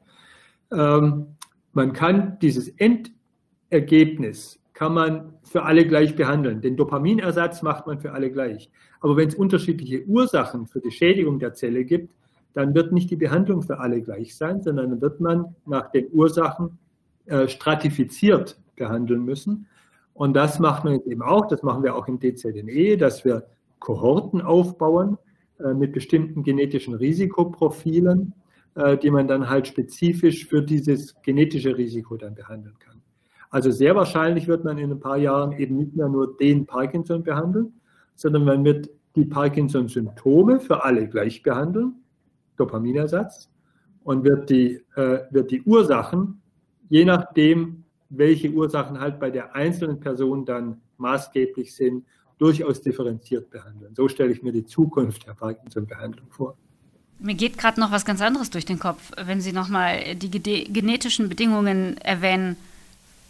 Ähm, 0.71 1.37
man 1.73 1.93
kann 1.93 2.39
dieses 2.41 2.69
Endergebnis 2.69 4.60
kann 4.81 4.95
man 4.95 5.35
für 5.43 5.65
alle 5.65 5.87
gleich 5.87 6.17
behandeln. 6.17 6.63
Den 6.63 6.75
Dopaminersatz 6.75 7.61
macht 7.61 7.87
man 7.87 8.01
für 8.01 8.13
alle 8.13 8.31
gleich. 8.31 8.71
Aber 9.01 9.15
wenn 9.15 9.29
es 9.29 9.35
unterschiedliche 9.35 10.07
Ursachen 10.07 10.67
für 10.67 10.81
die 10.81 10.91
Schädigung 10.91 11.39
der 11.39 11.53
Zelle 11.53 11.85
gibt, 11.85 12.15
dann 12.55 12.75
wird 12.75 12.91
nicht 12.91 13.11
die 13.11 13.17
Behandlung 13.17 13.61
für 13.61 13.79
alle 13.79 14.01
gleich 14.01 14.35
sein, 14.35 14.63
sondern 14.63 14.89
dann 14.89 15.03
wird 15.03 15.21
man 15.21 15.55
nach 15.67 15.91
den 15.91 16.07
Ursachen 16.13 16.79
äh, 17.27 17.47
stratifiziert 17.47 18.59
behandeln 18.75 19.23
müssen. 19.23 19.67
Und 20.15 20.33
das 20.33 20.59
macht 20.59 20.85
man 20.85 21.03
eben 21.05 21.21
auch, 21.21 21.47
das 21.47 21.63
machen 21.63 21.83
wir 21.83 21.95
auch 21.95 22.09
im 22.09 22.19
DZNE, 22.19 22.97
dass 22.97 23.23
wir 23.23 23.45
Kohorten 23.81 24.41
aufbauen 24.41 25.19
äh, 25.59 25.75
mit 25.75 25.93
bestimmten 25.93 26.43
genetischen 26.43 26.95
Risikoprofilen, 26.95 28.33
äh, 28.77 28.97
die 28.97 29.11
man 29.11 29.29
dann 29.29 29.51
halt 29.51 29.67
spezifisch 29.67 30.47
für 30.47 30.63
dieses 30.63 31.21
genetische 31.21 31.77
Risiko 31.77 32.17
dann 32.17 32.35
behandeln 32.35 32.79
kann. 32.79 32.91
Also 33.51 33.73
sehr 33.73 33.97
wahrscheinlich 33.97 34.47
wird 34.47 34.65
man 34.65 34.79
in 34.79 34.93
ein 34.93 35.01
paar 35.01 35.17
Jahren 35.17 35.53
eben 35.53 35.77
nicht 35.77 35.97
mehr 35.97 36.09
nur 36.09 36.37
den 36.37 36.67
Parkinson 36.67 37.25
behandeln, 37.25 37.73
sondern 38.15 38.45
man 38.45 38.65
wird 38.65 38.89
die 39.17 39.25
Parkinson-Symptome 39.25 40.61
für 40.61 40.85
alle 40.85 41.09
gleich 41.09 41.43
behandeln, 41.43 41.97
Dopaminersatz, 42.57 43.51
und 44.05 44.23
wird 44.25 44.51
die, 44.51 44.81
äh, 44.95 45.21
wird 45.31 45.51
die 45.51 45.63
Ursachen, 45.63 46.41
je 46.89 47.05
nachdem, 47.05 47.85
welche 48.09 48.51
Ursachen 48.51 49.01
halt 49.01 49.19
bei 49.19 49.31
der 49.31 49.55
einzelnen 49.55 49.99
Person 49.99 50.45
dann 50.45 50.81
maßgeblich 50.99 51.75
sind, 51.75 52.05
durchaus 52.39 52.81
differenziert 52.81 53.51
behandeln. 53.51 53.95
So 53.95 54.09
stelle 54.09 54.33
ich 54.33 54.43
mir 54.43 54.53
die 54.53 54.65
Zukunft 54.65 55.27
der 55.27 55.35
Parkinson-Behandlung 55.35 56.27
vor. 56.31 56.57
Mir 57.19 57.35
geht 57.35 57.59
gerade 57.59 57.79
noch 57.81 57.93
was 57.93 58.05
ganz 58.05 58.23
anderes 58.23 58.49
durch 58.49 58.65
den 58.65 58.79
Kopf, 58.79 59.11
wenn 59.23 59.41
Sie 59.41 59.53
nochmal 59.53 60.15
die 60.15 60.31
genetischen 60.31 61.29
Bedingungen 61.29 61.99
erwähnen 61.99 62.57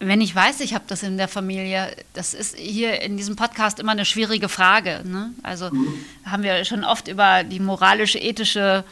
wenn 0.01 0.23
ich 0.23 0.35
weiß, 0.35 0.61
ich 0.61 0.75
habe 0.75 0.85
das 0.87 1.03
in 1.03 1.19
der 1.19 1.29
Familie, 1.29 1.95
das 2.15 2.33
ist 2.33 2.57
hier 2.57 3.03
in 3.03 3.19
diesem 3.19 3.37
Podcast 3.37 3.79
immer 3.79 3.93
eine 3.93 4.07
schwierige 4.07 4.49
Frage. 4.49 5.03
Ne? 5.05 5.33
Also 5.43 5.71
mhm. 5.71 5.95
haben 6.25 6.43
wir 6.43 6.65
schon 6.65 6.85
oft 6.85 7.07
über 7.07 7.45
die 7.45 7.61
moralisch-ethische 7.61 8.83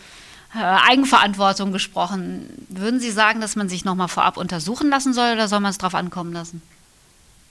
äh, 0.54 0.59
Eigenverantwortung 0.59 1.72
gesprochen. 1.72 2.48
Würden 2.68 3.00
Sie 3.00 3.11
sagen, 3.11 3.40
dass 3.40 3.56
man 3.56 3.70
sich 3.70 3.86
nochmal 3.86 4.09
vorab 4.09 4.36
untersuchen 4.36 4.90
lassen 4.90 5.14
soll 5.14 5.32
oder 5.32 5.48
soll 5.48 5.61
man 5.61 5.70
es 5.70 5.78
drauf 5.78 5.94
ankommen 5.94 6.34
lassen? 6.34 6.61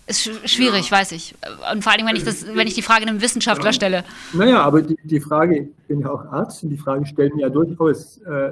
Ist 0.05 0.21
sch 0.21 0.29
schwierig, 0.45 0.91
ja. 0.91 0.97
weiß 0.97 1.11
ich. 1.13 1.33
Und 1.73 1.83
vor 1.83 1.91
allem, 1.91 2.05
wenn 2.05 2.15
ich, 2.15 2.23
das, 2.23 2.45
wenn 2.47 2.67
ich 2.67 2.75
die 2.75 2.83
Frage 2.83 3.07
einem 3.07 3.21
Wissenschaftler 3.21 3.65
ja. 3.65 3.73
stelle. 3.73 4.03
Naja, 4.33 4.61
aber 4.61 4.83
die, 4.83 4.97
die 5.03 5.19
Frage, 5.19 5.63
ich 5.63 5.87
bin 5.87 6.01
ja 6.01 6.11
auch 6.11 6.25
Arzt, 6.31 6.63
und 6.63 6.69
die 6.69 6.77
Frage 6.77 7.05
stellen 7.07 7.35
mir 7.35 7.41
ja 7.41 7.49
durchaus 7.49 8.19
äh, 8.19 8.51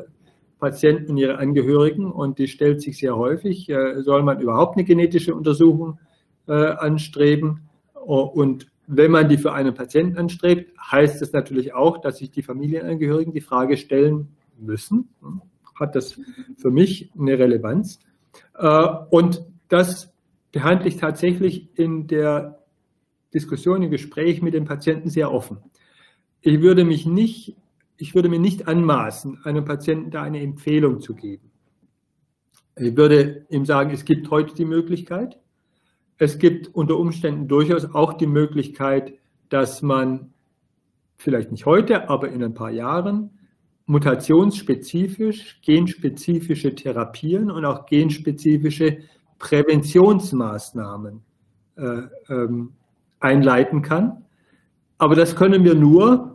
Patienten 0.60 1.12
und 1.12 1.18
ihre 1.18 1.38
Angehörigen 1.38 2.12
und 2.12 2.40
die 2.40 2.48
stellt 2.48 2.82
sich 2.82 2.98
sehr 2.98 3.16
häufig. 3.16 3.70
Äh, 3.70 4.02
soll 4.02 4.24
man 4.24 4.40
überhaupt 4.40 4.78
eine 4.78 4.86
genetische 4.86 5.36
Untersuchung 5.36 6.00
äh, 6.48 6.54
anstreben? 6.54 7.62
Und 7.94 8.68
wenn 8.88 9.12
man 9.12 9.28
die 9.30 9.38
für 9.38 9.54
einen 9.54 9.74
Patienten 9.74 10.18
anstrebt, 10.18 10.72
heißt 10.80 11.22
es 11.22 11.34
natürlich 11.34 11.74
auch, 11.74 12.00
dass 12.00 12.18
sich 12.20 12.32
die 12.32 12.44
Familienangehörigen 12.44 13.34
die 13.34 13.42
Frage 13.42 13.78
stellen 13.78 14.30
müssen. 14.58 15.10
Hat 15.80 15.96
das 15.96 16.20
für 16.58 16.72
mich 16.72 17.12
eine 17.18 17.38
Relevanz? 17.38 18.00
Äh, 18.58 18.88
und 19.10 19.44
das 19.68 20.14
behandle 20.52 20.88
ich 20.88 20.98
tatsächlich 20.98 21.68
in 21.76 22.08
der 22.08 22.60
Diskussion, 23.34 23.82
im 23.82 23.92
Gespräch 23.92 24.42
mit 24.42 24.54
dem 24.54 24.66
Patienten 24.66 25.10
sehr 25.10 25.32
offen. 25.32 25.58
Ich 26.42 26.62
würde 26.62 26.86
mich 26.86 27.06
nicht 27.06 27.58
ich 27.98 28.16
würde 28.16 28.30
mir 28.30 28.40
nicht 28.40 28.68
anmaßen, 28.68 29.40
einem 29.44 29.66
Patienten 29.66 30.12
da 30.12 30.24
eine 30.24 30.42
Empfehlung 30.42 31.00
zu 31.00 31.16
geben. 31.16 31.52
Ich 32.78 32.98
würde 32.98 33.46
ihm 33.50 33.66
sagen, 33.66 33.92
es 33.92 34.04
gibt 34.04 34.30
heute 34.32 34.54
die 34.54 34.66
Möglichkeit. 34.66 35.40
Es 36.18 36.38
gibt 36.40 36.74
unter 36.76 36.98
Umständen 36.98 37.48
durchaus 37.48 37.86
auch 37.94 38.14
die 38.14 38.28
Möglichkeit, 38.28 39.14
dass 39.50 39.82
man 39.82 40.34
vielleicht 41.18 41.52
nicht 41.52 41.66
heute, 41.66 42.10
aber 42.10 42.30
in 42.30 42.44
ein 42.44 42.54
paar 42.54 42.72
Jahren 42.72 43.32
mutationsspezifisch, 43.86 45.62
genspezifische 45.62 46.74
Therapien 46.76 47.52
und 47.52 47.66
auch 47.66 47.86
genspezifische 47.86 48.98
Präventionsmaßnahmen 49.40 51.22
äh, 51.76 52.02
ähm, 52.30 52.74
einleiten 53.20 53.82
kann. 53.82 54.26
Aber 54.98 55.16
das 55.16 55.36
können 55.36 55.64
wir 55.64 55.76
nur, 55.76 56.35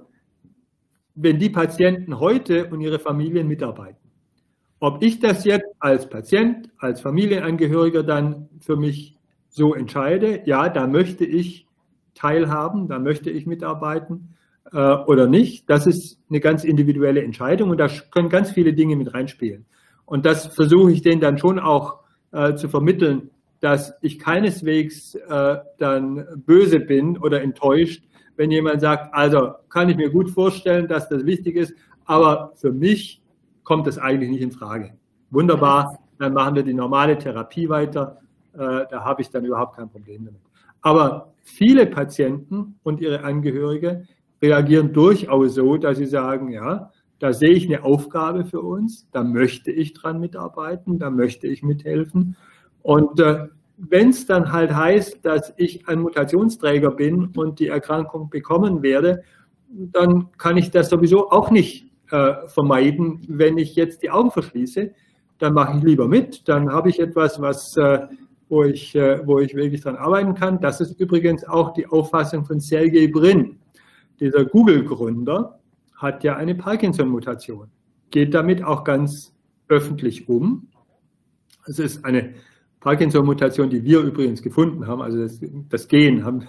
wenn 1.22 1.38
die 1.38 1.50
Patienten 1.50 2.18
heute 2.18 2.66
und 2.66 2.80
ihre 2.80 2.98
Familien 2.98 3.46
mitarbeiten. 3.46 3.98
Ob 4.78 5.02
ich 5.02 5.20
das 5.20 5.44
jetzt 5.44 5.66
als 5.78 6.08
Patient, 6.08 6.70
als 6.78 7.02
Familienangehöriger 7.02 8.02
dann 8.02 8.48
für 8.60 8.76
mich 8.76 9.18
so 9.50 9.74
entscheide, 9.74 10.42
ja, 10.46 10.70
da 10.70 10.86
möchte 10.86 11.26
ich 11.26 11.66
teilhaben, 12.14 12.88
da 12.88 12.98
möchte 12.98 13.30
ich 13.30 13.46
mitarbeiten 13.46 14.34
äh, 14.72 14.78
oder 14.78 15.26
nicht, 15.26 15.68
das 15.68 15.86
ist 15.86 16.18
eine 16.30 16.40
ganz 16.40 16.64
individuelle 16.64 17.22
Entscheidung 17.22 17.70
und 17.70 17.78
da 17.78 17.88
können 18.10 18.30
ganz 18.30 18.52
viele 18.52 18.72
Dinge 18.72 18.96
mit 18.96 19.12
reinspielen. 19.12 19.66
Und 20.06 20.24
das 20.24 20.46
versuche 20.46 20.90
ich 20.92 21.02
denen 21.02 21.20
dann 21.20 21.38
schon 21.38 21.58
auch 21.58 22.00
äh, 22.32 22.54
zu 22.54 22.68
vermitteln, 22.68 23.30
dass 23.60 23.92
ich 24.00 24.18
keineswegs 24.18 25.14
äh, 25.14 25.58
dann 25.78 26.26
böse 26.46 26.80
bin 26.80 27.18
oder 27.18 27.42
enttäuscht, 27.42 28.02
wenn 28.40 28.50
jemand 28.50 28.80
sagt, 28.80 29.12
also 29.12 29.52
kann 29.68 29.90
ich 29.90 29.98
mir 29.98 30.08
gut 30.08 30.30
vorstellen, 30.30 30.88
dass 30.88 31.10
das 31.10 31.26
wichtig 31.26 31.56
ist, 31.56 31.74
aber 32.06 32.52
für 32.54 32.72
mich 32.72 33.20
kommt 33.64 33.86
das 33.86 33.98
eigentlich 33.98 34.30
nicht 34.30 34.40
in 34.40 34.50
Frage. 34.50 34.94
Wunderbar, 35.28 35.98
dann 36.18 36.32
machen 36.32 36.54
wir 36.54 36.62
die 36.62 36.72
normale 36.72 37.18
Therapie 37.18 37.68
weiter 37.68 38.16
Äh, 38.54 38.86
da 38.90 39.04
habe 39.04 39.20
ich 39.22 39.28
dann 39.30 39.44
überhaupt 39.44 39.76
kein 39.76 39.90
Problem 39.90 40.24
damit. 40.24 40.40
Aber 40.80 41.34
viele 41.42 41.84
Patienten 41.86 42.76
und 42.82 43.00
ihre 43.00 43.22
Angehörige 43.22 44.06
reagieren 44.42 44.92
durchaus 44.92 45.54
so, 45.54 45.76
dass 45.76 45.98
sie 45.98 46.06
sagen, 46.06 46.50
ja, 46.50 46.90
da 47.18 47.32
sehe 47.34 47.52
ich 47.52 47.66
eine 47.66 47.84
Aufgabe 47.84 48.46
für 48.46 48.62
uns, 48.62 49.06
da 49.12 49.22
möchte 49.22 49.70
ich 49.70 49.92
dran 49.92 50.18
mitarbeiten, 50.18 50.98
da 50.98 51.10
möchte 51.10 51.46
ich 51.46 51.62
mithelfen. 51.62 52.36
Und 52.82 53.20
äh, 53.20 53.48
wenn 53.88 54.10
es 54.10 54.26
dann 54.26 54.52
halt 54.52 54.74
heißt, 54.74 55.24
dass 55.24 55.54
ich 55.56 55.88
ein 55.88 56.00
Mutationsträger 56.00 56.90
bin 56.90 57.32
und 57.36 57.58
die 57.60 57.68
Erkrankung 57.68 58.28
bekommen 58.28 58.82
werde, 58.82 59.22
dann 59.68 60.30
kann 60.36 60.56
ich 60.56 60.70
das 60.70 60.90
sowieso 60.90 61.30
auch 61.30 61.50
nicht 61.50 61.86
äh, 62.10 62.34
vermeiden, 62.48 63.20
wenn 63.28 63.56
ich 63.56 63.76
jetzt 63.76 64.02
die 64.02 64.10
Augen 64.10 64.30
verschließe. 64.30 64.92
Dann 65.38 65.54
mache 65.54 65.78
ich 65.78 65.84
lieber 65.84 66.08
mit, 66.08 66.46
dann 66.48 66.70
habe 66.70 66.90
ich 66.90 67.00
etwas, 67.00 67.40
was, 67.40 67.74
äh, 67.76 68.06
wo, 68.48 68.64
ich, 68.64 68.94
äh, 68.94 69.26
wo 69.26 69.38
ich 69.38 69.54
wirklich 69.54 69.80
dran 69.80 69.96
arbeiten 69.96 70.34
kann. 70.34 70.60
Das 70.60 70.80
ist 70.80 71.00
übrigens 71.00 71.44
auch 71.44 71.72
die 71.72 71.86
Auffassung 71.86 72.44
von 72.44 72.60
Sergey 72.60 73.08
Brin, 73.08 73.58
dieser 74.18 74.44
Google-Gründer, 74.44 75.58
hat 75.96 76.24
ja 76.24 76.36
eine 76.36 76.54
Parkinson-Mutation, 76.54 77.68
geht 78.10 78.34
damit 78.34 78.62
auch 78.62 78.84
ganz 78.84 79.34
öffentlich 79.68 80.28
um. 80.28 80.68
Es 81.66 81.78
ist 81.78 82.04
eine 82.04 82.34
Parkinson-Mutation, 82.80 83.70
die 83.70 83.84
wir 83.84 84.00
übrigens 84.00 84.42
gefunden 84.42 84.86
haben, 84.86 85.02
also 85.02 85.18
das, 85.18 85.40
das 85.68 85.88
Gen 85.88 86.24
haben, 86.24 86.46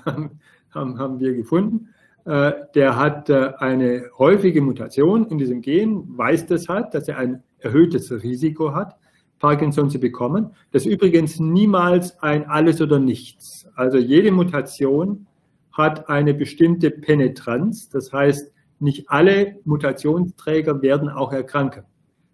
haben, 0.73 0.99
haben 0.99 1.19
wir 1.19 1.33
gefunden. 1.33 1.89
Äh, 2.25 2.53
der 2.75 2.95
hat 2.97 3.29
äh, 3.29 3.53
eine 3.57 4.05
häufige 4.17 4.61
Mutation 4.61 5.27
in 5.27 5.37
diesem 5.37 5.61
Gen, 5.61 6.05
weiß 6.17 6.45
deshalb, 6.45 6.91
dass 6.91 7.07
er 7.07 7.17
ein 7.17 7.43
erhöhtes 7.59 8.11
Risiko 8.11 8.73
hat, 8.73 8.97
Parkinson 9.39 9.89
zu 9.89 9.99
bekommen. 9.99 10.51
Das 10.71 10.85
ist 10.85 10.91
übrigens 10.91 11.39
niemals 11.39 12.21
ein 12.21 12.47
Alles 12.47 12.79
oder 12.79 12.99
Nichts. 12.99 13.67
Also 13.75 13.97
jede 13.97 14.31
Mutation 14.31 15.25
hat 15.71 16.09
eine 16.09 16.33
bestimmte 16.33 16.91
Penetranz. 16.91 17.89
Das 17.89 18.13
heißt, 18.13 18.51
nicht 18.79 19.09
alle 19.09 19.57
Mutationsträger 19.63 20.81
werden 20.81 21.09
auch 21.09 21.33
erkranken. 21.33 21.83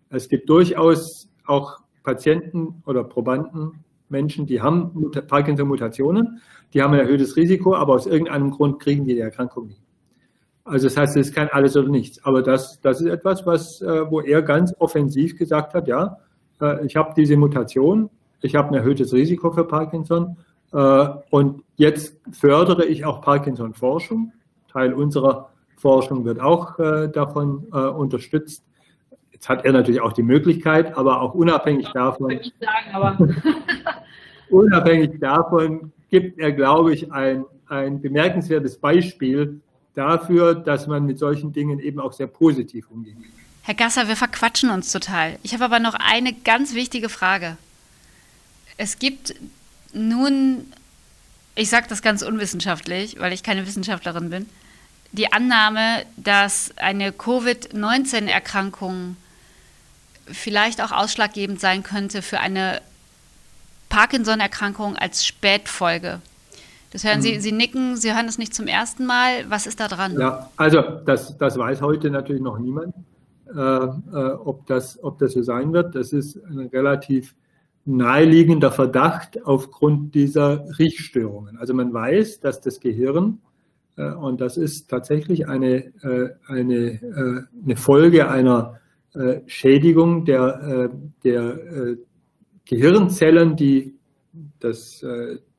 Es 0.09 0.27
gibt 0.27 0.49
durchaus 0.49 1.29
auch 1.45 1.79
Patienten 2.03 2.81
oder 2.85 3.03
Probanden, 3.03 3.83
Menschen, 4.09 4.45
die 4.45 4.61
haben 4.61 5.11
Parkinson-Mutationen, 5.27 6.41
die 6.73 6.81
haben 6.81 6.93
ein 6.93 6.99
erhöhtes 6.99 7.35
Risiko, 7.35 7.75
aber 7.75 7.93
aus 7.93 8.07
irgendeinem 8.07 8.51
Grund 8.51 8.79
kriegen 8.79 9.05
die 9.05 9.15
die 9.15 9.19
Erkrankung 9.19 9.67
nicht. 9.67 9.81
Also 10.67 10.87
das 10.87 10.97
heißt, 10.97 11.15
es 11.15 11.27
ist 11.27 11.35
kein 11.35 11.47
alles 11.49 11.77
oder 11.77 11.87
nichts. 11.87 12.23
Aber 12.25 12.41
das, 12.41 12.81
das 12.81 12.99
ist 12.99 13.07
etwas, 13.07 13.45
was, 13.45 13.81
äh, 13.81 14.11
wo 14.11 14.19
er 14.19 14.41
ganz 14.41 14.75
offensiv 14.79 15.37
gesagt 15.37 15.73
hat, 15.73 15.87
ja, 15.87 16.17
äh, 16.61 16.85
ich 16.85 16.97
habe 16.97 17.13
diese 17.15 17.37
Mutation, 17.37 18.09
ich 18.41 18.55
habe 18.55 18.69
ein 18.69 18.73
erhöhtes 18.73 19.13
Risiko 19.13 19.51
für 19.51 19.63
Parkinson 19.63 20.37
äh, 20.73 21.07
und 21.31 21.63
jetzt 21.77 22.19
fördere 22.31 22.85
ich 22.85 23.05
auch 23.05 23.21
Parkinson-Forschung. 23.21 24.33
Teil 24.71 24.93
unserer 24.93 25.49
Forschung 25.77 26.25
wird 26.25 26.41
auch 26.41 26.75
davon 27.11 27.65
unterstützt. 27.67 28.65
Jetzt 29.31 29.47
hat 29.47 29.63
er 29.63 29.71
natürlich 29.71 30.01
auch 30.01 30.11
die 30.11 30.23
Möglichkeit, 30.23 30.97
aber 30.97 31.21
auch 31.21 31.35
unabhängig 31.35 31.87
davon, 31.93 32.39
sagen, 32.59 33.35
unabhängig 34.49 35.19
davon 35.19 35.91
gibt 36.09 36.39
er, 36.39 36.51
glaube 36.51 36.93
ich, 36.93 37.11
ein, 37.11 37.45
ein 37.67 38.01
bemerkenswertes 38.01 38.77
Beispiel 38.77 39.61
dafür, 39.93 40.55
dass 40.55 40.87
man 40.87 41.05
mit 41.05 41.19
solchen 41.19 41.53
Dingen 41.53 41.79
eben 41.79 41.99
auch 41.99 42.13
sehr 42.13 42.27
positiv 42.27 42.89
umgeht. 42.89 43.15
Herr 43.63 43.73
Gasser, 43.73 44.07
wir 44.07 44.15
verquatschen 44.15 44.69
uns 44.69 44.91
total. 44.91 45.37
Ich 45.43 45.53
habe 45.53 45.65
aber 45.65 45.79
noch 45.79 45.95
eine 45.95 46.33
ganz 46.33 46.73
wichtige 46.73 47.09
Frage. 47.09 47.57
Es 48.77 48.99
gibt 48.99 49.35
nun, 49.91 50.71
ich 51.55 51.69
sage 51.69 51.87
das 51.89 52.01
ganz 52.01 52.21
unwissenschaftlich, 52.21 53.19
weil 53.19 53.33
ich 53.33 53.43
keine 53.43 53.67
Wissenschaftlerin 53.67 54.29
bin, 54.29 54.45
die 55.11 55.33
Annahme, 55.33 56.05
dass 56.15 56.71
eine 56.77 57.11
Covid-19-Erkrankung 57.11 59.17
vielleicht 60.27 60.81
auch 60.81 60.91
ausschlaggebend 60.91 61.59
sein 61.59 61.83
könnte 61.83 62.21
für 62.21 62.39
eine 62.39 62.81
Parkinson-Erkrankung 63.89 64.95
als 64.95 65.25
Spätfolge. 65.25 66.19
Das 66.91 67.03
hören 67.03 67.21
Sie, 67.21 67.35
mhm. 67.35 67.39
Sie 67.41 67.51
nicken, 67.51 67.97
Sie 67.97 68.13
hören 68.13 68.27
es 68.27 68.38
nicht 68.38 68.55
zum 68.55 68.67
ersten 68.67 69.05
Mal. 69.05 69.49
Was 69.49 69.67
ist 69.67 69.79
da 69.79 69.88
dran? 69.88 70.17
Ja, 70.19 70.49
also 70.55 70.81
das, 71.05 71.38
das 71.38 71.57
weiß 71.57 71.81
heute 71.81 72.09
natürlich 72.09 72.41
noch 72.41 72.59
niemand, 72.59 72.95
äh, 73.53 73.59
äh, 73.59 74.31
ob, 74.43 74.65
das, 74.67 75.03
ob 75.03 75.19
das 75.19 75.33
so 75.33 75.43
sein 75.43 75.73
wird. 75.73 75.95
Das 75.95 76.13
ist 76.13 76.38
ein 76.45 76.69
relativ 76.71 77.35
naheliegender 77.85 78.71
Verdacht 78.71 79.45
aufgrund 79.45 80.15
dieser 80.15 80.65
Riechstörungen. 80.77 81.57
Also 81.57 81.73
man 81.73 81.93
weiß, 81.93 82.39
dass 82.39 82.61
das 82.61 82.79
Gehirn 82.79 83.39
äh, 83.97 84.11
und 84.11 84.39
das 84.39 84.57
ist 84.57 84.89
tatsächlich 84.89 85.47
eine, 85.47 85.85
äh, 86.03 86.29
eine, 86.47 86.75
äh, 86.75 87.41
eine 87.63 87.75
Folge 87.75 88.29
einer 88.29 88.79
Schädigung 89.47 90.25
der, 90.25 90.91
der 91.23 91.97
Gehirnzellen, 92.68 93.55
die 93.55 93.95
das, 94.59 95.05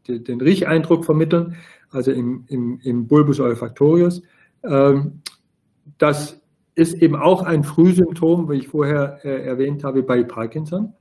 den 0.07 0.41
Riecheindruck 0.41 1.05
vermitteln, 1.05 1.57
also 1.91 2.11
im, 2.13 2.45
im, 2.49 2.81
im 2.83 3.07
Bulbus 3.07 3.41
olfactorius. 3.41 4.23
Ähm, 4.63 5.23
das 5.97 6.41
ist 6.75 6.95
eben 6.95 7.17
auch 7.17 7.43
ein 7.43 7.65
Frühsymptom, 7.65 8.49
wie 8.51 8.59
ich 8.59 8.69
vorher 8.69 9.25
erwähnt 9.25 9.83
habe, 9.85 10.03
bei 10.03 10.23
Parkinson. 10.23 10.93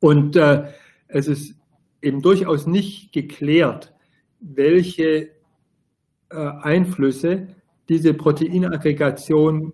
Und 0.00 0.36
es 0.36 1.28
ist 1.28 1.54
eben 2.00 2.22
durchaus 2.22 2.66
nicht 2.66 3.12
geklärt, 3.12 3.92
welche 4.40 5.30
äh, 6.30 6.36
Einflüsse 6.62 7.48
diese 7.88 8.14
Proteinaggregation 8.14 9.72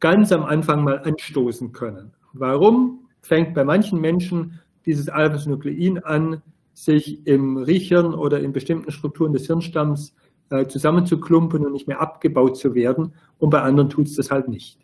ganz 0.00 0.32
am 0.32 0.42
Anfang 0.42 0.82
mal 0.84 0.98
anstoßen 0.98 1.72
können. 1.72 2.12
Warum 2.32 3.08
fängt 3.22 3.54
bei 3.54 3.64
manchen 3.64 4.00
Menschen 4.00 4.60
dieses 4.86 5.08
Alpha-Nuklein 5.08 5.98
an, 6.02 6.42
sich 6.72 7.26
im 7.26 7.56
Riechern 7.56 8.14
oder 8.14 8.40
in 8.40 8.52
bestimmten 8.52 8.90
Strukturen 8.90 9.32
des 9.32 9.46
Hirnstamms 9.46 10.14
äh, 10.50 10.66
zusammenzuklumpen 10.66 11.64
und 11.64 11.72
nicht 11.72 11.86
mehr 11.86 12.00
abgebaut 12.00 12.56
zu 12.56 12.74
werden 12.74 13.12
und 13.38 13.50
bei 13.50 13.60
anderen 13.60 13.90
tut 13.90 14.06
es 14.06 14.16
das 14.16 14.30
halt 14.30 14.48
nicht. 14.48 14.78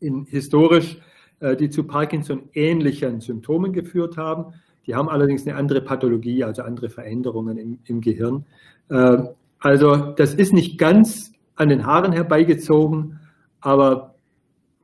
in, 0.00 0.24
historisch, 0.26 0.98
äh, 1.40 1.56
die 1.56 1.70
zu 1.70 1.84
Parkinson-ähnlichen 1.84 3.20
Symptomen 3.20 3.72
geführt 3.72 4.16
haben. 4.16 4.54
Die 4.86 4.94
haben 4.94 5.08
allerdings 5.08 5.46
eine 5.46 5.56
andere 5.56 5.80
Pathologie, 5.80 6.44
also 6.44 6.62
andere 6.62 6.90
Veränderungen 6.90 7.58
im, 7.58 7.78
im 7.84 8.00
Gehirn. 8.00 8.44
Äh, 8.90 9.18
also 9.58 9.96
das 10.12 10.34
ist 10.34 10.52
nicht 10.52 10.78
ganz 10.78 11.32
an 11.56 11.68
den 11.68 11.86
Haaren 11.86 12.12
herbeigezogen, 12.12 13.20
aber 13.60 14.13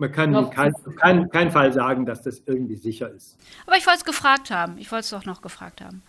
man 0.00 0.10
kann 0.10 0.34
in 0.34 0.50
kein, 0.50 0.72
kein, 0.96 1.30
kein 1.30 1.50
Fall 1.50 1.72
sagen, 1.72 2.06
dass 2.06 2.22
das 2.22 2.42
irgendwie 2.46 2.76
sicher 2.76 3.10
ist. 3.10 3.36
Aber 3.66 3.76
ich 3.76 3.86
wollte 3.86 4.00
es 4.00 4.04
gefragt 4.04 4.50
haben. 4.50 4.78
Ich 4.78 4.90
wollte 4.90 5.04
es 5.04 5.10
doch 5.10 5.26
noch 5.26 5.42
gefragt 5.42 5.80
haben. 5.80 6.02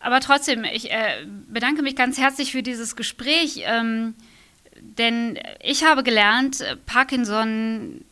Aber 0.00 0.20
trotzdem, 0.20 0.64
ich 0.64 0.90
äh, 0.90 1.26
bedanke 1.48 1.82
mich 1.82 1.96
ganz 1.96 2.18
herzlich 2.18 2.52
für 2.52 2.62
dieses 2.62 2.96
Gespräch, 2.96 3.62
ähm, 3.64 4.14
denn 4.78 5.38
ich 5.62 5.84
habe 5.84 6.02
gelernt, 6.02 6.62
Parkinson 6.84 8.04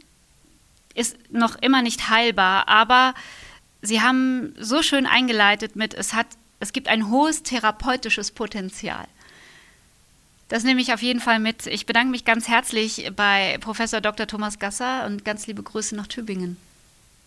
ist 0.95 1.19
noch 1.31 1.57
immer 1.57 1.83
nicht 1.83 2.09
heilbar, 2.09 2.69
aber 2.69 3.15
Sie 3.83 4.01
haben 4.01 4.55
so 4.59 4.81
schön 4.81 5.05
eingeleitet 5.05 5.77
mit, 5.77 5.93
es, 5.93 6.15
hat, 6.15 6.27
es 6.59 6.73
gibt 6.73 6.89
ein 6.89 7.11
hohes 7.11 7.43
therapeutisches 7.43 8.31
Potenzial. 8.31 9.05
Das 10.49 10.63
nehme 10.65 10.81
ich 10.81 10.93
auf 10.93 11.03
jeden 11.03 11.21
Fall 11.21 11.39
mit. 11.39 11.67
Ich 11.67 11.87
bedanke 11.87 12.11
mich 12.11 12.25
ganz 12.25 12.49
herzlich 12.49 13.11
bei 13.17 13.59
Professor 13.61 14.01
Dr. 14.01 14.27
Thomas 14.27 14.59
Gasser 14.59 15.07
und 15.07 15.25
ganz 15.25 15.47
liebe 15.47 15.63
Grüße 15.63 15.97
nach 15.97 16.07
Tübingen. 16.07 16.57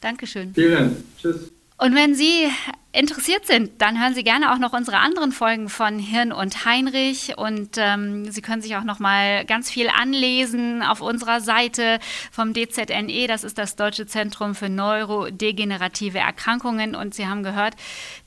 Dankeschön. 0.01 0.53
Vielen 0.53 0.71
Dank. 0.71 0.97
Tschüss. 1.19 1.51
Und 1.79 1.93
wenn 1.93 2.15
Sie 2.15 2.49
interessiert 2.91 3.45
sind, 3.45 3.79
dann 3.83 4.01
hören 4.01 4.15
Sie 4.15 4.23
gerne 4.23 4.51
auch 4.51 4.57
noch 4.57 4.73
unsere 4.73 4.97
anderen 4.97 5.31
Folgen 5.31 5.69
von 5.69 5.99
Hirn 5.99 6.31
und 6.31 6.65
Heinrich 6.65 7.37
und 7.37 7.75
ähm, 7.77 8.31
Sie 8.31 8.41
können 8.41 8.63
sich 8.63 8.75
auch 8.75 8.83
noch 8.83 8.97
mal 8.97 9.45
ganz 9.45 9.69
viel 9.69 9.87
anlesen 9.87 10.81
auf 10.81 11.01
unserer 11.01 11.39
Seite 11.39 11.99
vom 12.31 12.53
DZNE. 12.53 13.27
Das 13.27 13.43
ist 13.43 13.59
das 13.59 13.75
Deutsche 13.75 14.07
Zentrum 14.07 14.55
für 14.55 14.69
neurodegenerative 14.69 16.17
Erkrankungen 16.17 16.95
und 16.95 17.13
Sie 17.13 17.27
haben 17.27 17.43
gehört, 17.43 17.75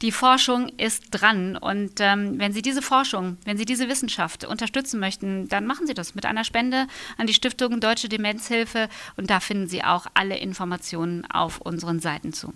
die 0.01 0.12
Forschung 0.12 0.68
ist 0.76 1.07
dran 1.11 1.57
und 1.57 1.94
ähm, 1.98 2.38
wenn 2.38 2.53
Sie 2.53 2.62
diese 2.62 2.82
Forschung, 2.82 3.38
wenn 3.44 3.57
Sie 3.57 3.64
diese 3.64 3.88
Wissenschaft 3.88 4.44
unterstützen 4.44 5.01
möchten, 5.01 5.48
dann 5.48 5.66
machen 5.66 5.88
Sie 5.88 5.94
das 5.94 6.14
mit 6.14 6.24
einer 6.24 6.44
Spende 6.44 6.86
an 7.18 7.26
die 7.26 7.34
Stiftung 7.34 7.80
Deutsche 7.80 8.09
Demenzhilfe 8.09 8.88
und 9.16 9.30
da 9.30 9.40
finden 9.40 9.66
Sie 9.66 9.82
auch 9.82 10.07
alle 10.14 10.38
Informationen 10.38 11.28
auf 11.28 11.61
unseren 11.61 11.98
Seiten 11.98 12.32
zu. 12.32 12.55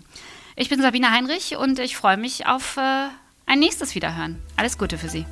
Ich 0.57 0.69
bin 0.69 0.81
Sabine 0.81 1.11
Heinrich 1.11 1.57
und 1.57 1.79
ich 1.79 1.97
freue 1.97 2.15
mich 2.15 2.47
auf 2.47 2.77
äh, 2.77 3.09
ein 3.45 3.59
nächstes 3.59 3.93
Wiederhören. 3.93 4.41
Alles 4.55 4.77
Gute 4.77 4.97
für 4.97 5.09
Sie. 5.09 5.25